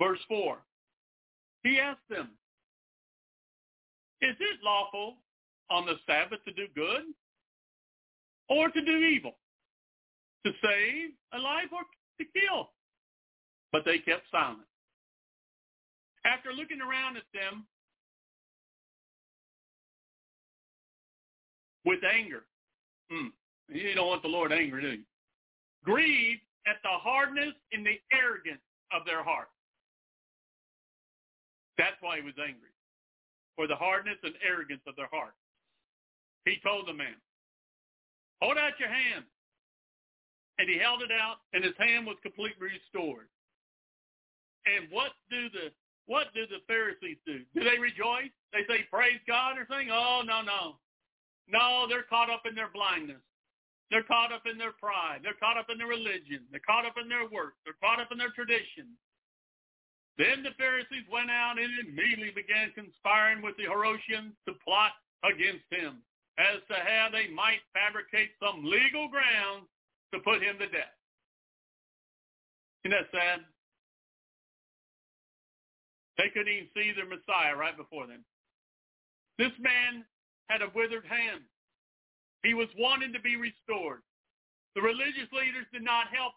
[0.00, 0.58] Verse 4.
[1.64, 2.30] He asked them,
[4.22, 5.16] Is it lawful
[5.70, 7.02] on the Sabbath to do good
[8.48, 9.36] or to do evil?
[10.46, 12.70] To save a life or to kill?
[13.72, 14.60] But they kept silent.
[16.24, 17.66] After looking around at them
[21.84, 22.44] with anger,
[23.10, 23.28] hmm,
[23.68, 25.04] you don't want the Lord angry, do you?
[25.84, 28.62] Grieved at the hardness and the arrogance
[28.92, 29.48] of their heart.
[31.78, 32.74] That's why he was angry,
[33.56, 35.34] for the hardness and arrogance of their heart.
[36.44, 37.16] He told the man,
[38.42, 39.24] hold out your hand.
[40.58, 43.30] And he held it out, and his hand was completely restored.
[44.66, 45.70] And what do the
[46.06, 47.44] what do the Pharisees do?
[47.54, 48.32] Do they rejoice?
[48.52, 49.90] They say praise God or something?
[49.92, 50.82] Oh no no,
[51.46, 51.86] no!
[51.88, 53.22] They're caught up in their blindness.
[53.90, 55.20] They're caught up in their pride.
[55.22, 56.44] They're caught up in their religion.
[56.50, 57.54] They're caught up in their work.
[57.64, 58.98] They're caught up in their tradition.
[60.18, 64.90] Then the Pharisees went out and immediately began conspiring with the Herodians to plot
[65.22, 66.02] against him,
[66.42, 69.70] as to how they might fabricate some legal grounds
[70.12, 70.98] to put him to death.
[72.82, 73.46] Isn't that sad?
[76.18, 78.26] They couldn't even see their Messiah right before them.
[79.38, 80.02] This man
[80.50, 81.46] had a withered hand.
[82.42, 84.02] He was wanting to be restored.
[84.74, 86.34] The religious leaders did not help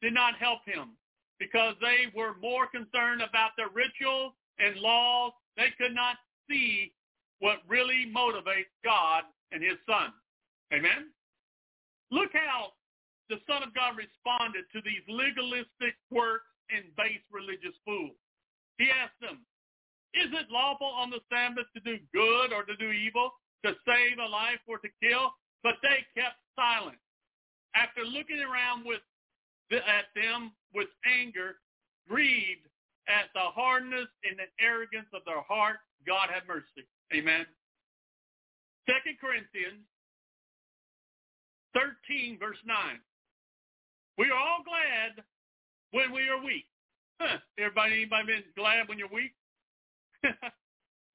[0.00, 0.96] did not help him
[1.40, 5.32] because they were more concerned about their rituals and laws.
[5.56, 6.16] They could not
[6.48, 6.92] see
[7.40, 10.12] what really motivates God and his son.
[10.72, 11.10] Amen?
[12.12, 12.76] Look how
[13.32, 18.14] the Son of God responded to these legalistic works and base religious fools.
[18.78, 19.42] He asked them,
[20.14, 23.30] is it lawful on the Sabbath to do good or to do evil,
[23.64, 25.30] to save a life or to kill?
[25.62, 26.98] But they kept silent.
[27.74, 29.00] After looking around with
[29.78, 31.56] at them with anger,
[32.08, 32.66] grieved
[33.08, 36.86] at the hardness and the arrogance of their heart, God have mercy.
[37.14, 37.46] Amen.
[38.86, 39.86] Second Corinthians
[41.74, 42.76] 13, verse 9.
[44.18, 45.24] We are all glad
[45.92, 46.66] when we are weak
[47.20, 47.36] Huh.
[47.58, 49.32] Everybody, anybody been glad when you're weak?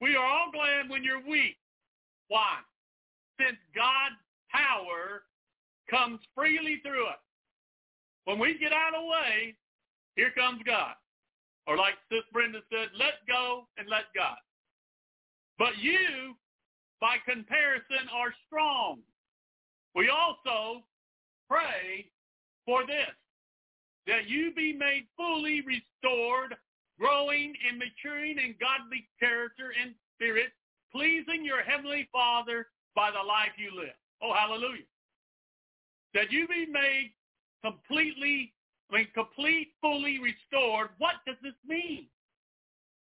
[0.01, 1.57] we are all glad when you're weak.
[2.27, 2.61] Why?
[3.41, 4.21] Since God's
[4.53, 5.25] power
[5.89, 7.24] comes freely through us.
[8.25, 9.55] When we get out of the way,
[10.15, 10.93] here comes God.
[11.67, 14.37] Or like Sis Brenda said, let go and let God.
[15.57, 16.35] But you,
[17.01, 18.99] by comparison, are strong.
[19.95, 20.83] We also
[21.49, 22.09] pray
[22.65, 23.13] for this
[24.07, 26.55] that you be made fully restored,
[26.99, 30.51] growing and maturing in godly character and spirit,
[30.91, 33.97] pleasing your heavenly Father by the life you live.
[34.21, 34.85] Oh, hallelujah.
[36.13, 37.11] That you be made
[37.65, 38.53] completely,
[38.91, 40.89] I mean, complete, fully restored.
[40.99, 42.05] What does this mean?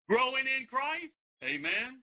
[0.09, 1.12] Growing in Christ?
[1.45, 2.01] Amen.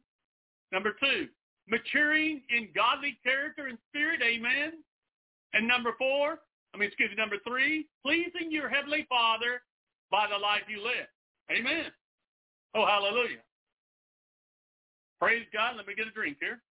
[0.72, 1.28] Number two,
[1.68, 4.22] maturing in godly character and spirit.
[4.22, 4.74] Amen.
[5.54, 6.40] And number four,
[6.74, 9.62] I mean, excuse me, number three, pleasing your heavenly Father
[10.12, 11.10] by the life you live.
[11.52, 11.92] Amen.
[12.76, 13.42] Oh, hallelujah.
[15.20, 15.78] Praise God.
[15.78, 16.62] Let me get a drink here.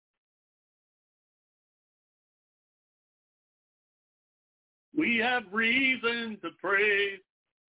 [4.96, 7.18] We have reason to praise,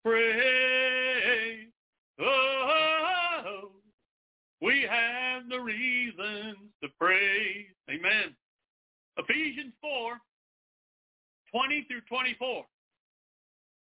[0.04, 1.68] praise.
[2.20, 3.72] Oh,
[4.62, 7.66] we have the reasons to praise.
[7.90, 8.36] Amen.
[9.18, 10.18] Ephesians 4,
[11.52, 12.66] 20 through 24.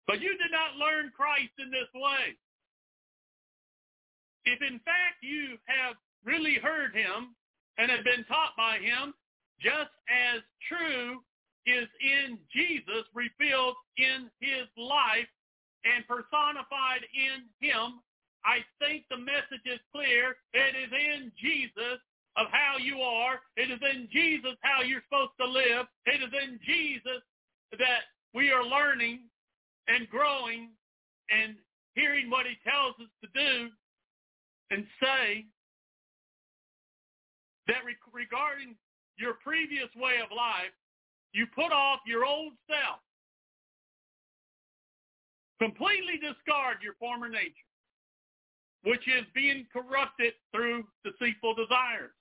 [0.07, 2.37] But you did not learn Christ in this way.
[4.45, 7.35] If in fact you have really heard him
[7.79, 9.13] and have been taught by him,
[9.61, 11.21] just as true
[11.67, 15.29] is in Jesus revealed in his life
[15.85, 18.01] and personified in him,
[18.45, 20.39] I think the message is clear.
[20.55, 21.99] It is in Jesus
[22.37, 23.41] of how you are.
[23.57, 25.87] It is in Jesus how you're supposed to live.
[26.07, 27.23] It is in Jesus
[27.79, 29.27] that we are learning
[29.89, 30.71] and growing
[31.31, 31.57] and
[31.95, 33.69] hearing what he tells us to do
[34.71, 35.47] and say
[37.67, 38.77] that re- regarding
[39.19, 40.75] your previous way of life,
[41.37, 43.05] you put off your old self.
[45.61, 47.69] Completely discard your former nature,
[48.85, 52.17] which is being corrupted through deceitful desires.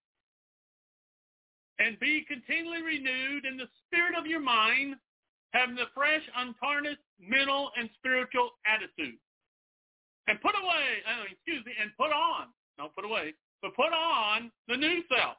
[1.80, 4.96] And be continually renewed in the spirit of your mind,
[5.52, 9.20] having the fresh, untarnished mental and spiritual attitude.
[10.28, 12.48] And put away, uh, excuse me, and put on,
[12.78, 15.36] don't put away, but put on the new self,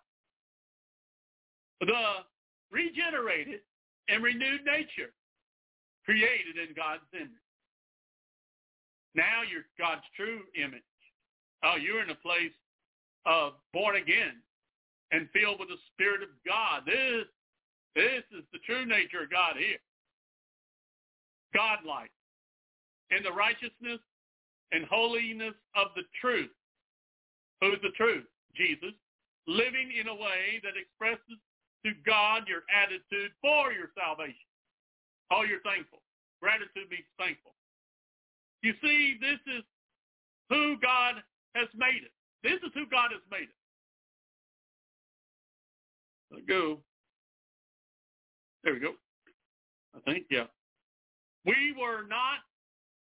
[1.81, 2.25] the
[2.71, 3.61] regenerated
[4.09, 5.13] and renewed nature
[6.05, 7.47] created in God's image.
[9.15, 10.83] Now you're God's true image.
[11.65, 12.55] Oh, you're in a place
[13.25, 14.39] of born again
[15.11, 16.83] and filled with the Spirit of God.
[16.87, 17.27] This,
[17.95, 19.81] this is the true nature of God here
[21.57, 22.13] godlike,
[23.11, 24.03] in the righteousness
[24.73, 26.53] and holiness of the truth.
[27.61, 28.29] Who's the truth?
[28.55, 28.93] Jesus.
[29.49, 31.41] Living in a way that expresses
[31.87, 34.51] to God your attitude for your salvation.
[35.31, 36.03] Oh, you're thankful.
[36.43, 37.55] Gratitude means thankful.
[38.63, 39.63] You see, this is
[40.51, 41.23] who God
[41.55, 42.13] has made it.
[42.43, 43.59] This is who God has made it.
[46.35, 46.79] Let go.
[48.65, 48.95] There we go.
[49.95, 50.51] I think, yeah.
[51.45, 52.43] We were not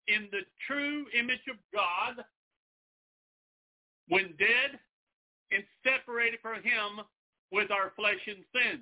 [0.07, 2.23] in the true image of God
[4.07, 4.79] when dead
[5.51, 7.03] and separated from him
[7.51, 8.81] with our flesh and sin.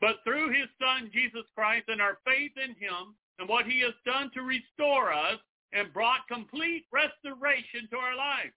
[0.00, 3.94] But through his son, Jesus Christ, and our faith in him and what he has
[4.04, 5.38] done to restore us
[5.72, 8.52] and brought complete restoration to our life.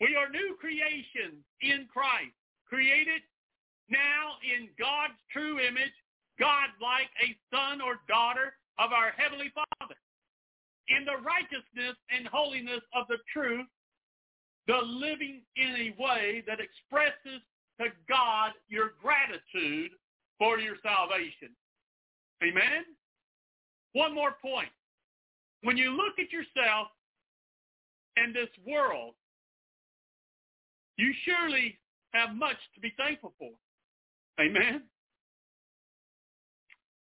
[0.00, 2.34] We are new creations in Christ,
[2.68, 3.22] created
[3.90, 5.94] now in God's true image,
[6.38, 9.96] God like a son or daughter of our Heavenly Father.
[10.88, 13.66] In the righteousness and holiness of the truth,
[14.66, 17.42] the living in a way that expresses
[17.80, 19.92] to God your gratitude
[20.38, 21.50] for your salvation.
[22.42, 22.84] Amen?
[23.92, 24.68] One more point.
[25.62, 26.88] When you look at yourself
[28.16, 29.14] and this world,
[30.96, 31.78] you surely
[32.12, 33.50] have much to be thankful for.
[34.40, 34.82] Amen?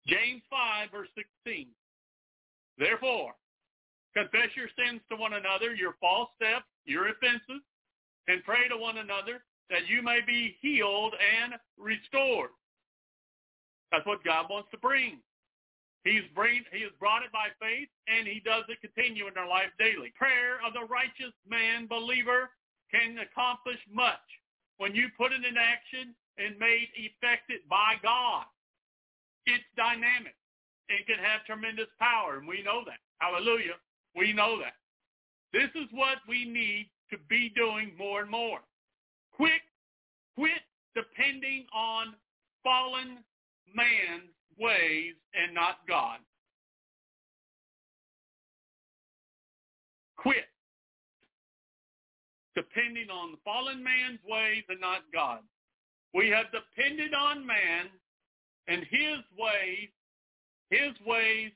[0.07, 1.09] James 5, verse
[1.43, 1.67] 16.
[2.77, 3.33] Therefore,
[4.15, 7.63] confess your sins to one another, your false steps, your offenses,
[8.27, 12.51] and pray to one another that you may be healed and restored.
[13.91, 15.19] That's what God wants to bring.
[16.03, 19.47] He's bring, he has brought it by faith, and he does it continue in our
[19.47, 20.13] life daily.
[20.15, 22.49] Prayer of the righteous man, believer,
[22.91, 24.23] can accomplish much
[24.77, 28.45] when you put it in action and made effective by God.
[29.47, 30.35] It's dynamic.
[30.87, 32.99] It can have tremendous power, and we know that.
[33.19, 33.75] Hallelujah.
[34.15, 34.79] We know that.
[35.51, 38.59] This is what we need to be doing more and more.
[39.37, 39.61] Quit,
[40.35, 40.61] quit
[40.95, 42.15] depending on
[42.63, 43.19] fallen
[43.75, 46.17] man's ways and not God.
[50.17, 50.45] Quit
[52.55, 55.41] depending on the fallen man's ways and not God.
[56.15, 57.85] We have depended on man
[58.67, 59.89] and his ways,
[60.71, 61.51] his ways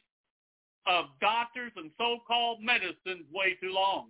[0.85, 4.09] of doctors and so-called medicines way too long.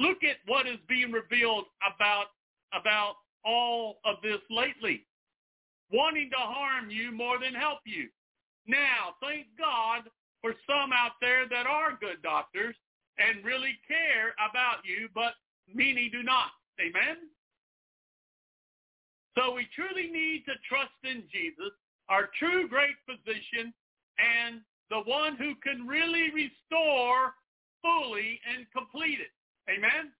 [0.00, 2.26] Look at what is being revealed about
[2.72, 3.14] about
[3.44, 5.04] all of this lately
[5.92, 8.08] wanting to harm you more than help you.
[8.66, 10.02] Now, thank God
[10.42, 12.76] for some out there that are good doctors
[13.18, 15.32] and really care about you, but
[15.72, 16.52] many do not.
[16.80, 17.16] Amen?
[19.36, 21.72] So we truly need to trust in Jesus,
[22.08, 23.72] our true great physician,
[24.18, 27.34] and the one who can really restore
[27.82, 29.32] fully and complete it.
[29.70, 30.12] Amen?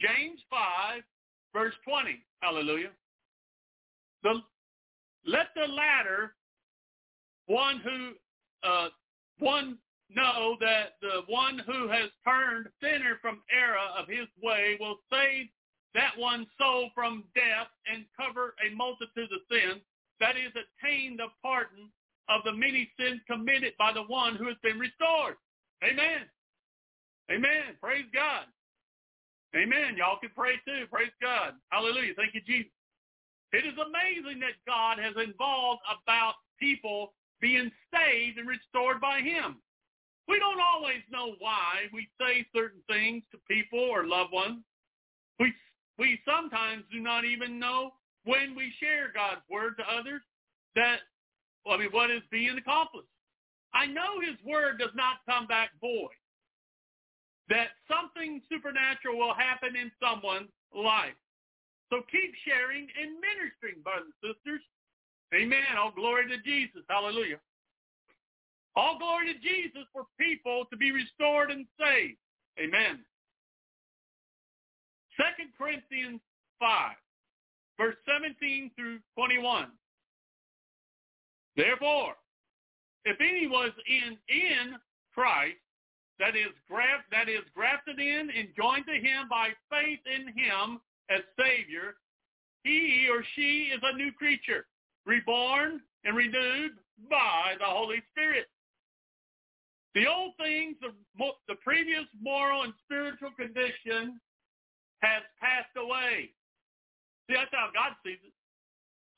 [0.00, 1.02] James 5,
[1.52, 2.22] verse 20.
[2.40, 2.90] Hallelujah.
[4.22, 4.42] The,
[5.26, 6.34] let the latter
[7.46, 8.12] one who
[8.68, 8.88] uh,
[9.38, 9.78] one
[10.14, 15.46] know that the one who has turned sinner from error of his way will save
[15.94, 19.80] that one soul from death and cover a multitude of sins,
[20.20, 21.90] that is, attain the pardon
[22.28, 25.36] of the many sins committed by the one who has been restored.
[25.82, 26.26] Amen.
[27.30, 27.76] Amen.
[27.80, 28.44] Praise God.
[29.56, 29.96] Amen.
[29.96, 30.86] Y'all can pray too.
[30.90, 31.54] Praise God.
[31.70, 32.12] Hallelujah.
[32.16, 32.70] Thank you, Jesus.
[33.52, 39.56] It is amazing that God has involved about people being saved and restored by him.
[40.26, 44.58] We don't always know why we say certain things to people or loved ones.
[45.40, 45.54] We,
[45.98, 47.92] we sometimes do not even know
[48.24, 50.20] when we share God's word to others
[50.76, 50.98] that,
[51.64, 53.08] well, I mean, what is being accomplished.
[53.72, 56.12] I know his word does not come back void.
[57.48, 61.16] That something supernatural will happen in someone's life.
[61.88, 64.60] So keep sharing and ministering, brothers and sisters.
[65.32, 65.76] Amen.
[65.80, 66.84] All glory to Jesus.
[66.88, 67.40] Hallelujah.
[68.76, 72.18] All glory to Jesus for people to be restored and saved.
[72.60, 73.00] Amen.
[75.16, 75.24] 2
[75.58, 76.20] Corinthians
[76.60, 76.92] 5,
[77.78, 79.66] verse 17 through 21.
[81.56, 82.14] Therefore,
[83.04, 84.76] if any was in, in
[85.12, 85.56] Christ,
[86.18, 90.80] that is, graft, that is grafted in and joined to him by faith in him,
[91.10, 91.94] as Savior,
[92.64, 94.66] he or she is a new creature,
[95.06, 96.72] reborn and renewed
[97.08, 98.46] by the Holy Spirit.
[99.94, 100.92] The old things, the,
[101.48, 104.20] the previous moral and spiritual condition
[105.00, 106.34] has passed away.
[107.26, 108.34] See, that's how God sees it.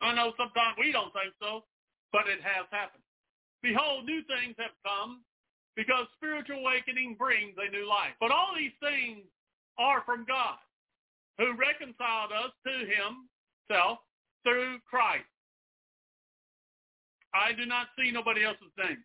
[0.00, 1.64] I know sometimes we don't think so,
[2.12, 3.04] but it has happened.
[3.62, 5.20] Behold, new things have come
[5.76, 8.14] because spiritual awakening brings a new life.
[8.20, 9.24] But all these things
[9.78, 10.58] are from God
[11.38, 13.98] who reconciled us to himself
[14.44, 15.24] through Christ.
[17.34, 18.98] I do not see nobody else's name.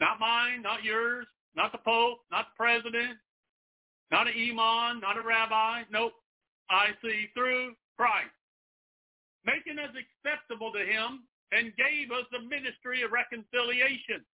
[0.00, 1.26] Not mine, not yours,
[1.56, 3.16] not the Pope, not the President,
[4.10, 5.82] not an imam, not a rabbi.
[5.90, 6.12] Nope.
[6.70, 8.32] I see through Christ,
[9.44, 14.24] making us acceptable to him and gave us the ministry of reconciliation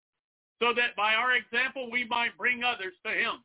[0.61, 3.45] so that by our example we might bring others to him.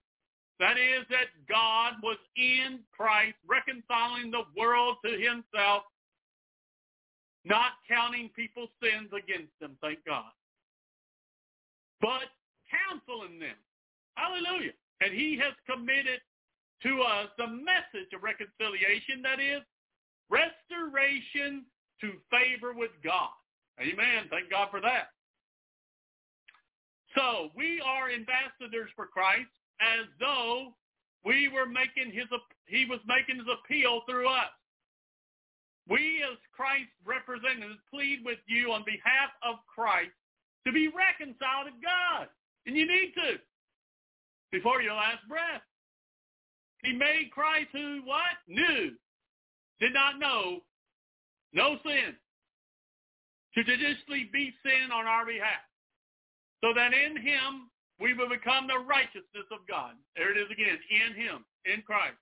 [0.59, 5.83] That is that God was in Christ reconciling the world to himself,
[7.43, 10.31] not counting people's sins against them, thank God,
[12.01, 12.31] but
[12.69, 13.57] counseling them
[14.15, 14.73] Hallelujah.
[15.01, 16.21] And he has committed
[16.83, 19.61] to us the message of reconciliation, that is,
[20.29, 21.65] restoration
[22.01, 23.33] to favor with God.
[23.79, 24.27] Amen.
[24.29, 25.12] Thank God for that.
[27.15, 29.49] So we are ambassadors for Christ
[29.81, 30.73] as though
[31.25, 32.25] we were making his,
[32.65, 34.51] he was making his appeal through us.
[35.87, 40.15] We as Christ's representatives plead with you on behalf of Christ
[40.65, 42.27] to be reconciled to God.
[42.65, 43.37] And you need to
[44.51, 45.61] before your last breath.
[46.83, 48.39] He made Christ who what?
[48.47, 48.91] Knew.
[49.79, 50.59] Did not know.
[51.53, 52.15] No sin.
[53.55, 55.63] To judiciously be sin on our behalf.
[56.63, 57.67] So that in him
[57.99, 59.99] we will become the righteousness of God.
[60.15, 60.79] There it is again.
[60.87, 61.43] In him.
[61.67, 62.17] In Christ.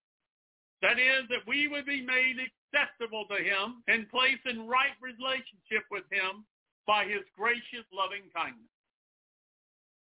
[0.82, 5.86] That is that we would be made acceptable to him and placed in right relationship
[5.94, 6.44] with him
[6.90, 8.74] by his gracious loving kindness.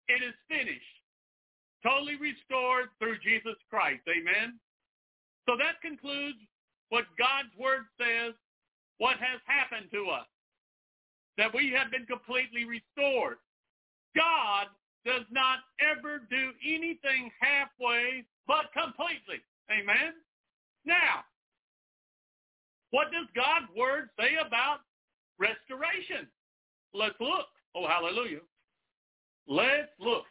[0.09, 0.95] It is finished
[1.85, 4.01] totally restored through Jesus Christ.
[4.09, 4.57] Amen.
[5.45, 6.41] So that concludes
[6.89, 8.33] what God's word says,
[8.97, 10.25] what has happened to us,
[11.37, 13.37] that we have been completely restored.
[14.15, 14.67] God
[15.05, 19.41] does not ever do anything halfway, but completely.
[19.71, 20.13] Amen.
[20.85, 21.25] Now,
[22.91, 24.79] what does God's word say about
[25.37, 26.27] restoration?
[26.93, 27.47] Let's look.
[27.75, 28.39] Oh, hallelujah.
[29.47, 30.25] Let's look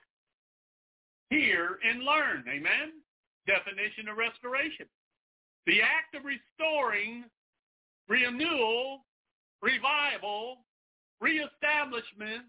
[1.31, 2.45] hear and learn.
[2.49, 3.03] Amen?
[3.47, 4.87] Definition of restoration.
[5.67, 7.25] The act of restoring,
[8.09, 9.05] renewal,
[9.63, 10.59] revival,
[11.21, 12.45] reestablishment,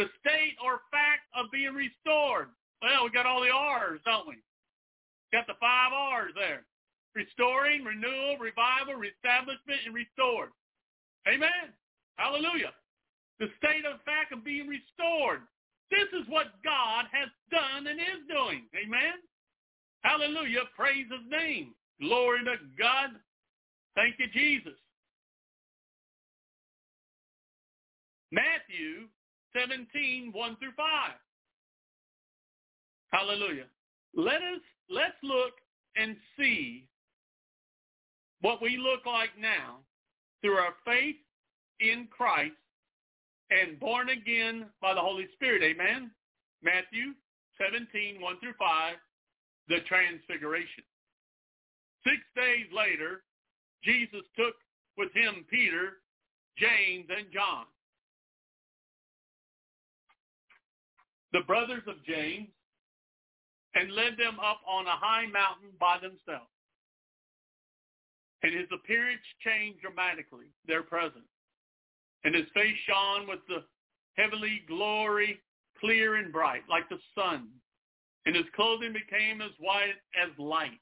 [0.00, 2.48] the state or fact of being restored.
[2.80, 4.40] Well, we got all the R's, don't we?
[5.28, 6.64] Got the five R's there.
[7.12, 10.56] Restoring, renewal, revival, reestablishment, and restored.
[11.28, 11.76] Amen.
[12.16, 12.72] Hallelujah.
[13.44, 15.44] The state of fact of being restored.
[15.92, 18.64] This is what God has done and is doing.
[18.72, 19.20] Amen.
[20.00, 20.64] Hallelujah.
[20.76, 21.76] Praise his name.
[22.00, 23.20] Glory to God.
[23.94, 24.78] Thank you, Jesus.
[28.32, 29.12] Matthew
[29.52, 30.86] 17, 1 through 5.
[33.12, 33.66] Hallelujah.
[34.14, 35.54] Let us, let's look
[35.96, 36.86] and see
[38.40, 39.78] what we look like now
[40.40, 41.16] through our faith
[41.80, 42.54] in Christ
[43.50, 45.62] and born again by the Holy Spirit.
[45.62, 46.10] Amen.
[46.62, 47.14] Matthew
[47.58, 48.94] 17, 1 through 5,
[49.68, 50.84] the transfiguration.
[52.04, 53.22] Six days later,
[53.84, 54.54] Jesus took
[54.96, 56.00] with him Peter,
[56.56, 57.64] James, and John,
[61.32, 62.48] the brothers of James,
[63.74, 66.50] and led them up on a high mountain by themselves.
[68.42, 71.28] And his appearance changed dramatically, their presence
[72.24, 73.64] and his face shone with the
[74.14, 75.40] heavenly glory,
[75.78, 77.48] clear and bright, like the sun.
[78.26, 80.80] And his clothing became as white as light.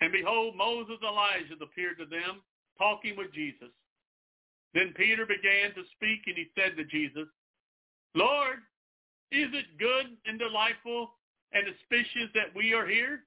[0.00, 2.40] And behold, Moses and Elijah appeared to them,
[2.78, 3.68] talking with Jesus.
[4.72, 7.28] Then Peter began to speak, and he said to Jesus,
[8.14, 8.60] Lord,
[9.30, 11.10] is it good and delightful
[11.52, 13.20] and auspicious that we are here?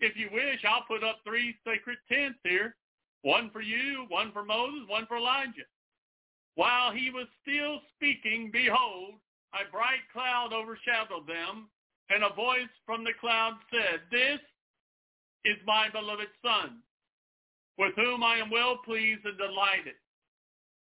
[0.00, 2.76] If you wish, I'll put up three sacred tents here,
[3.22, 5.68] one for you, one for Moses, one for Elijah.
[6.54, 9.14] While he was still speaking, behold,
[9.54, 11.68] a bright cloud overshadowed them,
[12.08, 14.40] and a voice from the cloud said, This
[15.44, 16.78] is my beloved Son,
[17.78, 19.96] with whom I am well pleased and delighted.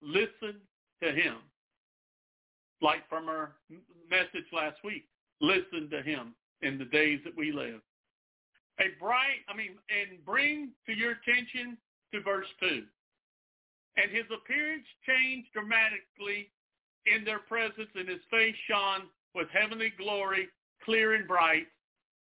[0.02, 0.60] Listen
[1.02, 1.38] to him.
[2.84, 3.54] Like from our
[4.12, 5.06] message last week,
[5.42, 7.82] listen to him in the days that we live.
[8.80, 11.78] A bright, I mean, and bring to your attention
[12.14, 12.84] to verse 2
[13.98, 16.50] and his appearance changed dramatically
[17.06, 20.48] in their presence, and his face shone with heavenly glory,
[20.84, 21.68] clear and bright,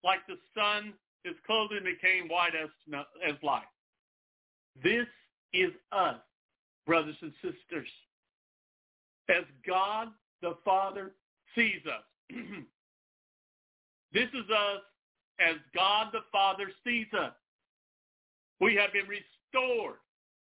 [0.02, 0.94] like the sun.
[1.24, 2.70] His clothing became white as,
[3.26, 3.68] as light.
[4.82, 5.06] This
[5.52, 6.16] is us,
[6.86, 7.88] brothers and sisters.
[9.28, 10.08] As God
[10.42, 11.12] the Father
[11.54, 12.36] sees us.
[14.12, 14.82] this is us
[15.40, 17.32] as God the Father sees us.
[18.60, 19.96] We have been restored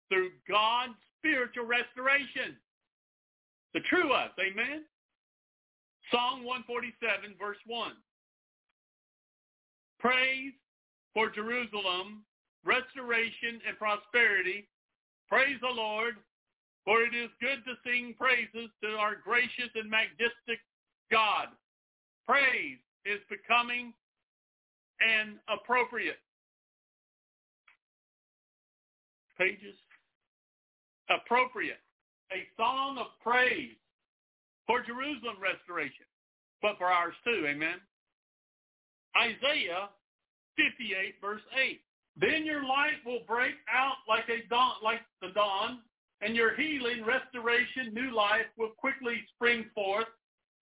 [0.08, 2.56] through God's spiritual restoration.
[3.74, 4.84] The true us, amen?
[6.10, 7.92] Psalm 147, verse 1.
[9.98, 10.52] Praise
[11.12, 12.22] for Jerusalem,
[12.64, 14.68] restoration and prosperity.
[15.28, 16.16] Praise the Lord,
[16.86, 20.62] for it is good to sing praises to our gracious and majestic
[21.10, 21.48] God.
[22.26, 23.92] Praise is becoming
[25.02, 26.22] and appropriate.
[29.36, 29.74] Pages
[31.10, 31.82] appropriate,
[32.32, 33.76] a song of praise
[34.66, 36.06] for Jerusalem restoration,
[36.62, 37.76] but for ours too, amen.
[39.14, 39.90] Isaiah
[40.56, 41.80] 58 verse 8.
[42.18, 45.80] Then your light will break out like a dawn, like the dawn,
[46.22, 50.08] and your healing, restoration, new life will quickly spring forth.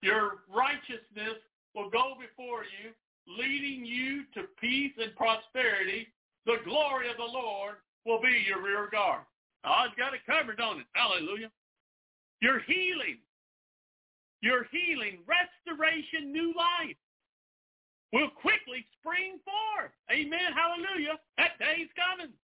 [0.02, 1.38] Your righteousness
[1.74, 2.90] will go before you,
[3.26, 6.08] leading you to peace and prosperity.
[6.46, 9.22] The glory of the Lord will be your rear guard.
[9.64, 10.86] Oh, it's got it covered, don't it?
[10.92, 11.50] Hallelujah.
[12.42, 13.18] Your healing,
[14.42, 16.96] your healing, restoration, new life
[18.12, 19.90] will quickly spring forth.
[20.12, 20.52] Amen.
[20.52, 21.16] Hallelujah.
[21.38, 22.34] That day's coming.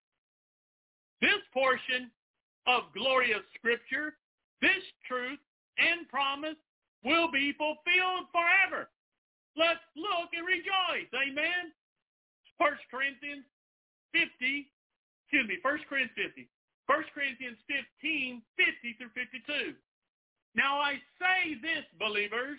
[1.20, 2.10] This portion
[2.70, 4.14] of glorious scripture,
[4.62, 5.42] this truth
[5.78, 6.58] and promise
[7.02, 8.86] will be fulfilled forever.
[9.56, 11.10] Let's look and rejoice.
[11.10, 11.74] Amen.
[12.58, 13.44] 1 Corinthians
[14.12, 14.70] 50,
[15.26, 16.46] excuse me, 1 Corinthians 50.
[16.86, 19.74] 1 Corinthians 15, 50 through 52.
[20.54, 22.58] Now I say this, believers,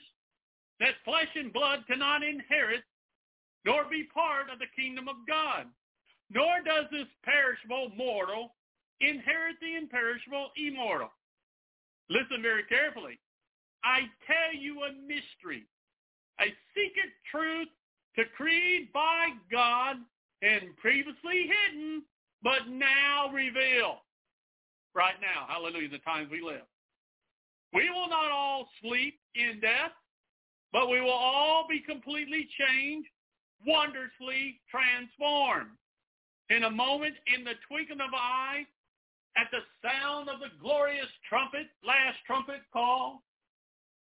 [0.80, 2.84] that flesh and blood cannot inherit
[3.66, 5.68] nor be part of the kingdom of God.
[6.30, 8.56] Nor does this perishable mortal
[9.02, 11.10] inherit the imperishable immortal.
[12.10, 13.19] Listen very carefully.
[13.84, 15.65] I tell you a mystery,
[16.40, 17.69] a secret truth
[18.15, 19.98] decreed by God
[20.41, 22.03] and previously hidden,
[22.44, 24.06] but now revealed.
[24.94, 26.68] Right now, hallelujah, the times we live.
[27.73, 29.95] We will not all sleep in death,
[30.73, 33.07] but we will all be completely changed
[33.65, 35.72] wondrously transformed.
[36.49, 38.65] In a moment, in the twinkling of an eye,
[39.38, 43.24] at the sound of the glorious trumpet, last trumpet call,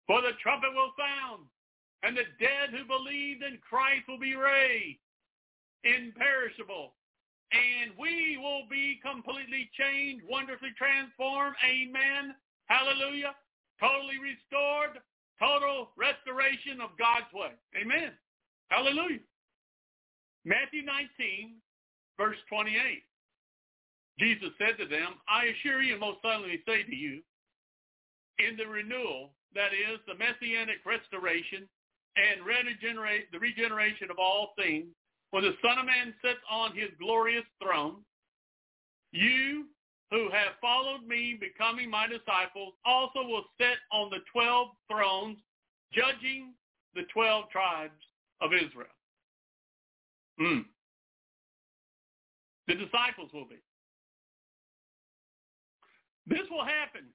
[0.07, 1.47] for the trumpet will sound,
[2.03, 4.99] and the dead who believed in Christ will be raised,
[5.85, 6.95] imperishable,
[7.53, 11.57] and we will be completely changed, wonderfully transformed.
[11.67, 12.35] Amen.
[12.67, 13.35] Hallelujah.
[13.79, 15.03] Totally restored,
[15.39, 17.55] total restoration of God's way.
[17.75, 18.13] Amen.
[18.69, 19.25] Hallelujah.
[20.45, 21.59] Matthew 19,
[22.17, 23.03] verse 28.
[24.19, 27.23] Jesus said to them, I assure you most solemnly say to you,
[28.39, 31.69] in the renewal, that is, the messianic restoration
[32.17, 34.87] and regenerate, the regeneration of all things,
[35.31, 37.97] when the Son of Man sits on his glorious throne,
[39.13, 39.67] you
[40.11, 45.39] who have followed me, becoming my disciples, also will sit on the twelve thrones,
[45.93, 46.53] judging
[46.95, 48.03] the twelve tribes
[48.41, 48.91] of Israel.
[50.41, 50.65] Mm.
[52.67, 53.57] The disciples will be.
[56.31, 57.07] This will happen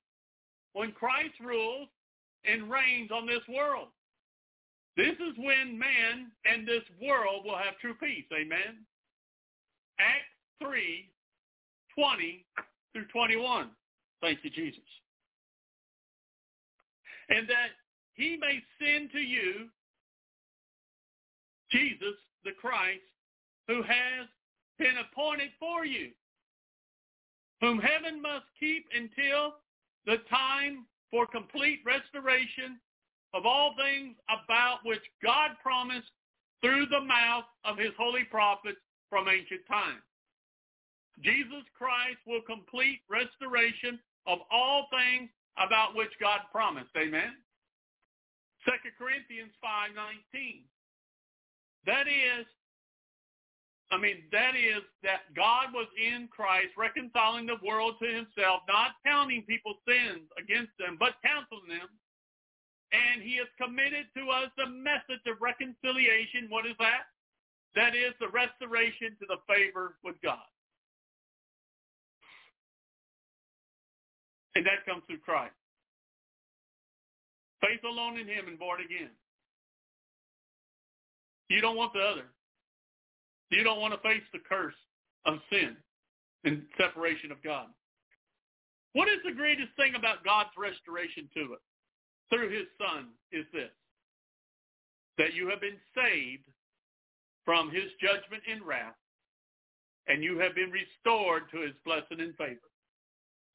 [0.74, 1.88] when Christ rules
[2.46, 3.88] and reigns on this world.
[4.98, 8.26] This is when man and this world will have true peace.
[8.32, 8.86] Amen.
[10.00, 11.10] Acts 3,
[11.98, 12.46] 20
[12.94, 13.70] through 21.
[14.22, 14.84] Thank you, Jesus.
[17.30, 17.72] And that
[18.14, 19.68] he may send to you
[21.72, 23.02] Jesus the Christ
[23.68, 24.28] who has
[24.78, 26.12] been appointed for you,
[27.66, 29.56] whom heaven must keep until
[30.06, 32.78] the time for complete restoration
[33.34, 36.12] of all things about which God promised
[36.62, 38.78] through the mouth of his holy prophets
[39.10, 40.06] from ancient times.
[41.24, 43.98] Jesus Christ will complete restoration
[44.28, 46.94] of all things about which God promised.
[46.96, 47.34] Amen.
[48.66, 50.70] 2 Corinthians 5.19.
[51.86, 52.46] That is,
[53.96, 59.00] I mean, that is that God was in Christ reconciling the world to himself, not
[59.08, 61.88] counting people's sins against them, but counseling them.
[62.92, 66.52] And he has committed to us the message of reconciliation.
[66.52, 67.08] What is that?
[67.80, 70.44] That is the restoration to the favor with God.
[74.60, 75.56] And that comes through Christ.
[77.64, 79.16] Faith alone in him and born again.
[81.48, 82.28] You don't want the other.
[83.50, 84.76] You don't want to face the curse
[85.26, 85.76] of sin
[86.44, 87.68] and separation of God.
[88.94, 91.62] What is the greatest thing about God's restoration to us
[92.30, 93.72] through his son is this,
[95.18, 96.46] that you have been saved
[97.44, 98.96] from his judgment and wrath,
[100.08, 102.70] and you have been restored to his blessing and favor.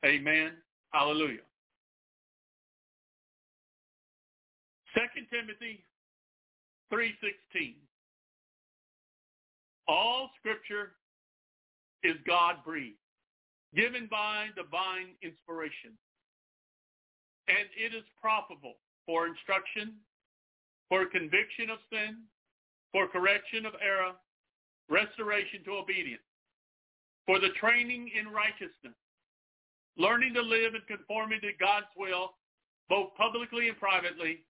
[0.05, 0.53] Amen.
[0.93, 1.47] Hallelujah.
[4.95, 5.01] 2
[5.31, 5.85] Timothy
[6.93, 7.75] 3.16
[9.91, 10.93] all scripture
[12.05, 12.97] is God-breathed,
[13.75, 15.99] given by divine inspiration.
[17.49, 19.95] And it is profitable for instruction,
[20.89, 22.23] for conviction of sin,
[22.93, 24.13] for correction of error,
[24.89, 26.23] restoration to obedience,
[27.27, 28.95] for the training in righteousness,
[29.99, 32.35] learning to live in conformity to God's will,
[32.89, 34.45] both publicly and privately,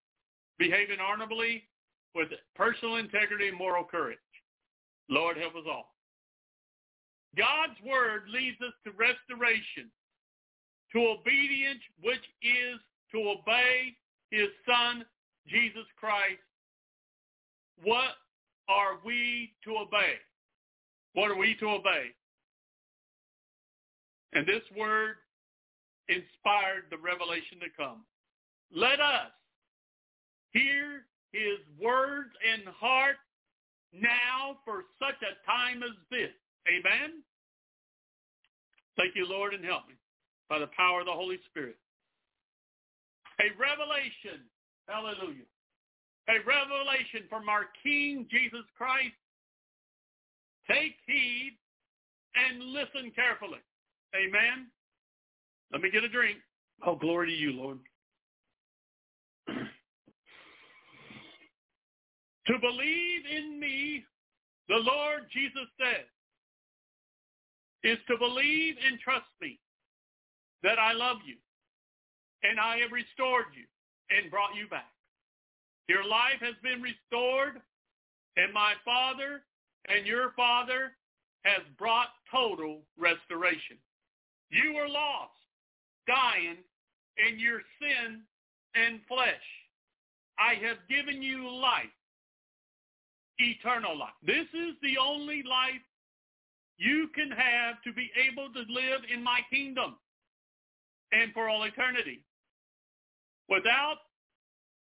[0.58, 1.64] behaving honorably
[2.14, 4.18] with personal integrity and moral courage.
[5.10, 5.94] Lord, help us all.
[7.36, 9.90] God's word leads us to restoration,
[10.92, 12.80] to obedience, which is
[13.12, 13.94] to obey
[14.30, 15.04] his son,
[15.46, 16.40] Jesus Christ.
[17.82, 18.14] What
[18.68, 20.14] are we to obey?
[21.14, 22.14] What are we to obey?
[24.32, 25.16] And this word
[26.08, 28.04] inspired the revelation to come.
[28.72, 29.30] Let us
[30.52, 33.16] hear his words and heart
[33.92, 36.30] now for such a time as this.
[36.68, 37.22] Amen?
[38.96, 39.94] Thank you, Lord, and help me
[40.48, 41.76] by the power of the Holy Spirit.
[43.40, 44.44] A revelation,
[44.86, 45.48] hallelujah,
[46.28, 49.16] a revelation from our King Jesus Christ.
[50.68, 51.56] Take heed
[52.36, 53.58] and listen carefully.
[54.14, 54.68] Amen.
[55.72, 56.38] Let me get a drink.
[56.86, 57.78] Oh, glory to you, Lord.
[62.46, 64.04] To believe in me,
[64.68, 66.06] the Lord Jesus said,
[67.82, 69.58] is to believe and trust me
[70.62, 71.36] that I love you
[72.42, 73.64] and I have restored you
[74.14, 74.92] and brought you back.
[75.88, 77.60] Your life has been restored
[78.36, 79.42] and my Father
[79.88, 80.92] and your Father
[81.44, 83.76] has brought total restoration.
[84.50, 85.32] You were lost,
[86.06, 86.58] dying
[87.16, 88.20] in your sin
[88.74, 89.46] and flesh.
[90.38, 91.96] I have given you life,
[93.40, 94.14] eternal life.
[94.24, 95.82] This is the only life
[96.78, 99.96] you can have to be able to live in my kingdom
[101.12, 102.20] and for all eternity.
[103.48, 103.96] Without,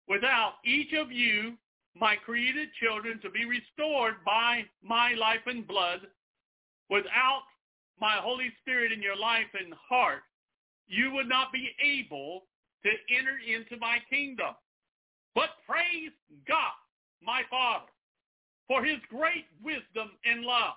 [0.07, 1.53] without each of you,
[1.95, 6.01] my created children, to be restored by my life and blood,
[6.89, 7.43] without
[7.99, 10.23] my Holy Spirit in your life and heart,
[10.87, 12.43] you would not be able
[12.83, 14.55] to enter into my kingdom.
[15.33, 16.11] But praise
[16.47, 16.75] God,
[17.23, 17.85] my Father,
[18.71, 20.75] for his great wisdom and love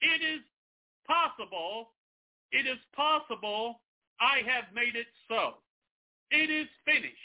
[0.00, 0.42] it is
[1.06, 1.90] possible.
[2.52, 3.80] It is possible.
[4.20, 5.54] I have made it so.
[6.30, 7.16] It is finished.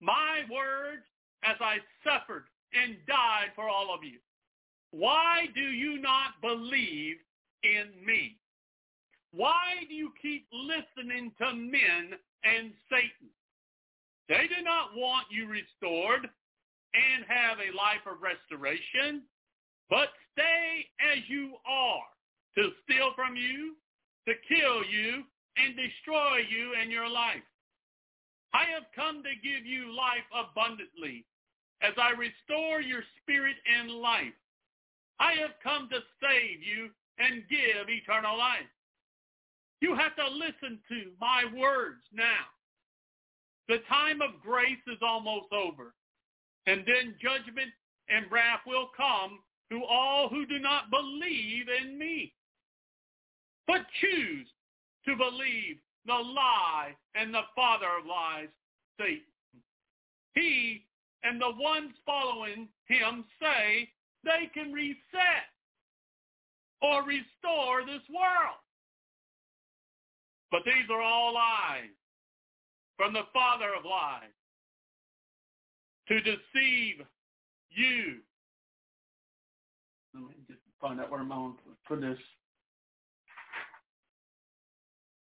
[0.00, 1.04] My words
[1.44, 4.18] as I suffered and died for all of you.
[4.90, 7.16] Why do you not believe
[7.62, 8.36] in me?
[9.32, 13.30] Why do you keep listening to men and Satan?
[14.28, 16.28] They do not want you restored
[16.94, 19.22] and have a life of restoration.
[19.88, 22.08] But stay as you are,
[22.56, 23.76] to steal from you,
[24.28, 25.24] to kill you,
[25.56, 27.44] and destroy you and your life.
[28.54, 31.24] I have come to give you life abundantly
[31.82, 34.36] as I restore your spirit and life.
[35.18, 38.68] I have come to save you and give eternal life.
[39.80, 42.46] You have to listen to my words now.
[43.68, 45.94] The time of grace is almost over,
[46.66, 47.70] and then judgment
[48.08, 49.40] and wrath will come
[49.70, 52.32] to all who do not believe in me,
[53.66, 54.46] but choose
[55.06, 58.48] to believe the lie and the father of lies,
[58.98, 59.22] Satan.
[60.34, 60.84] He
[61.24, 63.88] and the ones following him say
[64.24, 65.48] they can reset
[66.80, 68.58] or restore this world.
[70.50, 71.94] But these are all lies
[72.96, 74.34] from the father of lies
[76.08, 77.04] to deceive
[77.70, 78.20] you
[80.14, 81.54] let me just find out where I'm on
[81.86, 82.18] for this.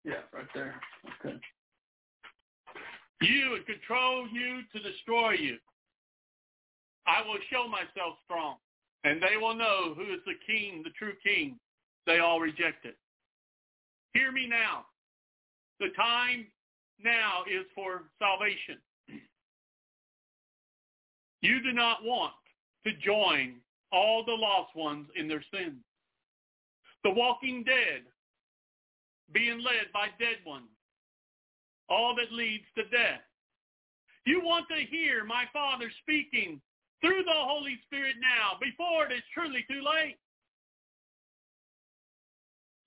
[0.03, 0.75] Yeah, right there.
[1.25, 1.35] Okay.
[3.21, 5.57] You and control you to destroy you.
[7.07, 8.57] I will show myself strong,
[9.03, 11.57] and they will know who is the king, the true king.
[12.05, 12.95] They all reject it.
[14.13, 14.85] Hear me now.
[15.79, 16.47] The time
[17.03, 18.77] now is for salvation.
[21.41, 22.33] You do not want
[22.85, 23.55] to join
[23.91, 25.83] all the lost ones in their sins.
[27.03, 28.03] The walking dead,
[29.33, 30.69] being led by dead ones,
[31.89, 33.21] all that leads to death.
[34.25, 36.59] You want to hear my Father speaking
[37.01, 40.17] through the Holy Spirit now before it is truly too late.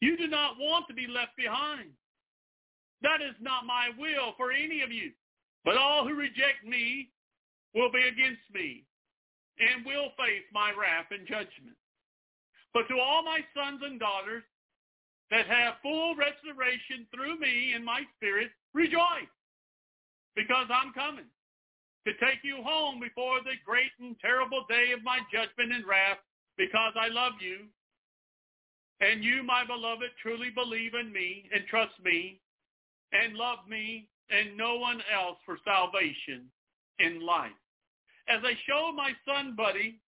[0.00, 1.90] You do not want to be left behind.
[3.02, 5.12] That is not my will for any of you.
[5.64, 7.08] But all who reject me
[7.74, 8.84] will be against me
[9.60, 11.76] and will face my wrath and judgment.
[12.72, 14.42] But to all my sons and daughters
[15.30, 19.30] that have full restoration through me in my spirit, rejoice,
[20.34, 21.28] because I'm coming
[22.06, 26.18] to take you home before the great and terrible day of my judgment and wrath,
[26.56, 27.66] because I love you.
[29.00, 32.40] And you, my beloved, truly believe in me and trust me
[33.12, 36.50] and love me and no one else for salvation
[37.00, 37.52] in life.
[38.28, 40.00] as I show my son Buddy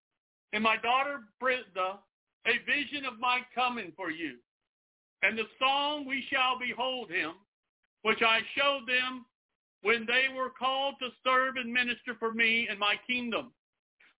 [0.52, 1.98] and my daughter Brenda
[2.46, 4.36] a vision of my coming for you,
[5.22, 7.32] and the song we shall behold him,
[8.02, 9.26] which I showed them
[9.82, 13.52] when they were called to serve and minister for me in my kingdom,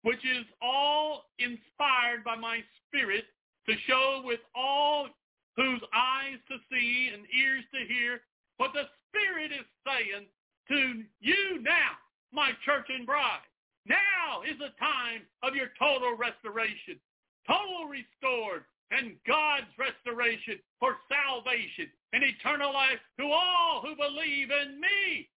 [0.02, 3.24] which is all inspired by my spirit
[3.68, 5.08] to show with all
[5.56, 8.20] whose eyes to see and ears to hear
[8.56, 10.26] what the Spirit is saying
[10.68, 11.92] to you now,
[12.32, 13.46] my church and bride.
[13.86, 16.98] Now is the time of your total restoration,
[17.46, 24.80] total restored, and God's restoration for salvation and eternal life to all who believe in
[24.80, 25.28] me,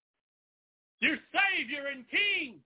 [0.99, 2.59] your Savior and King,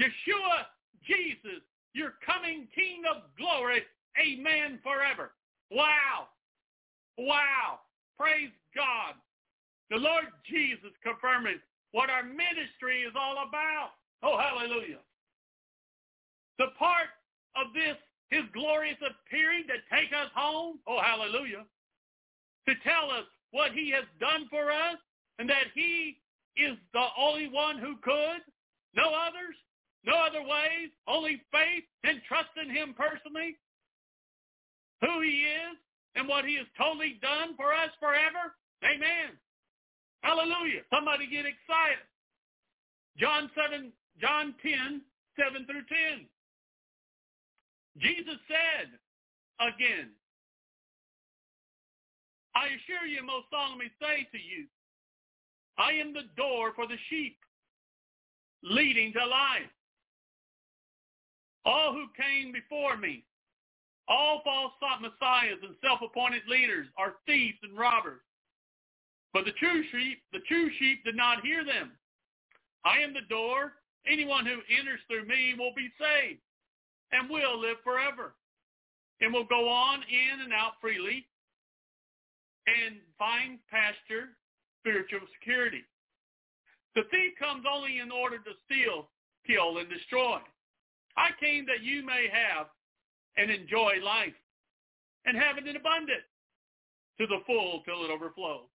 [0.00, 0.70] Yeshua,
[1.04, 1.62] Jesus,
[1.94, 3.82] your coming King of glory,
[4.18, 5.32] amen forever.
[5.70, 6.28] Wow.
[7.18, 7.80] Wow.
[8.18, 9.14] Praise God.
[9.90, 11.58] The Lord Jesus confirming
[11.92, 13.92] what our ministry is all about.
[14.22, 15.00] Oh, hallelujah.
[16.58, 17.08] The part
[17.56, 17.96] of this,
[18.30, 20.78] his glorious appearing to take us home.
[20.86, 21.64] Oh, hallelujah.
[22.68, 24.96] To tell us what he has done for us
[25.38, 26.18] and that he
[26.56, 28.40] is the only one who could.
[28.94, 29.56] No others,
[30.04, 33.56] no other ways, only faith and trust in him personally.
[35.00, 35.76] Who he is
[36.14, 38.54] and what he has totally done for us forever.
[38.84, 39.36] Amen.
[40.22, 40.82] Hallelujah.
[40.90, 42.06] Somebody get excited.
[43.18, 45.02] John 7, John 10,
[45.36, 45.84] 7 through
[46.16, 46.26] 10.
[47.98, 48.88] Jesus said
[49.60, 50.10] again,
[52.54, 54.66] I assure you, most solemnly say to you,
[55.78, 57.36] I am the door for the sheep,
[58.62, 59.72] leading to life.
[61.64, 63.24] All who came before me,
[64.08, 68.20] all false messiahs and self-appointed leaders are thieves and robbers.
[69.32, 71.92] But the true sheep, the true sheep did not hear them.
[72.84, 73.72] I am the door.
[74.06, 76.40] Anyone who enters through me will be saved
[77.12, 78.34] and will live forever
[79.20, 81.24] and will go on in and out freely
[82.66, 84.34] and find pasture,
[84.80, 85.82] spiritual security.
[86.94, 89.08] The thief comes only in order to steal,
[89.46, 90.38] kill, and destroy.
[91.16, 92.66] I came that you may have
[93.36, 94.36] and enjoy life
[95.24, 96.26] and have it in abundance
[97.18, 98.71] to the full till it overflows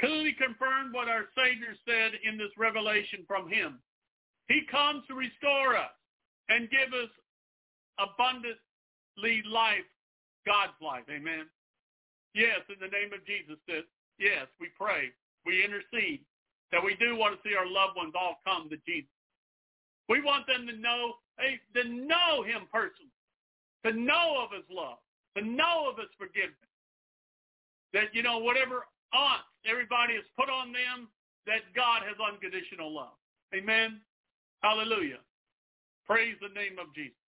[0.00, 3.78] clearly confirmed what our Savior said in this revelation from him.
[4.48, 5.96] He comes to restore us
[6.48, 7.10] and give us
[7.98, 9.88] abundantly life,
[10.46, 11.04] God's life.
[11.10, 11.46] Amen.
[12.34, 13.56] Yes, in the name of Jesus,
[14.18, 15.10] yes, we pray,
[15.44, 16.20] we intercede
[16.70, 19.10] that we do want to see our loved ones all come to Jesus.
[20.08, 23.16] We want them to know, to know him personally,
[23.84, 24.98] to know of his love,
[25.36, 26.54] to know of his forgiveness.
[27.92, 31.08] That, you know, whatever aunts everybody has put on them
[31.46, 33.18] that God has unconditional love.
[33.54, 34.00] Amen.
[34.62, 35.22] Hallelujah.
[36.06, 37.18] Praise the name of Jesus.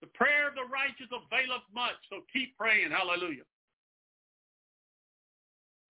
[0.00, 2.90] The prayer of the righteous availeth much, so keep praying.
[2.90, 3.46] Hallelujah.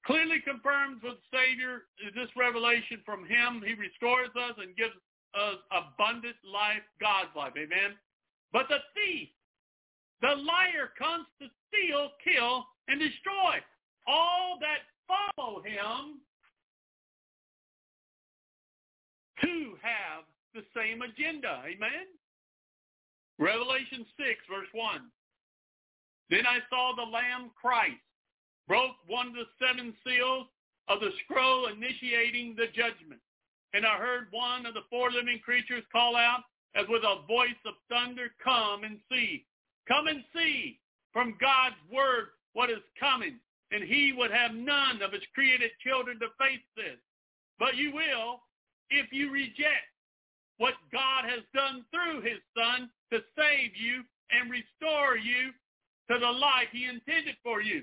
[0.05, 3.62] Clearly confirms with Savior this revelation from him.
[3.65, 4.94] He restores us and gives
[5.32, 7.55] us abundant life, God's life.
[7.57, 7.97] Amen.
[8.53, 9.31] But the thief,
[10.20, 13.62] the liar comes to steal, kill, and destroy
[14.07, 16.20] all that follow him
[19.43, 20.24] to have
[20.55, 21.62] the same agenda.
[21.64, 22.06] Amen?
[23.39, 25.01] Revelation 6, verse 1.
[26.30, 28.01] Then I saw the Lamb Christ
[28.68, 30.47] broke one of the seven seals
[30.89, 33.20] of the scroll initiating the judgment.
[33.74, 36.44] And I heard one of the four living creatures call out
[36.74, 39.44] as with a voice of thunder, come and see.
[39.89, 40.78] Come and see
[41.12, 43.39] from God's word what is coming
[43.73, 47.01] and he would have none of his created children to face this.
[47.59, 48.43] But you will
[48.90, 49.89] if you reject
[50.59, 55.51] what God has done through his son to save you and restore you
[56.11, 57.82] to the life he intended for you.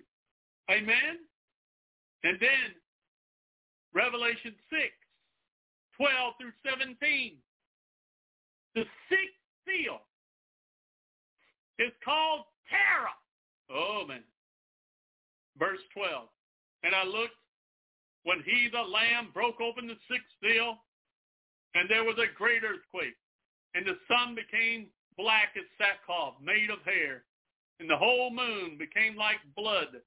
[0.70, 1.18] Amen?
[2.24, 2.76] And then
[3.94, 4.84] Revelation 6,
[5.98, 7.38] 12 through 17.
[8.76, 10.02] The sixth seal
[11.80, 13.18] is called terror.
[13.72, 14.22] Oh, man.
[15.60, 16.28] Verse 12.
[16.84, 17.36] And I looked
[18.24, 20.78] when he, the Lamb, broke open the sixth seal,
[21.76, 23.16] and there was a great earthquake,
[23.76, 24.88] and the sun became
[25.18, 27.24] black as sackcloth made of hair,
[27.80, 30.00] and the whole moon became like blood,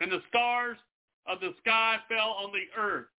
[0.00, 0.78] and the stars
[1.26, 3.10] of the sky fell on the earth,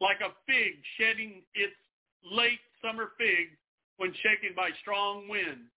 [0.00, 1.76] like a fig shedding its
[2.24, 3.56] late summer figs
[3.96, 5.68] when shaken by strong wind.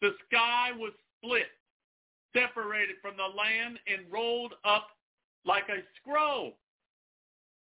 [0.00, 1.50] The sky was split
[2.32, 4.88] separated from the land and rolled up
[5.44, 6.58] like a scroll.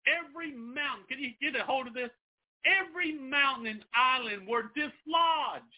[0.06, 2.10] Every mountain, can you get a hold of this?
[2.64, 5.76] every mountain and island were dislodged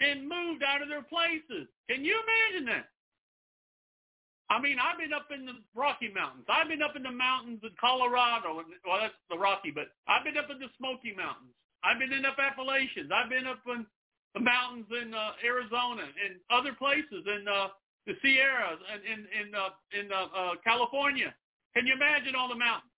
[0.00, 1.68] and moved out of their places.
[1.90, 2.88] Can you imagine that?
[4.48, 6.48] I mean, I've been up in the Rocky Mountains.
[6.48, 8.56] I've been up in the mountains in Colorado.
[8.56, 11.52] Well, that's the Rocky, but I've been up in the Smoky Mountains.
[11.84, 13.12] I've been in up Appalachians.
[13.12, 13.84] I've been up in
[14.40, 17.68] mountains in uh, Arizona and other places in uh,
[18.06, 21.34] the Sierras and in in uh, in uh, uh, California.
[21.74, 22.92] Can you imagine all the mountains?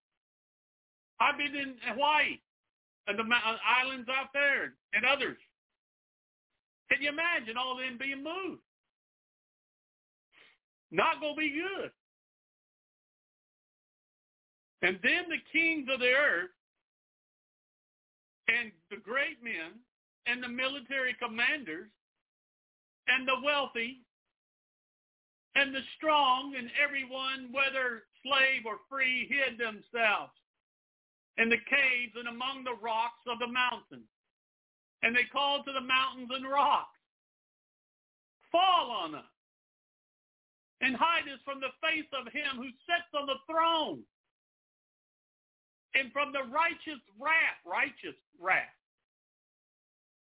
[1.21, 2.39] I've been in Hawaii
[3.07, 5.37] and the uh, islands out there and others.
[6.91, 8.63] Can you imagine all them being moved?
[10.91, 11.91] Not to be good.
[14.83, 16.51] And then the kings of the earth
[18.49, 19.79] and the great men
[20.31, 21.91] and the military commanders
[23.09, 23.99] and the wealthy
[25.57, 30.33] and the strong and everyone, whether slave or free, hid themselves
[31.39, 34.07] in the caves and among the rocks of the mountains.
[35.03, 37.01] And they called to the mountains and rocks,
[38.53, 39.35] fall on us
[40.81, 44.01] and hide us from the face of him who sits on the throne
[45.95, 48.80] and from the righteous wrath, righteous wrath,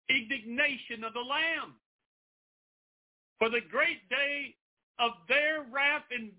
[0.10, 1.76] indignation of the Lamb.
[3.40, 4.56] For the great day
[5.00, 6.32] of their wrath and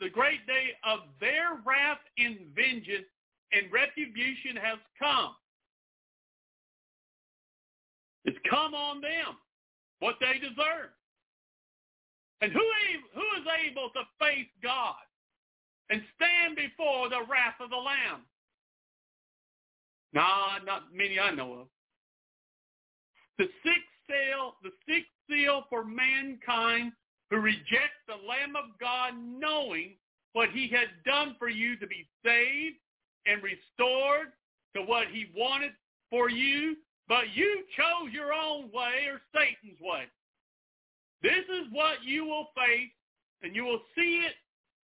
[0.00, 3.08] the great day of their wrath and vengeance
[3.52, 5.34] and retribution has come.
[8.24, 9.36] It's come on them,
[10.00, 10.92] what they deserve.
[12.40, 12.60] And who,
[13.14, 14.94] who is able to face God
[15.90, 18.22] and stand before the wrath of the Lamb?
[20.12, 21.66] Nah, not many I know of.
[23.38, 26.92] The sixth seal, the sixth seal for mankind
[27.30, 29.94] who reject the Lamb of God knowing
[30.32, 32.76] what he had done for you to be saved
[33.26, 34.32] and restored
[34.74, 35.72] to what he wanted
[36.10, 36.76] for you,
[37.08, 40.04] but you chose your own way or Satan's way.
[41.22, 42.90] This is what you will face,
[43.42, 44.34] and you will see it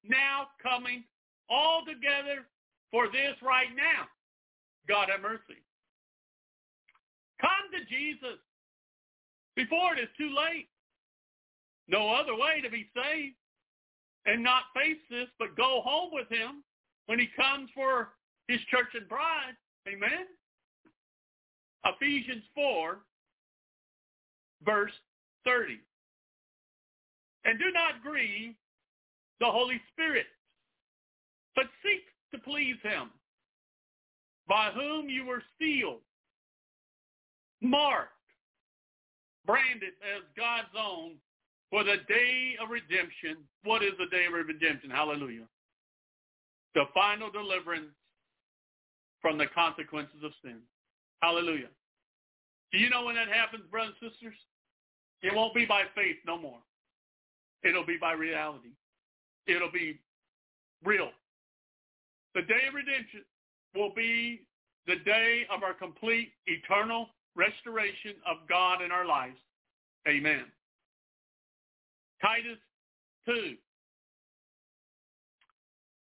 [0.07, 1.03] now coming
[1.49, 2.47] all together
[2.91, 4.07] for this right now.
[4.87, 5.61] God have mercy.
[7.43, 8.39] Come to Jesus
[9.55, 10.69] before it is too late.
[11.89, 13.35] No other way to be saved
[14.25, 16.63] and not face this, but go home with him
[17.07, 18.13] when he comes for
[18.47, 19.57] his church and bride.
[19.87, 20.25] Amen.
[21.85, 22.99] Ephesians 4,
[24.65, 24.93] verse
[25.43, 25.79] 30.
[27.43, 28.53] And do not grieve
[29.41, 30.27] the Holy Spirit,
[31.57, 33.09] but seek to please him,
[34.47, 35.99] by whom you were sealed,
[37.63, 38.11] marked,
[39.45, 41.15] branded as God's own
[41.69, 43.37] for the day of redemption.
[43.63, 44.91] What is the day of redemption?
[44.91, 45.47] Hallelujah.
[46.75, 47.95] The final deliverance
[49.21, 50.59] from the consequences of sin.
[51.21, 51.69] Hallelujah.
[52.71, 54.35] Do you know when that happens, brothers and sisters?
[55.21, 56.59] It won't be by faith no more.
[57.63, 58.69] It'll be by reality.
[59.47, 59.99] It'll be
[60.83, 61.09] real.
[62.35, 63.23] The day of redemption
[63.75, 64.41] will be
[64.85, 69.37] the day of our complete eternal restoration of God in our lives.
[70.07, 70.45] Amen.
[72.21, 72.59] Titus
[73.25, 73.55] 2,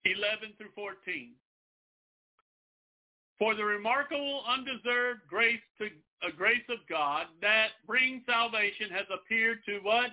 [0.05, 1.31] 11 through 14.
[3.39, 5.85] For the remarkable undeserved grace to
[6.23, 10.11] a uh, grace of God that brings salvation has appeared to what?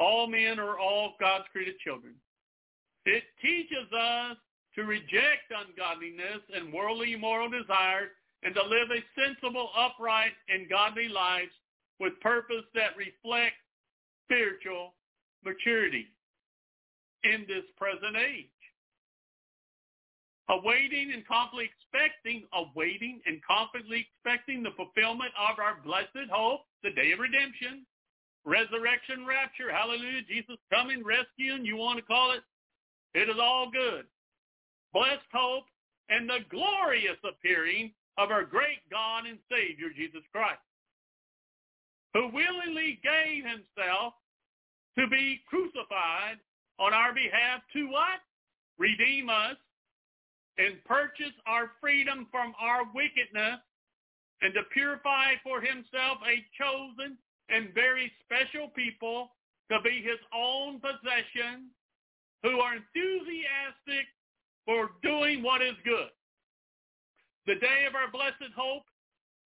[0.00, 2.14] all men are all God's created children.
[3.04, 4.36] It teaches us
[4.74, 8.10] to reject ungodliness and worldly immoral desires
[8.42, 11.52] and to live a sensible, upright, and godly lives
[11.98, 13.60] with purpose that reflects
[14.24, 14.94] spiritual
[15.44, 16.06] maturity
[17.24, 18.46] in this present age.
[20.48, 26.90] Awaiting and confidently expecting, awaiting and confidently expecting the fulfillment of our blessed hope, the
[26.90, 27.86] day of redemption,
[28.44, 32.42] resurrection, rapture, hallelujah, Jesus coming, rescuing, you want to call it.
[33.14, 34.06] It is all good.
[34.92, 35.64] Blessed hope
[36.08, 40.60] and the glorious appearing of our great God and Savior, Jesus Christ,
[42.12, 44.12] who willingly gave himself
[44.98, 46.36] to be crucified
[46.78, 48.20] on our behalf to what?
[48.78, 49.56] Redeem us
[50.58, 53.60] and purchase our freedom from our wickedness
[54.42, 57.16] and to purify for himself a chosen
[57.48, 59.30] and very special people
[59.72, 61.72] to be his own possession
[62.42, 64.04] who are enthusiastic
[64.66, 66.12] for doing what is good.
[67.46, 68.84] The day of our blessed hope,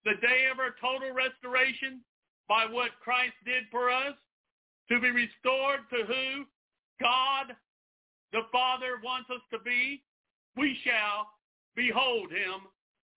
[0.03, 2.01] the day of our total restoration
[2.47, 4.15] by what Christ did for us,
[4.89, 6.45] to be restored to who
[7.01, 7.55] God
[8.31, 10.03] the Father wants us to be,
[10.55, 11.29] we shall
[11.75, 12.67] behold him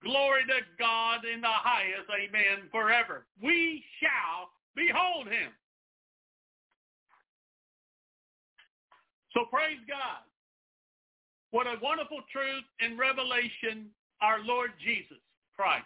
[0.03, 2.07] Glory to God in the highest.
[2.07, 2.69] Amen.
[2.71, 3.25] Forever.
[3.43, 5.51] We shall behold him.
[9.35, 10.23] So praise God.
[11.51, 15.17] What a wonderful truth in Revelation, our Lord Jesus
[15.55, 15.85] Christ.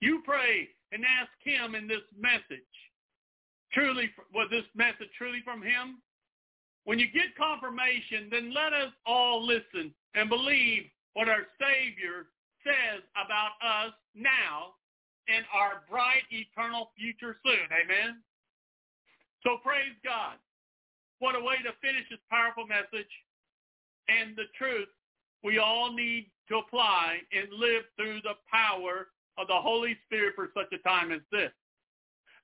[0.00, 2.74] You pray and ask him in this message.
[3.72, 6.00] Truly, was this message truly from him?
[6.84, 12.32] When you get confirmation, then let us all listen and believe what our Savior
[12.64, 14.78] says about us now
[15.28, 17.68] and our bright eternal future soon.
[17.68, 18.22] Amen?
[19.44, 20.40] So praise God.
[21.18, 23.10] What a way to finish this powerful message
[24.08, 24.88] and the truth
[25.42, 29.08] we all need to apply and live through the power
[29.38, 31.52] of the Holy Spirit for such a time as this.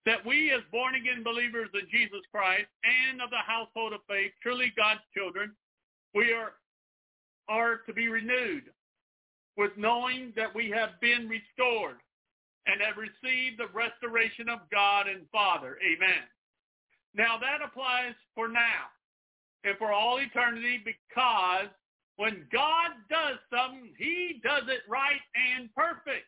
[0.07, 4.73] That we as born-again believers in Jesus Christ and of the household of faith, truly
[4.77, 5.53] God's children,
[6.15, 6.53] we are,
[7.49, 8.65] are to be renewed
[9.57, 11.97] with knowing that we have been restored
[12.67, 15.79] and have received the restoration of God and Father.
[15.81, 16.25] Amen.
[17.15, 18.91] Now that applies for now
[19.65, 21.71] and for all eternity because
[22.17, 26.27] when God does something, he does it right and perfect.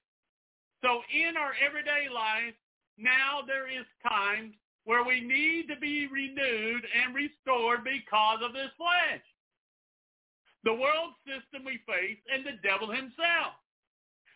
[0.83, 2.55] So in our everyday life,
[2.99, 8.71] now there is times where we need to be renewed and restored because of this
[8.77, 9.23] flesh.
[10.65, 13.55] The world system we face and the devil himself.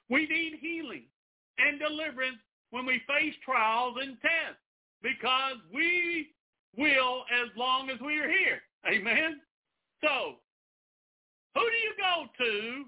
[0.09, 1.05] We need healing
[1.59, 2.39] and deliverance
[2.71, 4.63] when we face trials and tests
[5.03, 6.31] because we
[6.77, 8.63] will as long as we are here.
[8.87, 9.41] Amen?
[10.03, 10.37] So,
[11.55, 12.85] who do you go to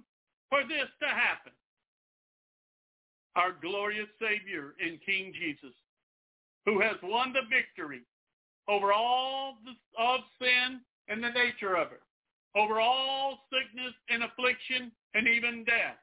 [0.49, 1.53] for this to happen?
[3.35, 5.75] Our glorious Savior and King Jesus,
[6.67, 8.03] who has won the victory
[8.69, 12.03] over all the, of sin and the nature of it,
[12.57, 15.99] over all sickness and affliction and even death,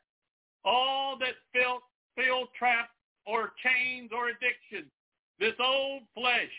[0.65, 1.83] all that felt,
[2.15, 2.91] feel trapped
[3.25, 4.89] or chains or addiction,
[5.39, 6.51] this old flesh,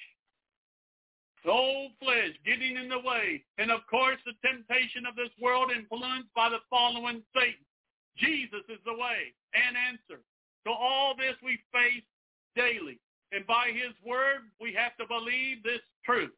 [1.44, 5.70] the old flesh getting in the way, and of course the temptation of this world
[5.72, 7.64] influenced by the following Satan.
[8.18, 10.20] Jesus is the way and answer.
[10.66, 12.04] So all this we face
[12.54, 13.00] daily.
[13.32, 16.34] And by his word, we have to believe this truth.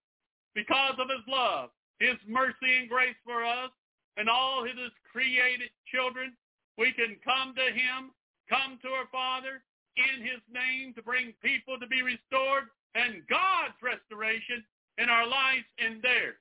[0.54, 3.72] Because of his love, his mercy and grace for us,
[4.16, 6.36] and all his created children,
[6.76, 8.12] we can come to him,
[8.48, 9.64] come to our Father
[9.96, 14.64] in his name to bring people to be restored and God's restoration
[14.98, 16.36] in our lives and theirs.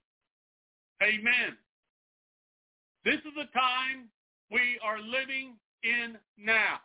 [1.02, 1.58] Amen.
[3.04, 4.10] This is the time
[4.52, 6.80] we are living in now.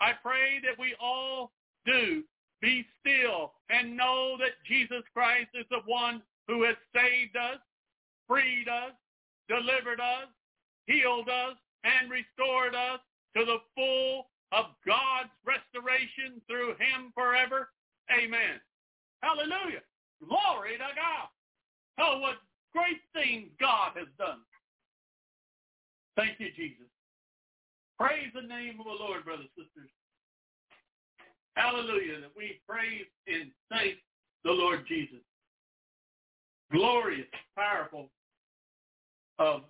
[0.00, 1.52] I pray that we all
[1.86, 2.22] do
[2.60, 7.60] be still and know that Jesus Christ is the one who has saved us,
[8.28, 8.92] freed us,
[9.48, 10.28] delivered us,
[10.86, 13.00] healed us, and restored us
[13.36, 17.70] to the full of God's restoration through him forever.
[18.10, 18.60] Amen.
[19.22, 19.82] Hallelujah.
[20.20, 21.28] Glory to God.
[21.98, 22.36] Oh, what
[22.74, 24.40] great things God has done.
[26.16, 26.86] Thank you, Jesus.
[27.98, 29.90] Praise the name of the Lord, brothers and sisters.
[31.56, 32.20] Hallelujah.
[32.20, 33.96] That we praise and thank
[34.44, 35.24] the Lord Jesus.
[36.72, 38.10] Glorious, powerful.
[39.38, 39.60] Uh,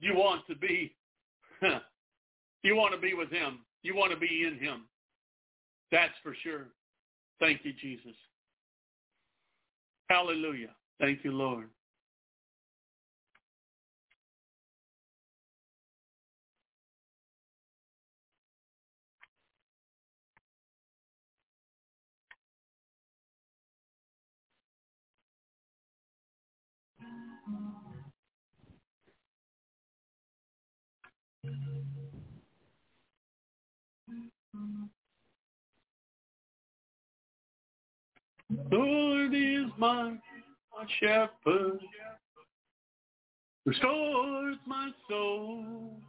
[0.00, 0.94] you want to be,
[2.62, 3.60] you want to be with him.
[3.82, 4.82] You want to be in him.
[5.90, 6.66] That's for sure.
[7.40, 8.14] Thank you, Jesus.
[10.10, 10.70] Hallelujah.
[11.00, 11.68] Thank you, Lord.
[38.50, 40.16] Lord is my,
[40.72, 41.80] my shepherd,
[43.66, 46.00] restores my soul.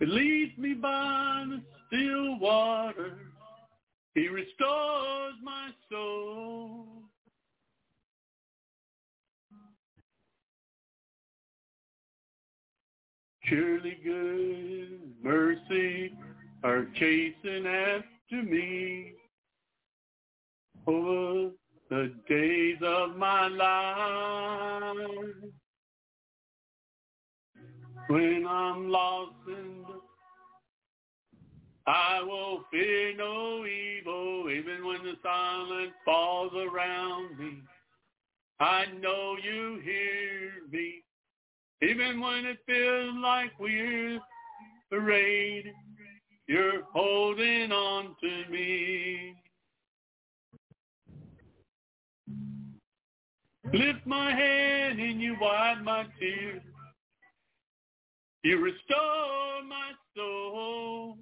[0.00, 3.18] It leads me by the still water.
[4.14, 6.86] He restores my soul.
[13.50, 16.12] Surely good mercy
[16.62, 19.12] are chasing after me
[20.86, 21.50] over
[21.90, 24.96] the days of my life.
[28.06, 30.00] When I'm lost the
[31.88, 37.62] I will fear no evil, even when the silence falls around me.
[38.60, 41.02] I know you hear me,
[41.82, 44.20] even when it feels like we're
[44.92, 45.72] afraid.
[46.46, 49.34] You're holding on to me.
[53.72, 56.62] Lift my hand and you wipe my tears.
[58.42, 61.18] You restore my soul.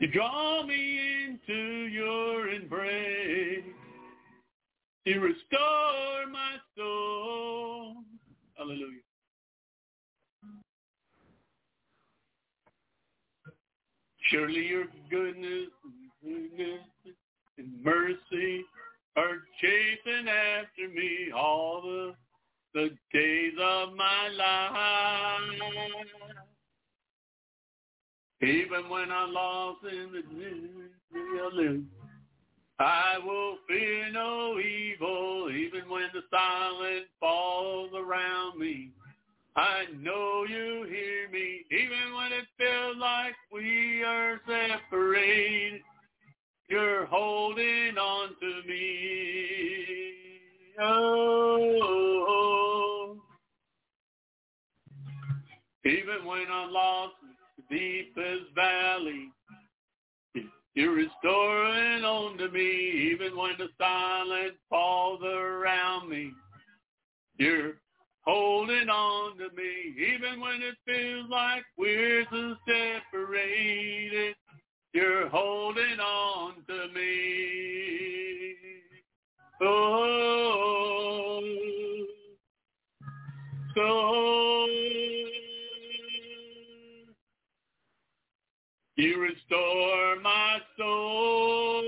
[0.00, 3.64] You draw me into your embrace.
[5.04, 7.96] You restore my soul.
[8.56, 9.00] Hallelujah.
[14.30, 16.80] Surely your goodness and goodness
[17.58, 18.64] and mercy
[19.16, 22.14] are chasing after me all the
[22.72, 25.60] the days of my life.
[28.42, 30.90] Even when I'm lost in the misery
[32.78, 38.90] I will fear no evil, even when the silence falls around me.
[39.56, 45.82] I know you hear me, even when it feels like we are separated.
[46.68, 49.86] You're holding on to me.
[50.80, 51.94] Oh,
[55.84, 59.30] even when I'm lost in the deepest valley,
[60.74, 66.32] you're restoring onto me, even when the silence falls around me.
[67.38, 67.74] You're
[68.22, 74.34] holding on to me, even when it feels like we're so separated.
[74.92, 78.56] You're holding on to me.
[79.60, 81.40] Oh,
[83.76, 84.24] so
[88.96, 91.82] you restore my soul.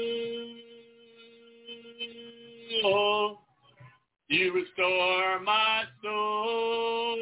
[4.28, 7.16] You restore my soul.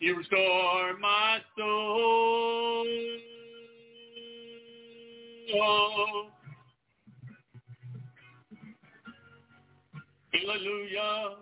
[0.00, 2.86] You restore my soul.
[10.32, 11.36] Hallelujah.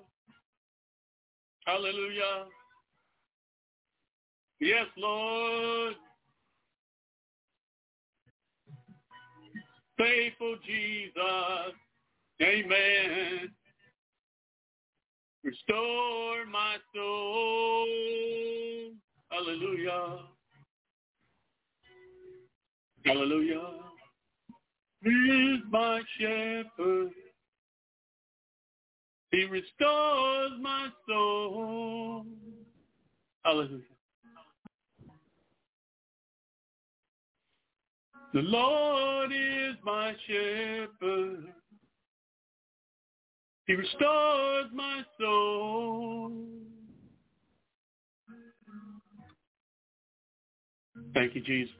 [1.67, 2.58] Hallelujah.
[4.61, 5.95] Yes, Lord.
[9.97, 11.75] Faithful Jesus.
[12.43, 13.51] Amen.
[15.45, 17.87] Restore my soul.
[19.31, 20.19] Hallelujah.
[23.05, 23.63] Hallelujah.
[25.05, 27.11] He is my shepherd.
[29.31, 32.25] He restores my soul.
[33.45, 33.98] Hallelujah.
[38.35, 41.47] The Lord is my shepherd.
[43.67, 46.33] He restores my soul.
[51.15, 51.75] Thank you, Jesus.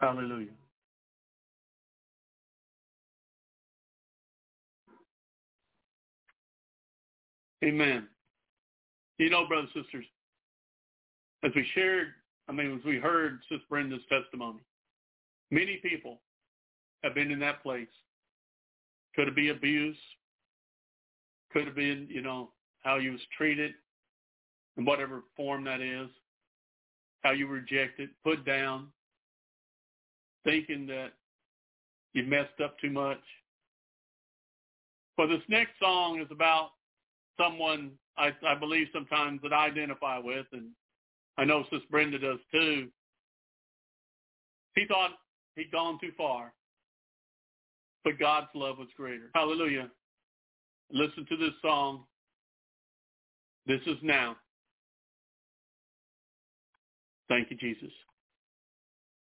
[0.00, 0.48] Hallelujah.
[7.64, 8.08] Amen.
[9.18, 10.04] You know, brothers and sisters,
[11.44, 12.08] as we shared,
[12.48, 14.60] I mean, as we heard Sister Brenda's testimony,
[15.50, 16.20] many people
[17.04, 17.88] have been in that place.
[19.14, 19.96] Could it be abuse?
[21.52, 22.50] Could have been, you know,
[22.82, 23.72] how you was treated
[24.76, 26.08] in whatever form that is,
[27.22, 28.88] how you rejected, put down,
[30.44, 31.12] thinking that
[32.12, 33.20] you messed up too much.
[35.16, 36.70] Well, this next song is about
[37.40, 40.70] someone I, I believe sometimes that I identify with, and
[41.38, 42.88] I know Sis Brenda does too.
[44.74, 45.12] He thought
[45.54, 46.52] he'd gone too far,
[48.04, 49.30] but God's love was greater.
[49.34, 49.88] Hallelujah.
[50.90, 52.04] Listen to this song.
[53.66, 54.36] This is now.
[57.28, 57.92] Thank you, Jesus.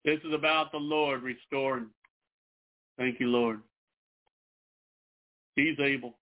[0.05, 1.89] This is about the Lord restoring.
[2.97, 3.61] Thank you, Lord.
[5.57, 6.15] He's able.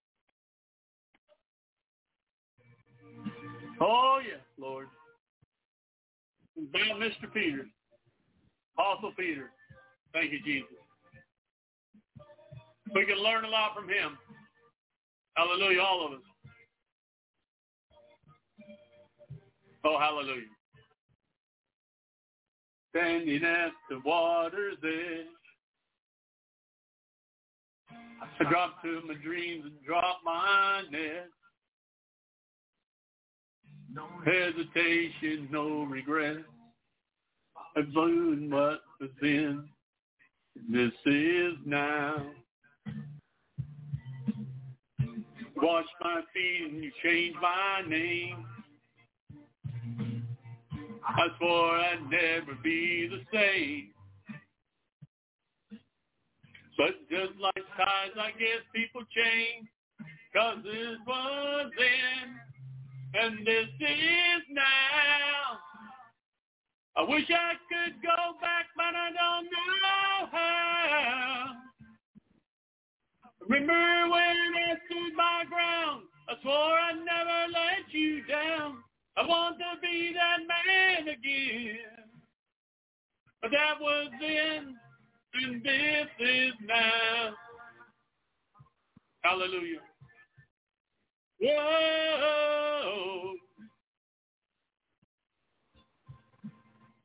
[3.80, 4.86] Oh, yes, Lord.
[6.56, 7.32] About Mr.
[7.32, 7.66] Peter,
[8.78, 9.50] Apostle Peter.
[10.12, 10.68] Thank you, Jesus.
[12.94, 14.16] We can learn a lot from him.
[15.36, 16.18] Hallelujah, all of us.
[19.84, 20.42] Oh, hallelujah.
[22.90, 25.26] Standing at the water's edge.
[28.40, 31.28] I drop to my dreams and drop my net.
[34.24, 36.38] Hesitation, no regret.
[37.76, 39.68] I've learned what was then.
[40.70, 42.26] This is now.
[45.56, 48.44] Wash my feet and you change my name.
[51.06, 53.88] I swore I'd never be the same.
[56.76, 59.68] But just like times, I guess people change.
[60.34, 62.34] Cause this was then,
[63.14, 65.58] and this is now.
[66.96, 71.46] I wish I could go back, but I don't know how.
[73.48, 76.04] Remember when I stood my ground?
[76.28, 78.78] I swore I'd never let you down.
[79.16, 81.76] I want to be that man again.
[83.42, 84.76] But that was then,
[85.34, 87.34] and this is now.
[89.22, 89.80] Hallelujah.
[91.40, 93.34] Whoa.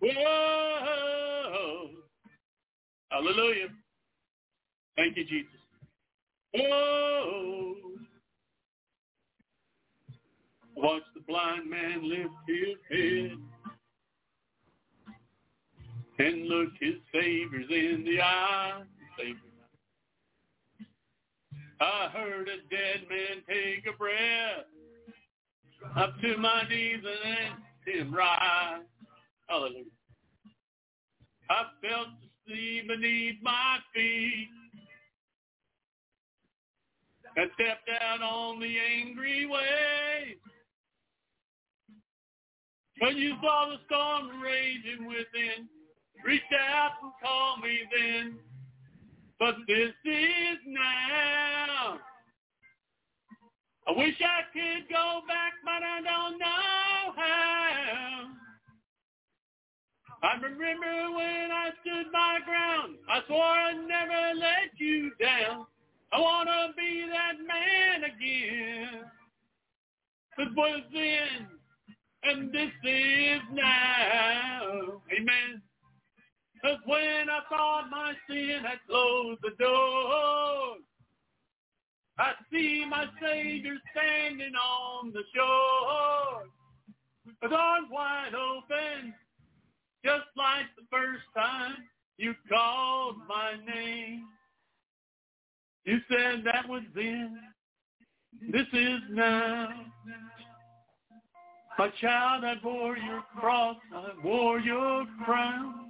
[0.01, 1.89] Whoa.
[3.09, 3.67] Hallelujah.
[4.95, 5.51] Thank you, Jesus.
[6.53, 7.75] Whoa.
[10.75, 13.37] Watch the blind man lift his head
[16.19, 18.83] and look his Savior's in the eye.
[19.17, 19.48] Savior.
[21.81, 24.65] I heard a dead man take a breath
[25.95, 27.05] up to my knees and
[27.85, 28.81] then him rise.
[29.47, 29.85] Hallelujah.
[31.49, 32.07] I felt
[32.45, 34.49] the sea beneath my feet
[37.37, 40.39] and stepped out on the angry waves.
[42.99, 45.69] When you saw the storm raging within,
[46.25, 48.39] reached out and called me then.
[49.39, 51.99] But this is now.
[53.87, 58.25] I wish I could go back, but I don't know how.
[60.21, 62.97] I remember when I stood my ground.
[63.09, 65.65] I swore I'd never let you down.
[66.11, 69.05] I want to be that man again.
[70.37, 71.47] It was then,
[72.23, 75.01] and this is now.
[75.17, 75.61] Amen.
[76.61, 80.75] Cause when I thought my sin had closed the door,
[82.17, 86.43] I see my Savior standing on the shore.
[87.41, 89.13] With arms wide open,
[90.03, 91.75] just like the first time
[92.17, 94.25] you called my name.
[95.85, 97.39] You said that was then.
[98.51, 99.69] This is now.
[101.77, 103.77] My child, I bore your cross.
[103.95, 105.88] I wore your crown.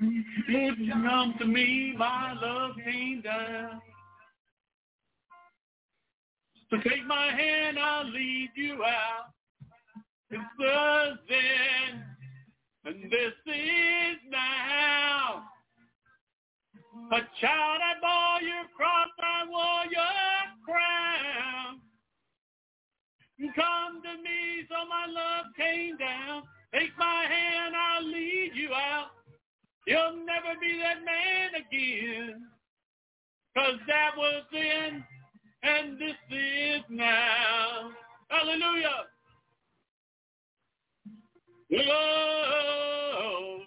[0.00, 3.80] If you come to me, my love came down.
[6.70, 9.32] So take my hand, I'll lead you out.
[10.30, 12.04] It's the then,
[12.84, 15.44] and this is now.
[17.10, 21.80] A child, I bore your cross, I wore your crown.
[23.56, 26.42] Come to me, so my love came down.
[26.74, 29.17] Take my hand, I'll lead you out.
[29.88, 32.46] You'll never be that man again.
[33.56, 35.04] Cause that was then
[35.62, 37.90] and this is now.
[38.28, 39.06] Hallelujah.
[41.70, 43.58] Whoa.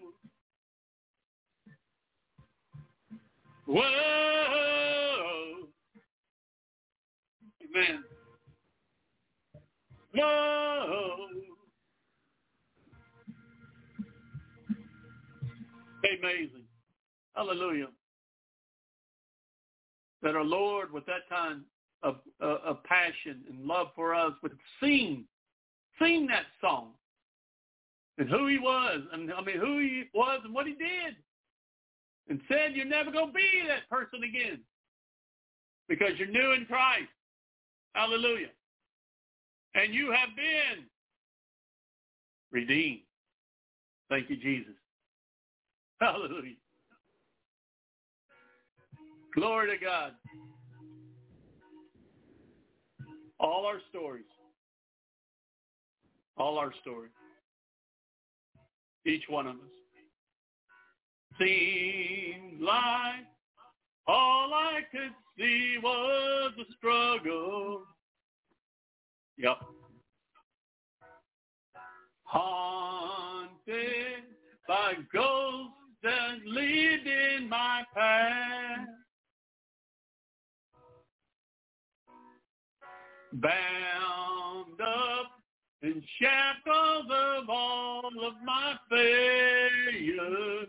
[3.65, 3.81] Whoa.
[7.75, 8.03] Amen.
[10.15, 11.17] Whoa.
[16.03, 16.63] Amazing.
[17.35, 17.87] Hallelujah.
[20.21, 21.61] That our Lord, with that kind
[22.03, 25.25] of, uh, of passion and love for us, would sing,
[25.99, 26.91] sing that song,
[28.17, 31.15] and who He was, and I mean who He was and what He did,
[32.29, 34.59] and said you're never going to be that person again
[35.89, 37.09] because you're new in Christ.
[37.93, 38.51] Hallelujah.
[39.75, 40.85] And you have been
[42.51, 43.01] redeemed.
[44.09, 44.73] Thank you, Jesus.
[46.11, 46.55] Hallelujah.
[49.35, 50.13] Glory to God.
[53.39, 54.25] All our stories.
[56.37, 57.11] All our stories.
[59.05, 59.61] Each one of us.
[61.39, 63.27] Seemed like
[64.07, 67.83] all I could see was a struggle.
[69.37, 69.57] Yep.
[72.23, 73.51] Haunted
[74.67, 78.89] by ghosts that lived in my past.
[83.33, 85.31] Bound up
[85.83, 90.67] and shackles of all of my failures.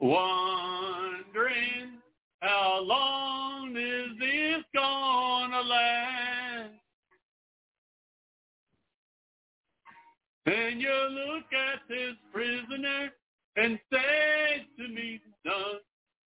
[0.00, 1.98] Wondering
[2.40, 6.87] how long is this gonna last?
[10.48, 13.10] And you look at this prisoner
[13.56, 15.80] and say to me, son,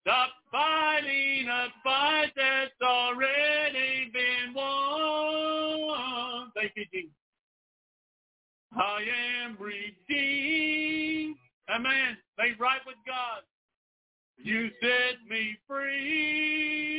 [0.03, 6.53] stop fighting a fight that's already been won.
[6.55, 7.11] Thank you, Jesus.
[8.75, 9.05] I
[9.43, 11.37] am redeemed.
[11.75, 12.19] Amen.
[12.39, 13.43] Made right with God.
[14.37, 16.91] You set me free.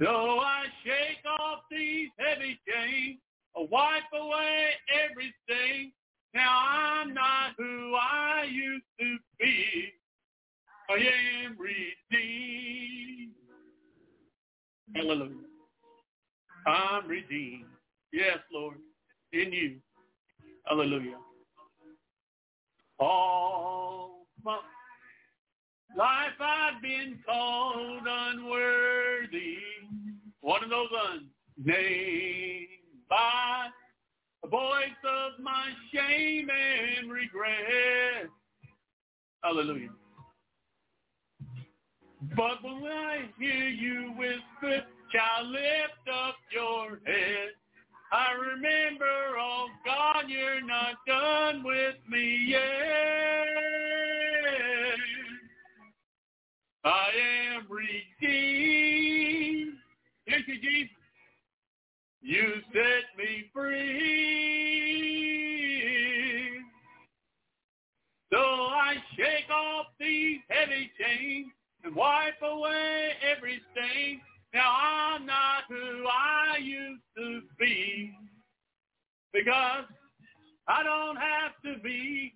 [0.00, 0.08] So
[0.40, 3.20] I shake off these heavy chains,
[3.60, 4.70] wipe away
[5.04, 5.92] every stain.
[6.34, 9.92] Now I'm not who I used to be.
[10.88, 10.94] I
[11.44, 13.32] am redeemed.
[14.94, 15.36] Hallelujah.
[16.66, 17.66] I'm redeemed.
[18.12, 18.76] Yes, Lord,
[19.32, 19.76] in you.
[20.66, 21.16] Hallelujah.
[22.98, 24.58] All my
[25.96, 29.56] life I've been called unworthy.
[30.40, 30.88] One of those
[31.58, 32.68] unnamed
[33.12, 33.68] by
[34.42, 38.30] the voice of my shame and regret.
[39.44, 39.90] Hallelujah.
[42.34, 47.50] But when I hear you whisper, child, lift up your head.
[48.12, 49.04] I remember,
[49.38, 52.62] oh God, you're not done with me yet.
[56.84, 57.08] I
[57.56, 59.74] am redeemed.
[60.26, 61.01] Thank you, Jesus.
[62.22, 63.82] You set me free.
[68.32, 71.52] So I shake off these heavy chains
[71.84, 74.20] and wipe away every stain.
[74.54, 78.12] Now I'm not who I used to be
[79.32, 79.84] because
[80.68, 82.34] I don't have to be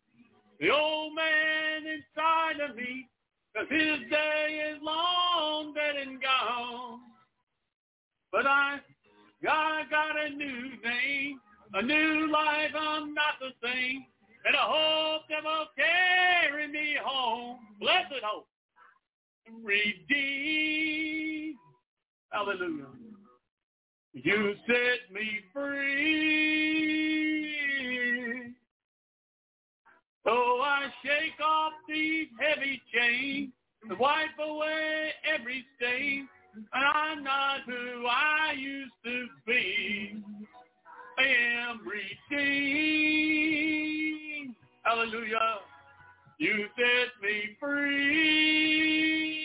[0.59, 3.09] the old man inside of me
[3.55, 7.01] because his day is long dead and gone.
[8.33, 8.81] But I,
[9.43, 11.41] God got a new name,
[11.75, 14.05] a new life, I'm not the same,
[14.47, 17.59] and I hope that will carry me home.
[17.81, 18.47] Blessed hope.
[19.63, 21.17] Redeemed
[22.37, 22.87] Hallelujah.
[24.13, 26.77] You set me free.
[30.25, 33.53] So I shake off these heavy chains
[33.89, 36.29] and wipe away every stain.
[36.73, 40.23] I'm not who I used to be.
[41.19, 41.25] I
[41.69, 42.57] am redeemed.
[44.85, 45.61] Hallelujah.
[46.39, 49.41] You set me free.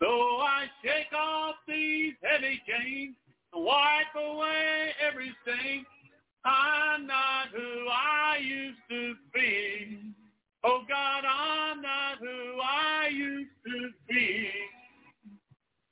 [0.00, 3.16] So I shake off these heavy chains
[3.54, 5.86] and wipe away every stain.
[6.44, 10.12] I'm not who I used to be.
[10.64, 14.48] Oh God, I'm not who I used to be.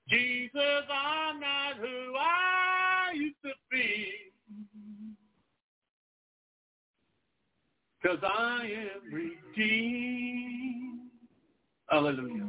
[0.08, 4.12] Jesus, I'm not who I used to be.
[8.00, 11.10] Because I am redeemed.
[11.88, 12.46] Hallelujah.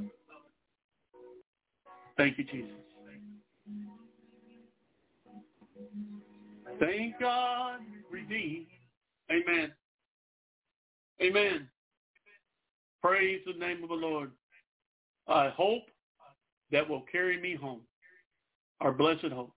[2.18, 2.70] Thank you, Jesus.
[6.80, 7.80] Thank God,
[8.12, 8.68] redeemed.
[9.32, 9.72] Amen.
[11.22, 11.68] Amen.
[13.02, 14.32] Praise the name of the Lord.
[15.28, 15.84] I hope
[16.72, 17.82] that will carry me home.
[18.80, 19.54] Our blessed hope.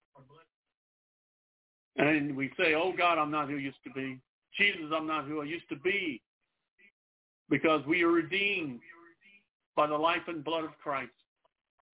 [1.96, 4.18] And we say, oh God, I'm not who I used to be.
[4.58, 6.20] Jesus, I'm not who I used to be.
[7.50, 8.80] Because we are redeemed
[9.76, 11.12] by the life and blood of Christ.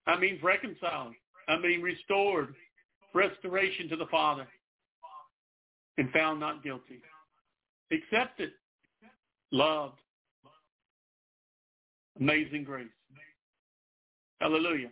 [0.06, 1.14] I mean reconciled.
[1.48, 2.54] I mean restored.
[3.14, 4.46] Restoration to the Father.
[5.98, 7.00] And found not guilty.
[7.92, 8.50] Accepted.
[9.52, 9.98] Loved.
[12.18, 12.88] Amazing grace.
[14.40, 14.90] Hallelujah.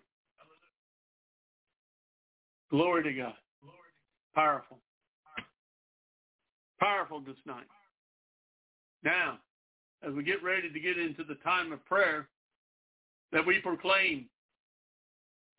[2.71, 3.35] Glory to God.
[4.35, 4.79] Powerful.
[6.79, 7.67] Powerful this night.
[9.03, 9.39] Now,
[10.07, 12.29] as we get ready to get into the time of prayer,
[13.33, 14.27] that we proclaim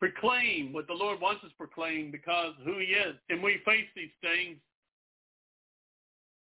[0.00, 3.14] proclaim what the Lord wants us to proclaim because who he is.
[3.28, 4.56] And we face these things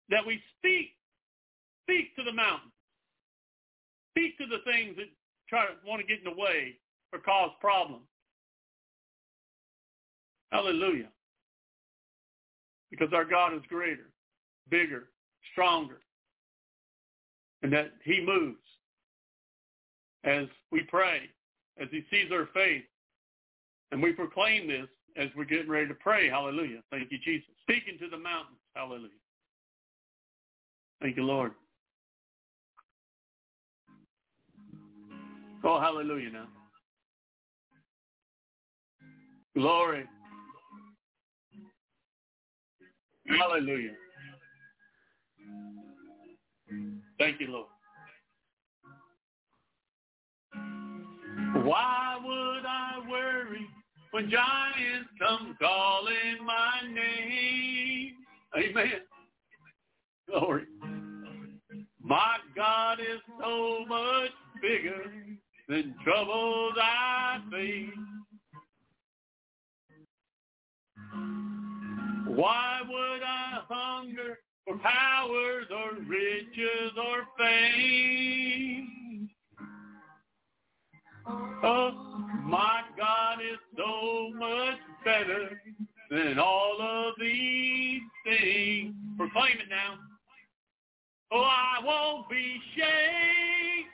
[0.10, 0.92] that we speak,
[1.84, 2.70] speak to the mountain.
[4.16, 5.10] Speak to the things that
[5.50, 6.78] try to want to get in the way
[7.12, 8.06] or cause problems.
[10.52, 11.10] Hallelujah.
[12.90, 14.10] Because our God is greater,
[14.70, 15.10] bigger,
[15.52, 16.00] stronger.
[17.62, 18.60] And that he moves
[20.24, 21.22] as we pray,
[21.80, 22.84] as he sees our faith,
[23.92, 24.88] And we proclaim this
[25.18, 26.30] as we're getting ready to pray.
[26.30, 26.82] Hallelujah.
[26.90, 27.50] Thank you, Jesus.
[27.62, 28.60] Speaking to the mountains.
[28.76, 29.10] Hallelujah.
[31.02, 31.52] Thank you, Lord.
[35.68, 36.48] Oh, hallelujah now.
[39.56, 40.04] Glory.
[43.28, 43.94] Hallelujah.
[47.18, 47.68] Thank you, Lord.
[51.66, 53.68] Why would I worry
[54.12, 58.14] when giants come calling my name?
[58.56, 59.02] Amen.
[60.30, 60.66] Glory.
[62.04, 64.30] My God is so much
[64.62, 65.12] bigger
[65.68, 67.90] than troubles I face.
[72.28, 79.30] Why would I hunger for powers or riches or fame?
[81.64, 81.92] Oh,
[82.44, 85.62] my God is so much better
[86.12, 88.94] than all of these things.
[89.18, 89.96] Proclaim it now.
[91.32, 93.86] Oh, I won't be shaken.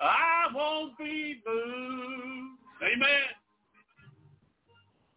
[0.00, 2.58] I won't be moved.
[2.82, 3.28] Amen.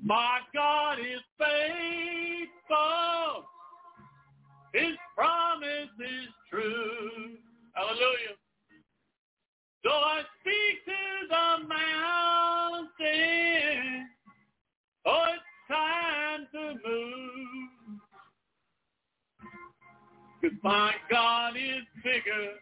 [0.02, 2.50] My God is faithful.
[4.74, 7.38] His promise is true.
[7.74, 8.36] Hallelujah.
[9.84, 13.00] So I speak to the mountain.
[15.06, 18.00] Oh, it's time to move.
[20.42, 22.54] Cause my God is bigger,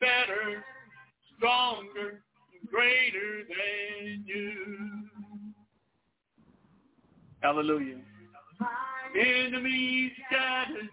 [0.00, 0.64] better,
[1.36, 2.22] stronger,
[2.70, 4.52] greater than you.
[7.40, 7.98] Hallelujah.
[9.18, 10.88] Enemies scattered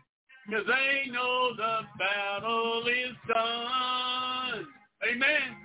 [0.48, 4.66] because they know the battle is done.
[5.10, 5.58] Amen.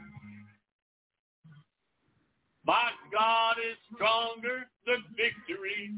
[2.65, 4.67] My God is stronger.
[4.87, 5.93] The victory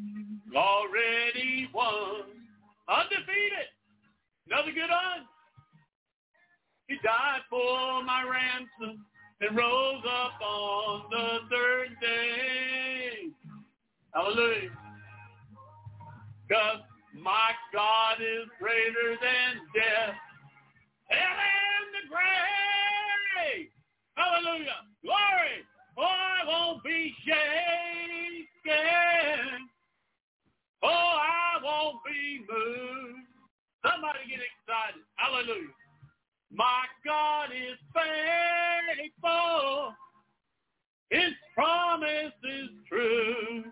[0.55, 2.23] already won.
[2.89, 3.71] Undefeated.
[4.47, 5.27] Another good one.
[6.91, 9.07] He died for my ransom
[9.41, 13.31] and rose up on the third day.
[14.13, 14.71] Hallelujah.
[16.49, 16.81] Because
[17.15, 20.17] my God is greater than death.
[21.11, 23.71] Hell and the grave.
[24.17, 24.83] Hallelujah.
[25.05, 25.63] Glory.
[25.97, 27.39] Oh, I won't be shaken.
[30.83, 33.29] Oh, I won't be moved.
[33.87, 35.05] Somebody get excited.
[35.15, 35.71] Hallelujah.
[36.53, 39.95] My God is faithful.
[41.11, 43.65] His promise is true.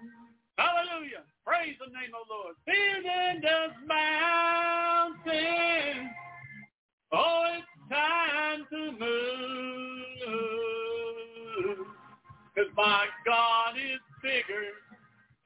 [0.56, 1.24] Hallelujah.
[1.46, 2.56] Praise the name of the Lord.
[2.66, 6.10] Building this mountain.
[7.12, 8.98] Oh, it's time to move.
[12.54, 14.72] Because my God is bigger,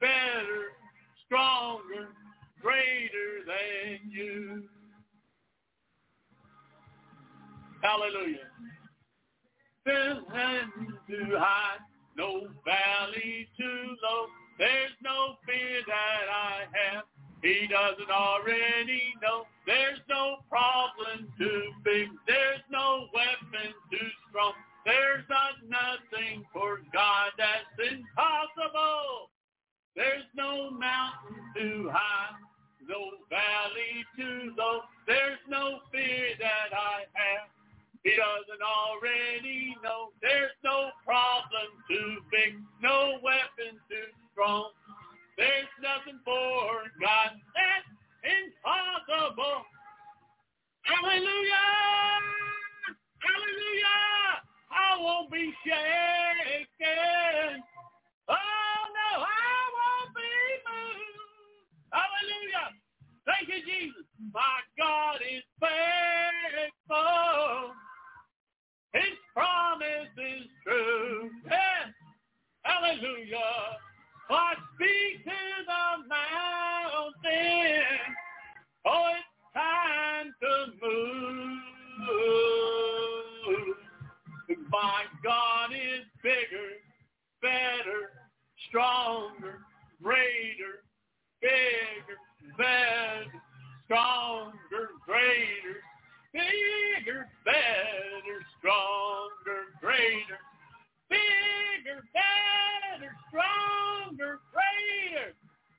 [0.01, 0.73] better,
[1.25, 2.09] stronger,
[2.61, 4.63] greater than you.
[7.83, 8.47] Hallelujah.
[9.85, 11.83] There's heaven too high,
[12.15, 14.27] no valley too low.
[14.57, 17.03] There's no fear that I have.
[17.43, 19.43] He doesn't already know.
[19.67, 22.07] There's no problem too big.
[22.25, 24.53] There's no weapon too strong.
[24.85, 29.27] There's not nothing for God that's impossible.
[29.95, 32.35] There's no mountain too high,
[32.87, 34.79] no valley too low.
[35.05, 37.49] There's no fear that I have.
[38.03, 40.09] He doesn't already know.
[40.21, 44.71] There's no problem too big, no weapon too strong.
[45.37, 47.87] There's nothing for God that's
[48.27, 49.63] impossible.
[50.83, 51.71] Hallelujah!
[53.23, 54.43] Hallelujah!
[54.67, 57.63] I won't be shaken.
[58.27, 60.31] Oh no, I won't be
[60.67, 61.23] moved.
[61.91, 62.75] Hallelujah!
[63.25, 64.03] Thank you, Jesus.
[64.33, 67.71] My God is faithful.
[69.33, 71.29] Promise is true.
[71.45, 71.93] Yes.
[72.61, 73.79] Hallelujah.
[74.29, 75.31] I speak to
[75.65, 77.83] the mountain.
[78.85, 81.63] Oh, it's time to move.
[84.69, 86.81] My God is bigger,
[87.41, 88.11] better,
[88.67, 89.59] stronger,
[90.01, 90.83] greater,
[91.41, 92.17] bigger,
[92.57, 93.31] better,
[93.85, 95.77] stronger, greater,
[96.33, 100.41] bigger, better, stronger, greater,
[101.09, 105.33] bigger, better, stronger, greater,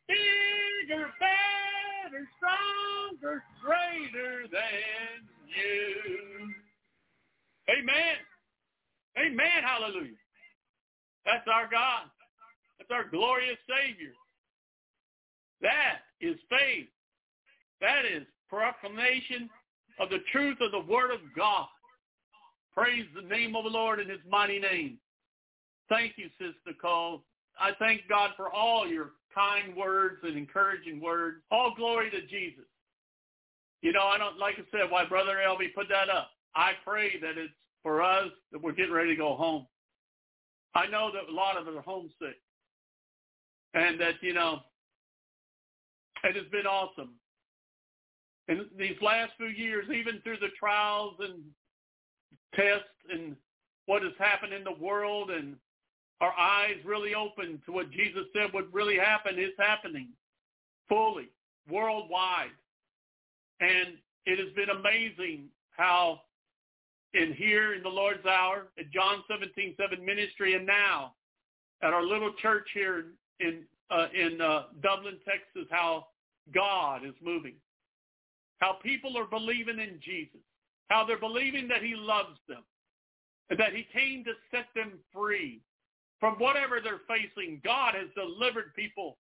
[0.06, 6.54] bigger, better, stronger, greater than you.
[7.68, 8.16] Amen.
[9.18, 9.62] Amen.
[9.64, 10.18] Hallelujah.
[11.26, 12.10] That's our God.
[12.78, 14.12] That's our glorious Savior.
[15.62, 16.88] That is faith.
[17.80, 19.48] That is proclamation
[20.00, 21.66] of the truth of the Word of God.
[22.74, 24.98] Praise the name of the Lord in his mighty name.
[25.88, 27.22] Thank you, Sister Cole.
[27.58, 31.38] I thank God for all your kind words and encouraging words.
[31.50, 32.64] All glory to Jesus.
[33.82, 36.30] You know, I don't, like I said, why Brother Elvi put that up.
[36.56, 39.66] I pray that it's for us that we're getting ready to go home.
[40.74, 42.40] I know that a lot of us are homesick.
[43.74, 44.60] And that, you know,
[46.22, 47.10] it has been awesome.
[48.48, 51.42] In these last few years, even through the trials and
[52.54, 53.36] tests and
[53.86, 55.56] what has happened in the world and
[56.20, 60.08] our eyes really open to what Jesus said would really happen is happening
[60.88, 61.28] fully,
[61.68, 62.50] worldwide.
[63.60, 66.20] And it has been amazing how
[67.14, 71.14] in here in the Lord's hour at John 17, 7 ministry and now
[71.82, 73.06] at our little church here
[73.40, 76.06] in uh, in uh, Dublin, Texas, how
[76.54, 77.54] God is moving,
[78.64, 80.40] how people are believing in Jesus,
[80.88, 82.62] how they're believing that he loves them,
[83.50, 85.60] and that he came to set them free
[86.18, 87.60] from whatever they're facing.
[87.62, 89.18] God has delivered people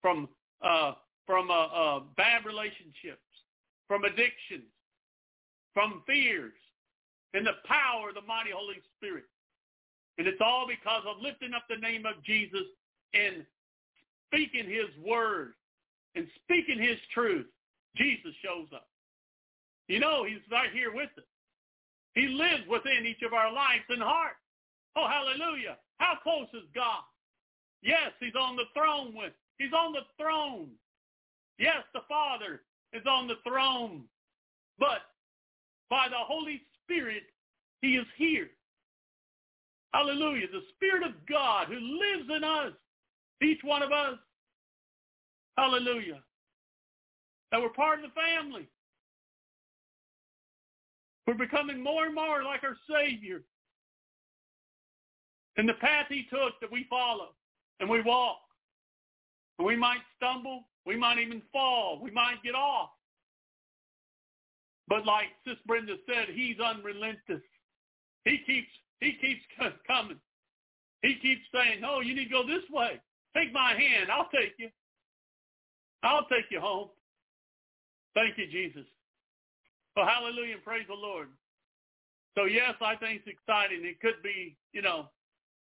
[0.00, 0.30] from
[0.62, 0.92] uh,
[1.26, 3.28] from uh, uh, bad relationships,
[3.86, 4.72] from addictions,
[5.74, 6.54] from fears,
[7.34, 9.24] in the power of the mighty Holy Spirit.
[10.16, 12.64] And it's all because of lifting up the name of Jesus
[13.12, 13.44] and
[14.28, 15.52] speaking his word
[16.14, 17.46] and speaking his truth.
[17.96, 18.88] Jesus shows up.
[19.88, 21.24] You know, he's right here with us.
[22.14, 24.38] He lives within each of our lives and hearts.
[24.96, 25.76] Oh, hallelujah.
[25.98, 27.02] How close is God?
[27.82, 30.68] Yes, he's on the throne with, he's on the throne.
[31.58, 32.62] Yes, the Father
[32.92, 34.04] is on the throne.
[34.78, 35.02] But
[35.88, 37.24] by the Holy Spirit,
[37.82, 38.48] he is here.
[39.92, 40.46] Hallelujah.
[40.52, 42.72] The Spirit of God who lives in us,
[43.42, 44.18] each one of us.
[45.56, 46.22] Hallelujah.
[47.50, 48.68] That we're part of the family.
[51.26, 53.42] We're becoming more and more like our Savior.
[55.56, 57.30] And the path he took that we follow
[57.80, 58.38] and we walk.
[59.58, 60.64] And we might stumble.
[60.86, 62.00] We might even fall.
[62.02, 62.90] We might get off.
[64.88, 67.42] But like Sis Brenda said, he's unrelenting.
[68.24, 68.68] He keeps
[69.00, 69.42] he keeps
[69.86, 70.18] coming.
[71.02, 73.00] He keeps saying, no, you need to go this way.
[73.36, 74.10] Take my hand.
[74.12, 74.68] I'll take you.
[76.02, 76.88] I'll take you home.
[78.14, 78.86] Thank you, Jesus.
[79.96, 81.28] So hallelujah and praise the Lord.
[82.36, 83.84] So yes, I think it's exciting.
[83.84, 85.10] It could be, you know,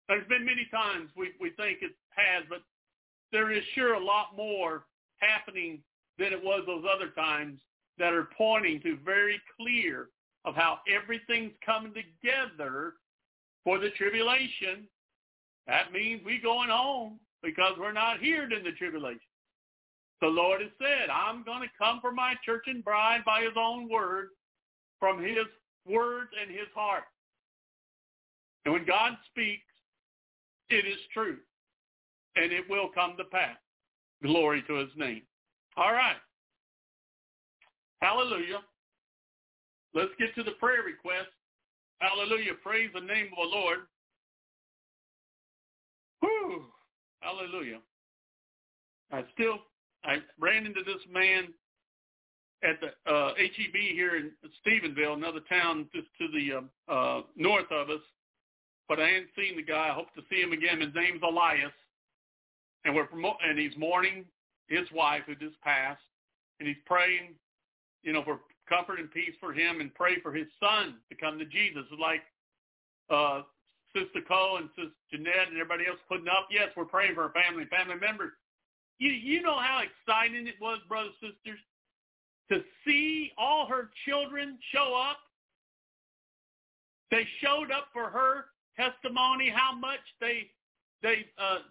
[0.07, 2.61] there's been many times we, we think it has, but
[3.31, 4.83] there is sure a lot more
[5.17, 5.79] happening
[6.19, 7.59] than it was those other times
[7.97, 10.09] that are pointing to very clear
[10.45, 12.93] of how everything's coming together
[13.63, 14.87] for the tribulation.
[15.67, 19.19] That means we're going home because we're not here in the tribulation.
[20.21, 23.53] The Lord has said, I'm going to come for my church and bride by his
[23.57, 24.29] own word,
[24.99, 25.47] from his
[25.87, 27.03] words and his heart.
[28.65, 29.63] And when God speaks,
[30.69, 31.37] it is true.
[32.35, 33.57] And it will come to pass.
[34.23, 35.23] Glory to his name.
[35.75, 36.17] All right.
[38.01, 38.61] Hallelujah.
[39.93, 41.29] Let's get to the prayer request.
[41.99, 42.53] Hallelujah.
[42.63, 43.79] Praise the name of the Lord.
[46.21, 46.65] Whew.
[47.19, 47.79] Hallelujah.
[49.11, 49.59] I still
[50.03, 51.53] I ran into this man
[52.63, 54.31] at the uh, HEB here in
[54.65, 58.01] Stephenville, another town just to the uh, uh, north of us.
[58.87, 59.89] But I hadn't seen the guy.
[59.89, 60.81] I hope to see him again.
[60.81, 61.71] His name's Elias,
[62.85, 64.25] and we're promo- and he's mourning
[64.67, 66.01] his wife who just passed,
[66.59, 67.35] and he's praying,
[68.03, 71.39] you know, for comfort and peace for him, and pray for his son to come
[71.39, 71.83] to Jesus.
[71.99, 72.21] Like
[73.09, 73.43] uh,
[73.95, 76.47] Sister Cole and Sister Jeanette and everybody else putting up.
[76.51, 78.31] Yes, we're praying for our family, family members.
[79.01, 81.59] You, you know how exciting it was, brothers and sisters,
[82.51, 85.17] to see all her children show up.
[87.09, 88.45] They showed up for her
[88.77, 90.51] testimony, how much they
[91.01, 91.65] they uh,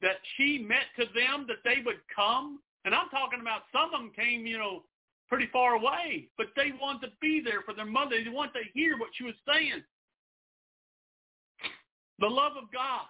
[0.00, 2.60] that she meant to them that they would come.
[2.84, 4.84] And I'm talking about some of them came, you know,
[5.28, 8.14] pretty far away, but they wanted to be there for their mother.
[8.22, 9.82] They wanted to hear what she was saying.
[12.20, 13.06] The love of God.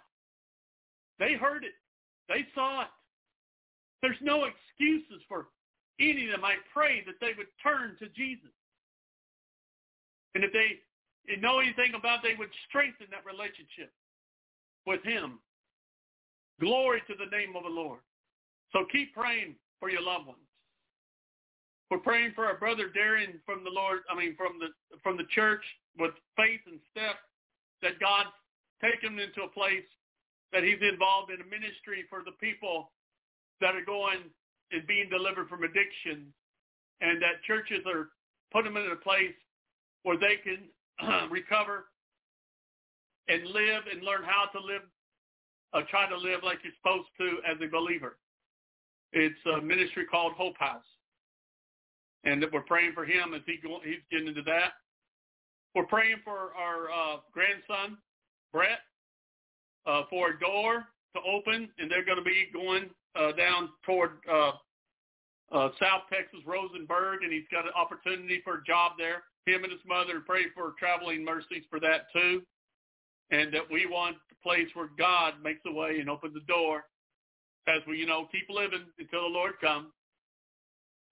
[1.19, 1.75] They heard it.
[2.27, 2.89] They saw it.
[4.03, 5.47] There's no excuses for
[6.01, 6.45] any them.
[6.45, 8.53] I pray that they would turn to Jesus.
[10.35, 10.81] And if they
[11.41, 13.91] know anything about they would strengthen that relationship
[14.87, 15.41] with him.
[16.61, 18.01] Glory to the name of the Lord.
[18.73, 20.41] So keep praying for your loved ones.
[21.91, 24.69] We're praying for our brother Darian from the Lord, I mean from the
[25.03, 25.63] from the church
[25.99, 27.17] with faith and step
[27.83, 28.27] that God
[28.83, 29.87] take him into a place
[30.53, 32.91] that he's involved in a ministry for the people
[33.61, 34.19] that are going
[34.73, 36.33] and being delivered from addiction
[37.01, 38.09] and that churches are
[38.53, 39.35] putting them in a place
[40.03, 40.69] where they can
[41.31, 41.87] recover
[43.29, 44.83] and live and learn how to live,
[45.75, 48.19] uh, try to live like you're supposed to as a believer.
[49.13, 50.85] It's a ministry called Hope House.
[52.25, 54.73] And that we're praying for him as he go, he's getting into that.
[55.75, 57.99] We're praying for our uh, grandson,
[58.53, 58.81] Brett,
[59.87, 64.13] uh, for a door to open, and they're going to be going uh, down toward
[64.31, 64.53] uh,
[65.53, 69.25] uh, South Texas, Rosenberg, and he's got an opportunity for a job there.
[69.47, 72.43] Him and his mother pray for traveling mercies for that too,
[73.31, 76.85] and that we want the place where God makes a way and opens the door
[77.69, 79.89] as we, you know, keep living until the Lord comes.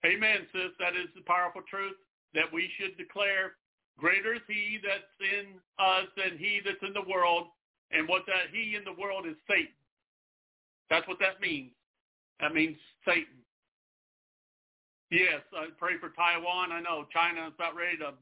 [0.05, 0.75] Amen, sis.
[0.79, 1.97] That is the powerful truth
[2.35, 3.55] that we should declare.
[3.99, 7.47] Greater is he that's in us than he that's in the world.
[7.91, 9.79] And what that he in the world is Satan.
[10.91, 11.71] That's what that means.
[12.41, 13.41] That means Satan.
[15.11, 16.73] Yes, I pray for Taiwan.
[16.73, 18.15] I know China is about ready to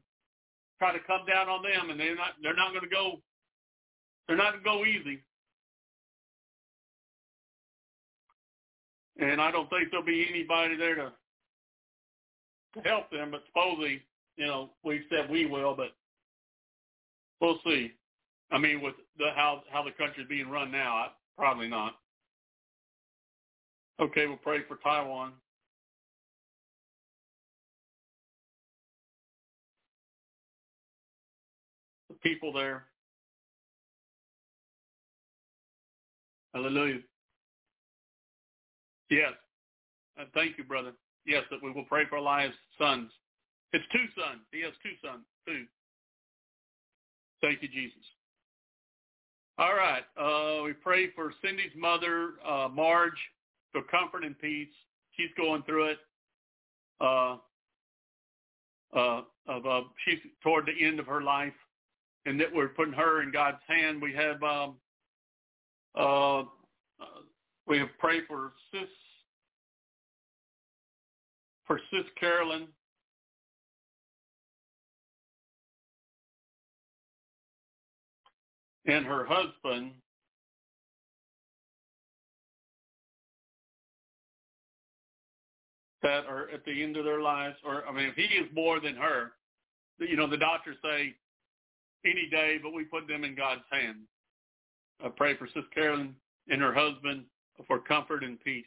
[0.79, 2.35] try to come down on them, and they're not.
[2.43, 3.21] They're not going to go.
[4.29, 5.23] They're not going to go easy.
[9.19, 11.13] And I don't think there'll be anybody there to
[12.75, 14.03] to help them, but supposedly,
[14.37, 15.93] you know, we said we will, but
[17.41, 17.93] we'll see.
[18.51, 21.95] I mean, with the how how the country's being run now, I, probably not.
[24.03, 25.31] Okay, we'll pray for Taiwan.
[32.09, 32.87] The people there.
[36.53, 36.99] Hallelujah.
[39.09, 39.35] Yes.
[40.21, 40.95] Uh, thank you, brother.
[41.25, 43.09] Yes, that we will pray for Elias' sons.
[43.73, 44.41] It's two sons.
[44.51, 45.65] He has two sons, two.
[47.41, 48.03] Thank you, Jesus.
[49.59, 50.03] All right.
[50.21, 53.13] Uh, we pray for Cindy's mother, uh, Marge,
[53.73, 54.69] for comfort and peace.
[55.17, 55.99] She's going through it.
[57.01, 57.37] Uh,
[58.95, 61.55] uh, of uh, she's toward the end of her life,
[62.27, 64.01] and that we're putting her in God's hand.
[64.01, 64.77] We have um,
[65.97, 66.45] uh, uh
[67.67, 68.89] we have prayed for Sis
[71.67, 72.69] for Sis Carolyn.
[78.85, 79.93] And her husband,
[86.03, 88.81] that are at the end of their lives, or I mean, if he is more
[88.81, 89.33] than her,
[89.99, 91.15] you know, the doctors say
[92.05, 93.99] any day, but we put them in God's hand.
[95.05, 96.15] I pray for Sis Carolyn
[96.49, 97.25] and her husband
[97.67, 98.65] for comfort and peace.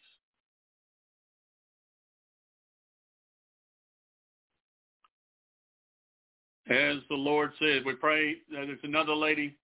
[6.70, 9.56] As the Lord said, we pray that there's another lady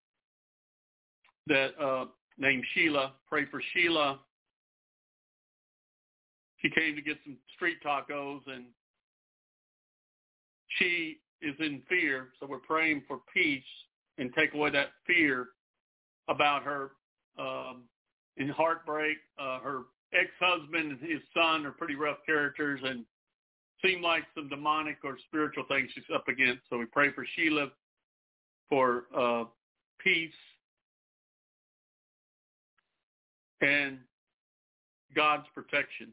[1.47, 2.05] that uh,
[2.37, 3.13] named Sheila.
[3.27, 4.19] Pray for Sheila
[6.61, 8.65] she came to get some street tacos and
[10.77, 12.29] she is in fear.
[12.39, 13.63] So we're praying for peace
[14.17, 15.47] and take away that fear
[16.29, 16.91] about her
[17.39, 17.83] um,
[18.37, 19.17] in heartbreak.
[19.39, 19.81] Uh, her
[20.13, 23.05] ex-husband and his son are pretty rough characters and
[23.83, 26.61] seem like some demonic or spiritual things she's up against.
[26.69, 27.71] So we pray for Sheila
[28.69, 29.45] for uh,
[29.99, 30.31] peace
[33.61, 33.97] and
[35.15, 36.09] God's protection.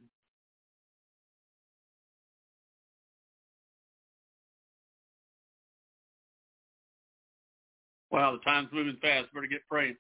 [8.11, 9.33] Wow, the time's moving fast.
[9.35, 9.97] Better get praying.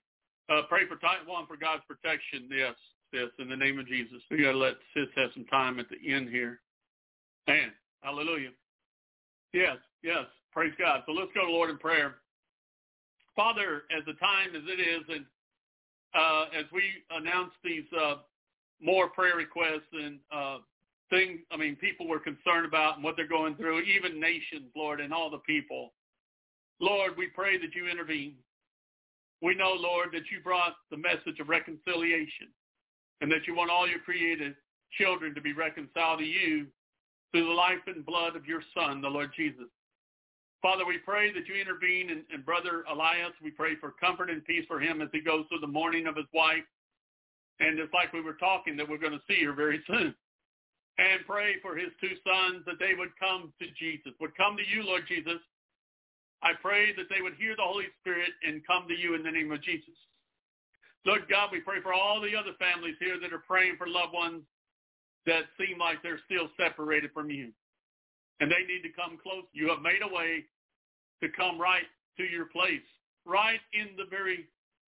[0.49, 2.49] Uh, pray for Taiwan for God's protection.
[2.51, 2.75] Yes,
[3.12, 4.23] sis, in the name of Jesus.
[4.31, 6.61] We got to let sis have some time at the end here.
[7.47, 7.70] Man,
[8.03, 8.51] hallelujah.
[9.53, 11.03] Yes, yes, praise God.
[11.07, 12.17] So let's go to Lord in prayer.
[13.37, 15.25] Father, as the time as it is, and
[16.15, 18.17] uh, as we announce these uh,
[18.83, 20.59] more prayer requests and uh,
[21.11, 25.01] things, I mean, people were concerned about and what they're going through, even nations, Lord,
[25.01, 25.93] and all the people.
[26.81, 28.34] Lord, we pray that you intervene.
[29.42, 32.48] We know, Lord, that you brought the message of reconciliation
[33.20, 34.55] and that you want all your created
[34.98, 36.66] children to be reconciled to you
[37.31, 39.66] through the life and blood of your Son, the Lord Jesus.
[40.62, 43.32] Father, we pray that you intervene in, in Brother Elias.
[43.42, 46.16] We pray for comfort and peace for him as he goes through the mourning of
[46.16, 46.66] his wife.
[47.60, 50.15] And it's like we were talking that we're going to see her very soon.
[50.98, 54.66] And pray for his two sons that they would come to Jesus, would come to
[54.66, 55.39] you, Lord Jesus,
[56.42, 59.31] I pray that they would hear the Holy Spirit and come to you in the
[59.31, 59.94] name of Jesus.
[61.05, 64.12] Lord God, we pray for all the other families here that are praying for loved
[64.12, 64.42] ones
[65.26, 67.50] that seem like they're still separated from you.
[68.41, 69.44] And they need to come close.
[69.52, 70.44] You have made a way
[71.23, 71.86] to come right
[72.18, 72.86] to your place,
[73.26, 74.47] right in the very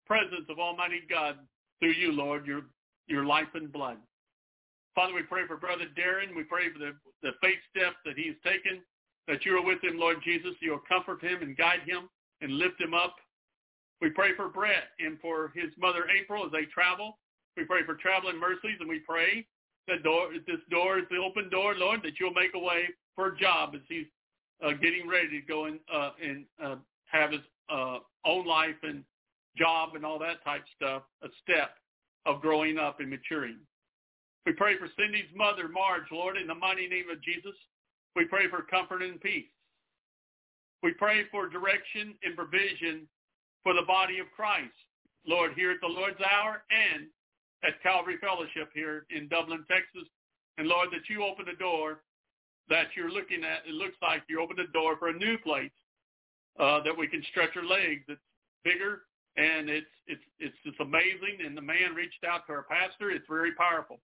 [0.06, 1.38] presence of Almighty God
[1.80, 2.64] through you, Lord, your
[3.08, 3.98] your life and blood.
[4.94, 6.36] Father, we pray for Brother Darren.
[6.36, 6.94] We pray for the,
[7.24, 8.82] the faith step that he's taken,
[9.30, 10.52] that you are with him, Lord Jesus.
[10.60, 12.10] You'll comfort him and guide him
[12.42, 13.16] and lift him up.
[14.02, 17.20] We pray for Brett and for his mother April as they travel.
[17.56, 19.46] We pray for traveling mercies and we pray
[19.88, 22.86] that door, this door is the open door, Lord, that you'll make a way
[23.16, 24.06] for a job as he's
[24.66, 26.76] uh, getting ready to go in, uh, and uh,
[27.06, 29.04] have his uh, own life and
[29.58, 31.72] job and all that type stuff, a step
[32.26, 33.58] of growing up and maturing.
[34.46, 37.56] We pray for Cindy's mother, Marge, Lord, in the mighty name of Jesus.
[38.16, 39.50] We pray for comfort and peace.
[40.82, 43.08] We pray for direction and provision
[43.64, 44.74] for the body of Christ,
[45.28, 47.08] Lord, here at the Lord's Hour and
[47.64, 50.08] at Calvary Fellowship here in Dublin, Texas.
[50.58, 52.00] And Lord, that you open the door
[52.70, 53.68] that you're looking at.
[53.68, 55.72] It looks like you open the door for a new place
[56.60, 58.04] uh, that we can stretch our legs.
[58.08, 58.22] It's
[58.64, 59.02] bigger
[59.38, 61.46] and it's it's it's just amazing.
[61.46, 63.12] And the man reached out to our pastor.
[63.12, 64.00] It's very powerful.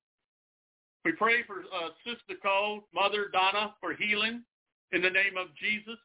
[1.06, 4.42] We pray for uh, Sister Cole, Mother Donna, for healing
[4.92, 6.01] in the name of Jesus,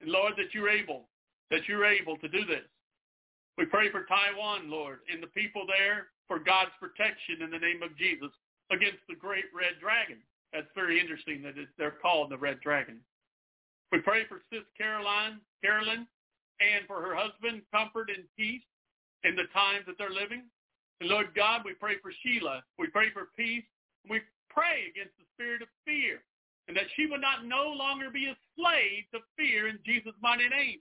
[0.00, 1.08] and Lord that you're able
[1.50, 2.66] that you're able to do this.
[3.56, 7.82] We pray for Taiwan, Lord, and the people there for God's protection in the name
[7.82, 8.34] of Jesus
[8.70, 10.18] against the great red dragon.
[10.52, 12.98] That's very interesting that they're called the red dragon.
[13.92, 16.06] We pray for Sis Caroline, Carolyn,
[16.58, 18.66] and for her husband, comfort and peace
[19.22, 20.42] in the times that they're living.
[21.00, 22.64] And Lord God, we pray for Sheila.
[22.78, 23.64] We pray for peace.
[24.08, 26.22] We pray against the spirit of fear
[26.68, 30.48] and that she would not no longer be a slave to fear in Jesus' mighty
[30.48, 30.80] name.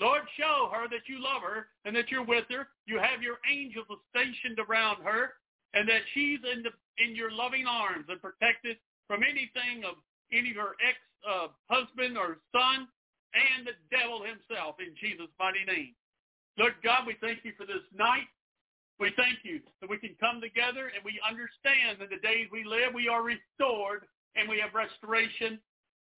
[0.00, 2.68] Lord, show her that you love her and that you're with her.
[2.86, 5.34] You have your angels stationed around her
[5.74, 6.70] and that she's in the
[7.02, 8.76] in your loving arms and protected
[9.08, 9.98] from anything of
[10.32, 12.86] any of her ex-husband uh, or son
[13.34, 15.94] and the devil himself in Jesus' mighty name.
[16.56, 18.30] Lord God, we thank you for this night.
[19.00, 22.64] We thank you that we can come together and we understand that the days we
[22.64, 24.06] live, we are restored
[24.36, 25.58] and we have restoration.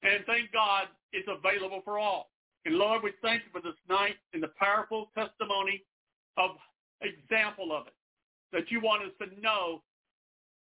[0.03, 2.31] And thank God it's available for all.
[2.67, 5.85] And Lord, we thank you for this night and the powerful testimony
[6.37, 6.51] of
[7.01, 7.95] example of it,
[8.53, 9.83] that you want us to know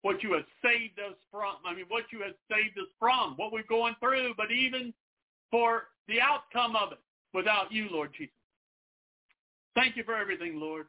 [0.03, 1.57] what you have saved us from.
[1.65, 4.93] I mean, what you have saved us from, what we're going through, but even
[5.51, 6.99] for the outcome of it
[7.33, 8.33] without you, Lord Jesus.
[9.75, 10.87] Thank you for everything, Lord.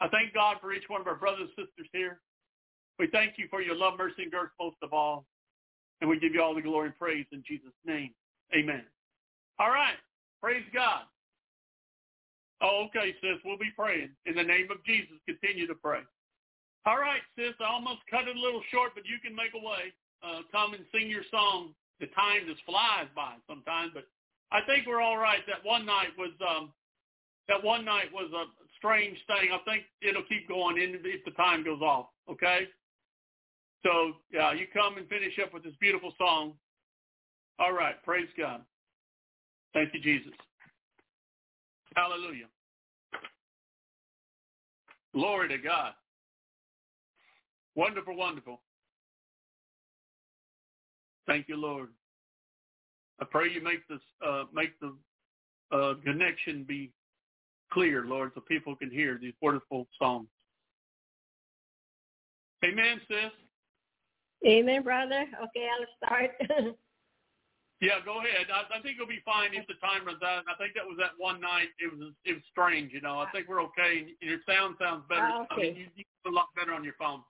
[0.00, 2.20] I thank God for each one of our brothers and sisters here.
[2.98, 5.24] We thank you for your love, mercy, and grace most of all.
[6.00, 8.10] And we give you all the glory and praise in Jesus' name.
[8.54, 8.84] Amen.
[9.58, 9.98] All right.
[10.40, 11.02] Praise God.
[12.60, 13.38] Oh, okay, sis.
[13.44, 14.10] We'll be praying.
[14.26, 16.00] In the name of Jesus, continue to pray.
[16.86, 17.54] All right, sis.
[17.60, 19.94] I almost cut it a little short, but you can make a way.
[20.22, 21.74] Uh, come and sing your song.
[22.00, 24.06] The time just flies by sometimes, but
[24.54, 25.42] I think we're all right.
[25.50, 26.70] That one night was um,
[27.48, 28.46] that one night was a
[28.78, 29.50] strange thing.
[29.52, 32.06] I think it'll keep going in if the time goes off.
[32.30, 32.68] Okay.
[33.84, 36.54] So yeah, you come and finish up with this beautiful song.
[37.58, 38.02] All right.
[38.04, 38.62] Praise God.
[39.74, 40.32] Thank you, Jesus.
[41.96, 42.46] Hallelujah.
[45.14, 45.92] Glory to God.
[47.74, 48.60] Wonderful, wonderful.
[51.26, 51.88] Thank you, Lord.
[53.20, 54.94] I pray you make this uh, make the
[55.72, 56.92] uh, connection be
[57.72, 60.28] clear, Lord, so people can hear these wonderful songs.
[62.64, 63.30] Amen, sis.
[64.46, 65.26] Amen, brother.
[65.44, 66.30] Okay, I'll start.
[67.80, 68.46] yeah, go ahead.
[68.52, 70.44] I, I think it'll be fine if the time runs out.
[70.48, 71.68] I think that was that one night.
[71.78, 73.18] It was it was strange, you know.
[73.18, 74.14] I think we're okay.
[74.20, 75.22] Your sound sounds better.
[75.22, 75.70] Ah, okay.
[75.70, 77.22] I mean, you, you a lot better on your phone.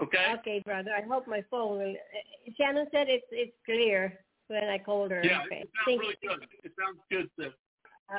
[0.00, 0.34] Okay.
[0.38, 0.90] Okay, brother.
[0.96, 1.94] I hope my phone will.
[2.56, 4.18] Shannon said it's it's clear
[4.48, 5.22] when I called her.
[5.24, 5.62] Yeah, okay.
[5.62, 6.28] it sounds Thank really you.
[6.28, 6.46] good.
[6.64, 7.52] It sounds good, sis.
[8.12, 8.18] Uh,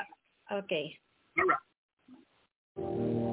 [0.52, 0.98] okay.
[1.38, 3.23] All right.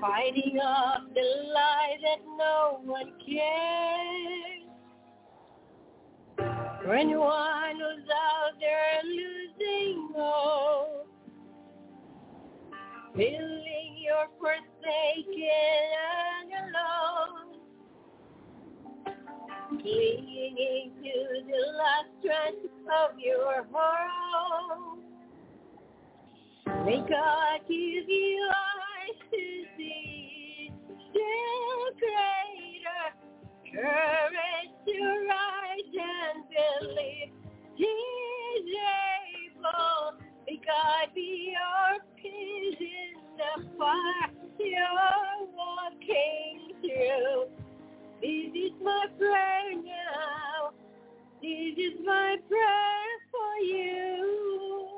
[0.02, 1.22] Fighting off the
[1.54, 4.66] lie that no one cares.
[6.84, 11.08] For anyone who's out there losing hope,
[13.16, 16.25] feeling you're forsaken
[19.86, 21.14] clinging to
[21.46, 22.56] the last strand
[22.90, 25.00] of your heart.
[26.86, 33.06] May God give you eyes to see still greater
[33.72, 37.32] courage to rise and believe
[37.76, 38.76] He's
[39.54, 40.18] able.
[40.48, 47.65] May God be your peace in the fire you're walking through.
[48.22, 50.72] This is my prayer now.
[51.42, 54.90] This is my prayer for you.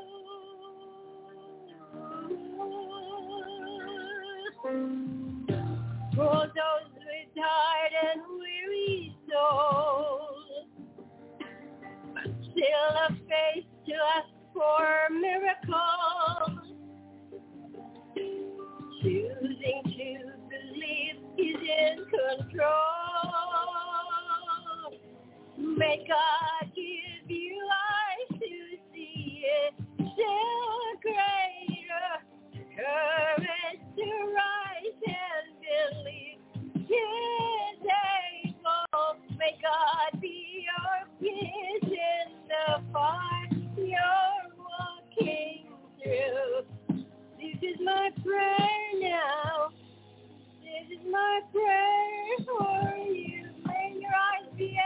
[6.15, 10.67] For those with tired and weary souls,
[12.51, 16.67] still a faith to ask for miracles.
[19.01, 23.06] Choosing to believe is in control.
[25.77, 29.73] May God give you eyes to see it.
[29.95, 32.09] Still greater
[32.75, 36.39] courage to rise and believe.
[39.37, 41.07] May God be your
[41.83, 42.81] in the
[43.77, 45.67] you're walking
[46.03, 47.05] through.
[47.37, 49.69] This is my prayer now.
[50.63, 53.45] This is my prayer for you.
[53.65, 54.79] May your eyes be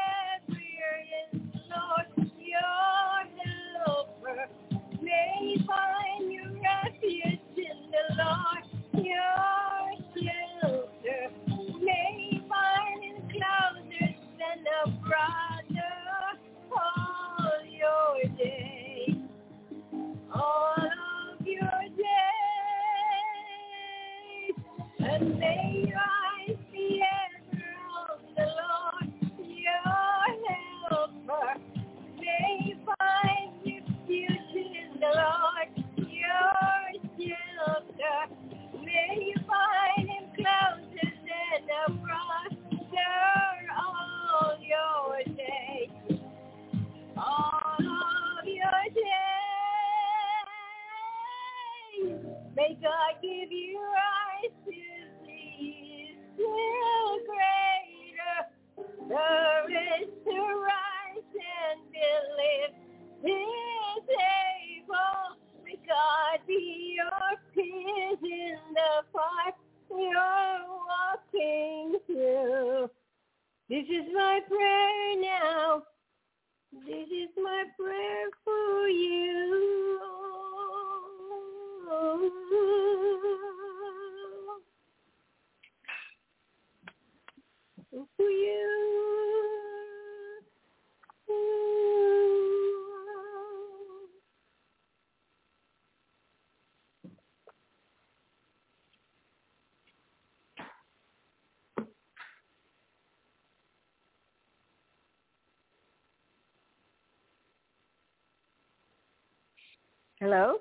[110.22, 110.58] Hello?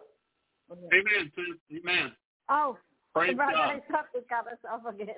[0.73, 1.31] Amen.
[1.71, 2.13] Amen.
[2.49, 2.79] Oh,
[3.15, 3.71] Praise brother, God.
[3.71, 5.15] I thought we cut us off again.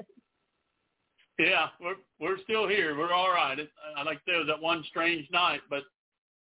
[1.39, 2.99] Yeah, we're we're still here.
[2.99, 3.59] We're all right.
[3.59, 5.83] It, I like to say it was that one strange night, but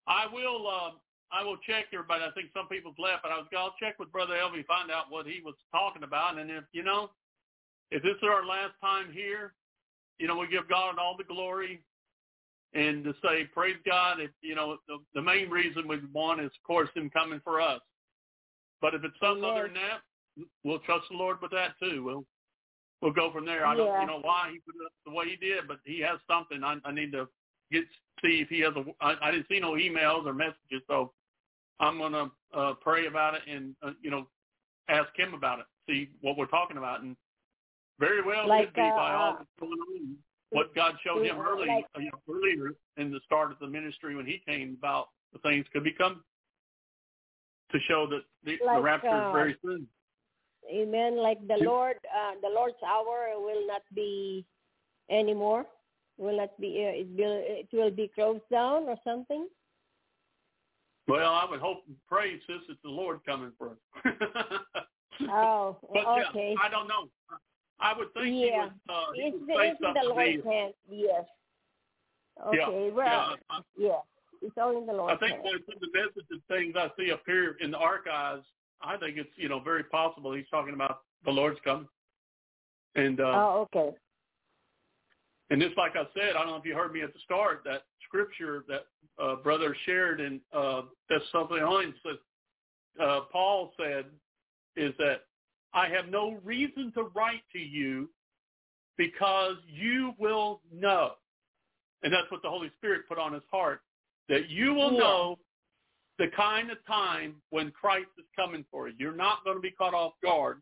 [0.07, 0.91] I will uh,
[1.33, 2.25] I will check everybody.
[2.25, 5.07] I think some people's left, but I was I'll check with Brother Elvi, find out
[5.09, 7.11] what he was talking about, and if you know,
[7.91, 9.55] if this is our last time here,
[10.19, 11.83] you know, we give God all the glory,
[12.75, 14.21] and to say praise God.
[14.21, 17.61] If you know, the, the main reason we want is of course Him coming for
[17.61, 17.81] us.
[18.83, 22.03] But if it's something other than that, we'll trust the Lord with that too.
[22.05, 22.25] We'll
[23.01, 23.65] we'll go from there.
[23.65, 24.01] I don't Yeah.
[24.03, 26.63] you know why he put it up the way he did, but he has something.
[26.65, 27.29] I, I need to
[27.71, 27.85] get
[28.23, 28.85] see if he has a.
[29.01, 31.13] I, I didn't see no emails or messages, so
[31.81, 34.27] I'm gonna uh, pray about it and uh, you know
[34.89, 37.17] ask him about it, see what we're talking about, and
[38.01, 40.17] very well Like, could be by uh, all that's going on.
[40.51, 43.67] What God showed him early, like- uh, you know, earlier in the start of the
[43.67, 46.23] ministry when he came about the things could become
[47.73, 49.87] to show that the, the rapture uh, is very soon.
[50.73, 51.17] Amen.
[51.17, 51.69] Like the Yeah.
[51.69, 54.45] Lord, uh, the Lord's hour will not be
[55.11, 55.67] anymore.
[56.19, 56.69] Will not be.
[56.87, 57.43] Uh, it will.
[57.45, 59.49] It will be closed down or something.
[61.09, 63.79] Well, I would hope and pray, sis, it's the Lord coming for us.
[65.29, 66.55] Oh, but okay.
[66.57, 67.09] yeah, I don't know.
[67.79, 68.35] I would think Yeah.
[68.35, 70.09] he would, uh, he It's, would say it's in something the.
[70.09, 70.75] Lord's hand.
[70.89, 71.25] Yes.
[72.47, 72.57] Okay.
[72.59, 74.01] Yeah, well, yeah, yeah.
[74.43, 77.71] It's in the I think some of the messages things I see up here in
[77.71, 78.45] the archives,
[78.83, 81.89] I think it's you know very possible he's talking about the Lord's coming,
[82.97, 83.97] and uh, Oh, okay.
[85.51, 87.63] And just like I said, I don't know if you heard me at the start,
[87.67, 88.87] that scripture that
[89.23, 91.95] uh, brother shared in uh, Thessalonians,
[92.99, 94.07] uh, Paul said,
[94.77, 95.25] is that
[95.75, 98.09] I have no reason to write to you
[98.97, 101.13] because you will know.
[102.03, 103.83] And that's what the Holy Spirit put on his heart,
[104.29, 105.39] that you will know
[106.19, 108.95] the kind of time when Christ is coming for you.
[108.99, 110.61] You're not going to be caught off guard.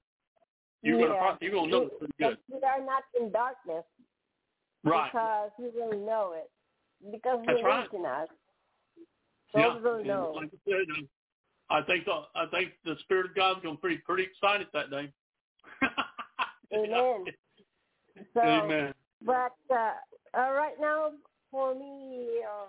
[0.83, 1.07] You're Yeah.
[1.09, 2.39] going to you're going to know pretty good.
[2.49, 3.85] We are not in darkness
[4.83, 5.11] Right.
[5.13, 6.51] because you will know it.
[7.11, 7.93] Because That's He right.
[7.93, 8.29] in us.
[9.53, 9.79] So yeah.
[9.79, 10.33] will know.
[10.37, 11.09] Like I said, um,
[11.71, 14.91] I think the, I think the Spirit of God's going to be pretty excited that
[14.91, 15.13] day.
[16.75, 17.25] Amen.
[18.35, 18.95] So, Amen.
[19.25, 19.93] But uh,
[20.37, 21.11] uh, right now,
[21.51, 22.67] for me, uh,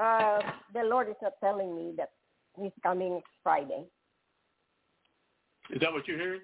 [0.00, 0.40] uh,
[0.72, 2.10] the Lord is not telling me that
[2.60, 3.84] He's coming Friday.
[5.70, 6.40] Is that what you're hearing?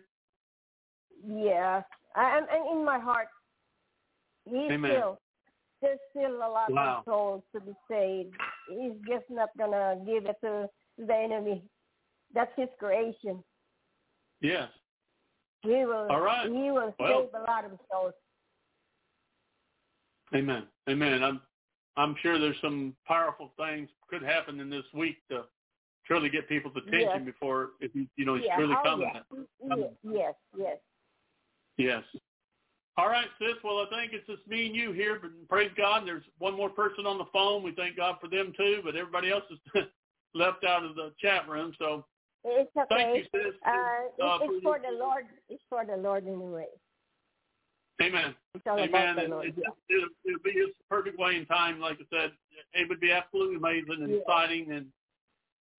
[1.27, 1.83] Yeah,
[2.17, 3.29] and, and in my heart,
[4.45, 4.93] He's Amen.
[4.93, 5.19] still
[5.83, 6.99] there's still a lot Wow.
[6.99, 8.35] of souls to be saved.
[8.69, 11.63] He's just not gonna give it to the enemy.
[12.35, 13.43] That's His creation.
[14.43, 14.69] Yes.
[15.63, 16.07] He will.
[16.11, 16.47] All right.
[16.49, 18.15] He will Well- save a lot of souls.
[20.35, 20.67] Amen.
[20.89, 21.23] Amen.
[21.25, 21.41] I'm
[22.01, 25.45] I'm sure there's some powerful things could happen in this week to
[26.07, 27.25] truly get people's attention Yes.
[27.25, 28.57] before if you you know he's yeah.
[28.57, 29.11] truly oh, coming.
[29.15, 29.77] yeah.
[29.77, 30.35] Ye- Yes.
[30.57, 30.79] Yes.
[31.77, 32.03] Yes.
[32.97, 33.55] All right, sis.
[33.63, 36.07] Well, I think it's just me and you here, but praise God.
[36.07, 37.63] There's one more person on the phone.
[37.63, 39.59] We thank God for them too, but everybody else is
[40.35, 41.73] left out of the chat room.
[41.79, 42.05] So
[42.45, 42.87] It's okay.
[42.89, 43.55] thank you, sis.
[43.67, 43.71] Uh,
[44.25, 45.27] uh, it's for for the Lord.
[45.49, 46.67] It's for the Lord anyway.
[48.03, 48.35] Amen.
[48.67, 48.89] Amen.
[48.89, 49.47] about the And Lord.
[49.47, 49.55] it,
[49.91, 51.81] it'll be his perfect way in time.
[51.81, 52.33] Like I said,
[52.73, 54.17] it would be absolutely amazing and Yeah.
[54.19, 54.87] exciting, and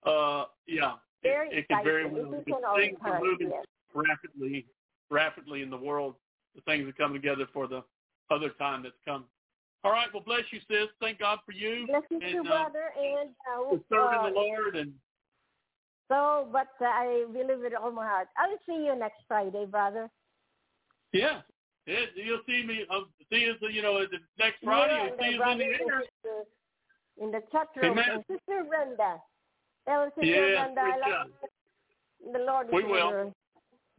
[0.06, 0.93] uh, yeah,
[1.24, 2.33] Very it, it could very well.
[2.33, 3.66] It because isn't all the Things are moving yes.
[3.93, 4.66] rapidly,
[5.09, 6.16] rapidly in the world.
[6.56, 7.83] The things are coming together for the
[8.30, 9.25] other time that's come.
[9.83, 10.08] All right.
[10.14, 10.90] Well, bless you, sis.
[11.00, 11.88] Thank God for you.
[11.88, 12.93] Bless you and, too, uh, brother.
[13.00, 14.93] And uh, serving uh, the Lord and
[16.09, 18.27] so, but uh, I believe with all my heart.
[18.38, 20.09] I'll see you next Friday, brother.
[21.14, 21.40] yeah.
[21.88, 22.85] It, you'll see me.
[22.90, 24.93] Um, see us, you know, the next Friday.
[24.93, 26.03] You You'll see us in the air.
[27.22, 27.92] In the chat room.
[27.92, 28.06] Amen.
[28.11, 29.22] And Sister Brenda.
[29.88, 31.24] Tell Sister Yeah, Brenda I.
[32.32, 33.10] The Lord We gave will.
[33.10, 33.34] her,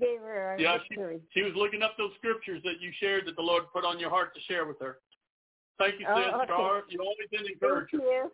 [0.00, 0.96] gave her Yeah, she,
[1.34, 4.10] she was looking up those scriptures that you shared that the Lord put on your
[4.10, 4.98] heart to share with her.
[5.78, 6.50] Thank you, Oh, sis.
[6.50, 6.86] okay.
[6.88, 8.30] You've always been an Thank you.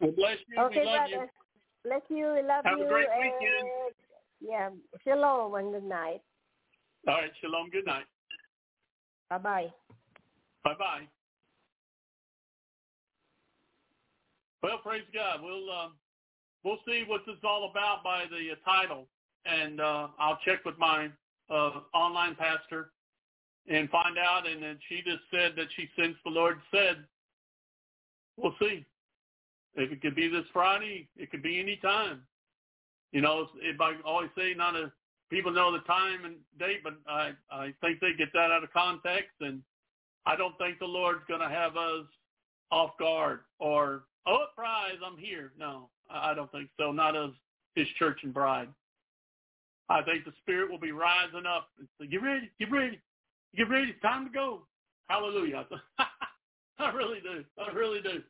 [0.00, 0.62] Well, bless you.
[0.62, 1.10] Okay, we love brother.
[1.10, 1.28] you.
[1.84, 2.32] Bless you.
[2.34, 2.88] We love Have a you.
[2.88, 3.94] great and, weekend.
[4.40, 4.70] Yeah.
[5.04, 6.22] Shalom and good night.
[7.08, 7.30] All right.
[7.40, 7.70] Shalom.
[7.70, 8.04] Good night.
[9.30, 9.72] Bye bye.
[10.64, 11.08] Bye bye.
[14.62, 15.40] Well, praise God.
[15.42, 15.92] We'll um,
[16.62, 19.06] we'll see what this is all about by the uh, title,
[19.46, 21.08] and uh, I'll check with my
[21.48, 22.90] uh, online pastor
[23.68, 24.46] and find out.
[24.46, 27.04] And then she just said that she sensed the Lord said,
[28.36, 28.84] "We'll see.
[29.76, 32.22] If it could be this Friday, it could be any time."
[33.12, 34.92] You know, if I always say not a
[35.30, 38.72] people know the time and date, but I I think they get that out of
[38.72, 39.62] context, and
[40.26, 42.06] I don't think the Lord's going to have us
[42.70, 45.52] off guard or oh prize I'm here.
[45.58, 46.92] No, I don't think so.
[46.92, 47.30] Not as
[47.74, 48.68] His church and bride.
[49.88, 51.68] I think the Spirit will be rising up.
[51.78, 53.00] and say, Get ready, get ready,
[53.56, 53.90] get ready.
[53.90, 54.62] It's time to go.
[55.08, 55.66] Hallelujah.
[56.78, 57.44] I really do.
[57.58, 58.22] I really do.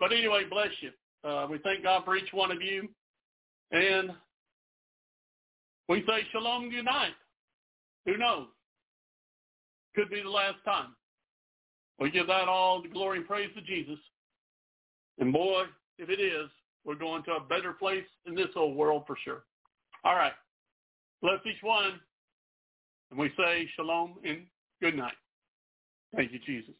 [0.00, 0.90] But anyway, bless you.
[1.28, 2.88] Uh, we thank God for each one of you.
[3.72, 4.10] And
[5.88, 7.14] we say shalom night.
[8.06, 8.46] Who knows?
[9.94, 10.94] Could be the last time.
[11.98, 13.98] We give that all the glory and praise to Jesus.
[15.18, 15.64] And boy,
[15.98, 16.50] if it is,
[16.84, 19.44] we're going to a better place in this old world for sure.
[20.04, 20.32] All right.
[21.22, 21.98] Bless each one.
[23.10, 24.42] And we say shalom and
[24.80, 25.14] good night.
[26.14, 26.74] Thank you, Jesus.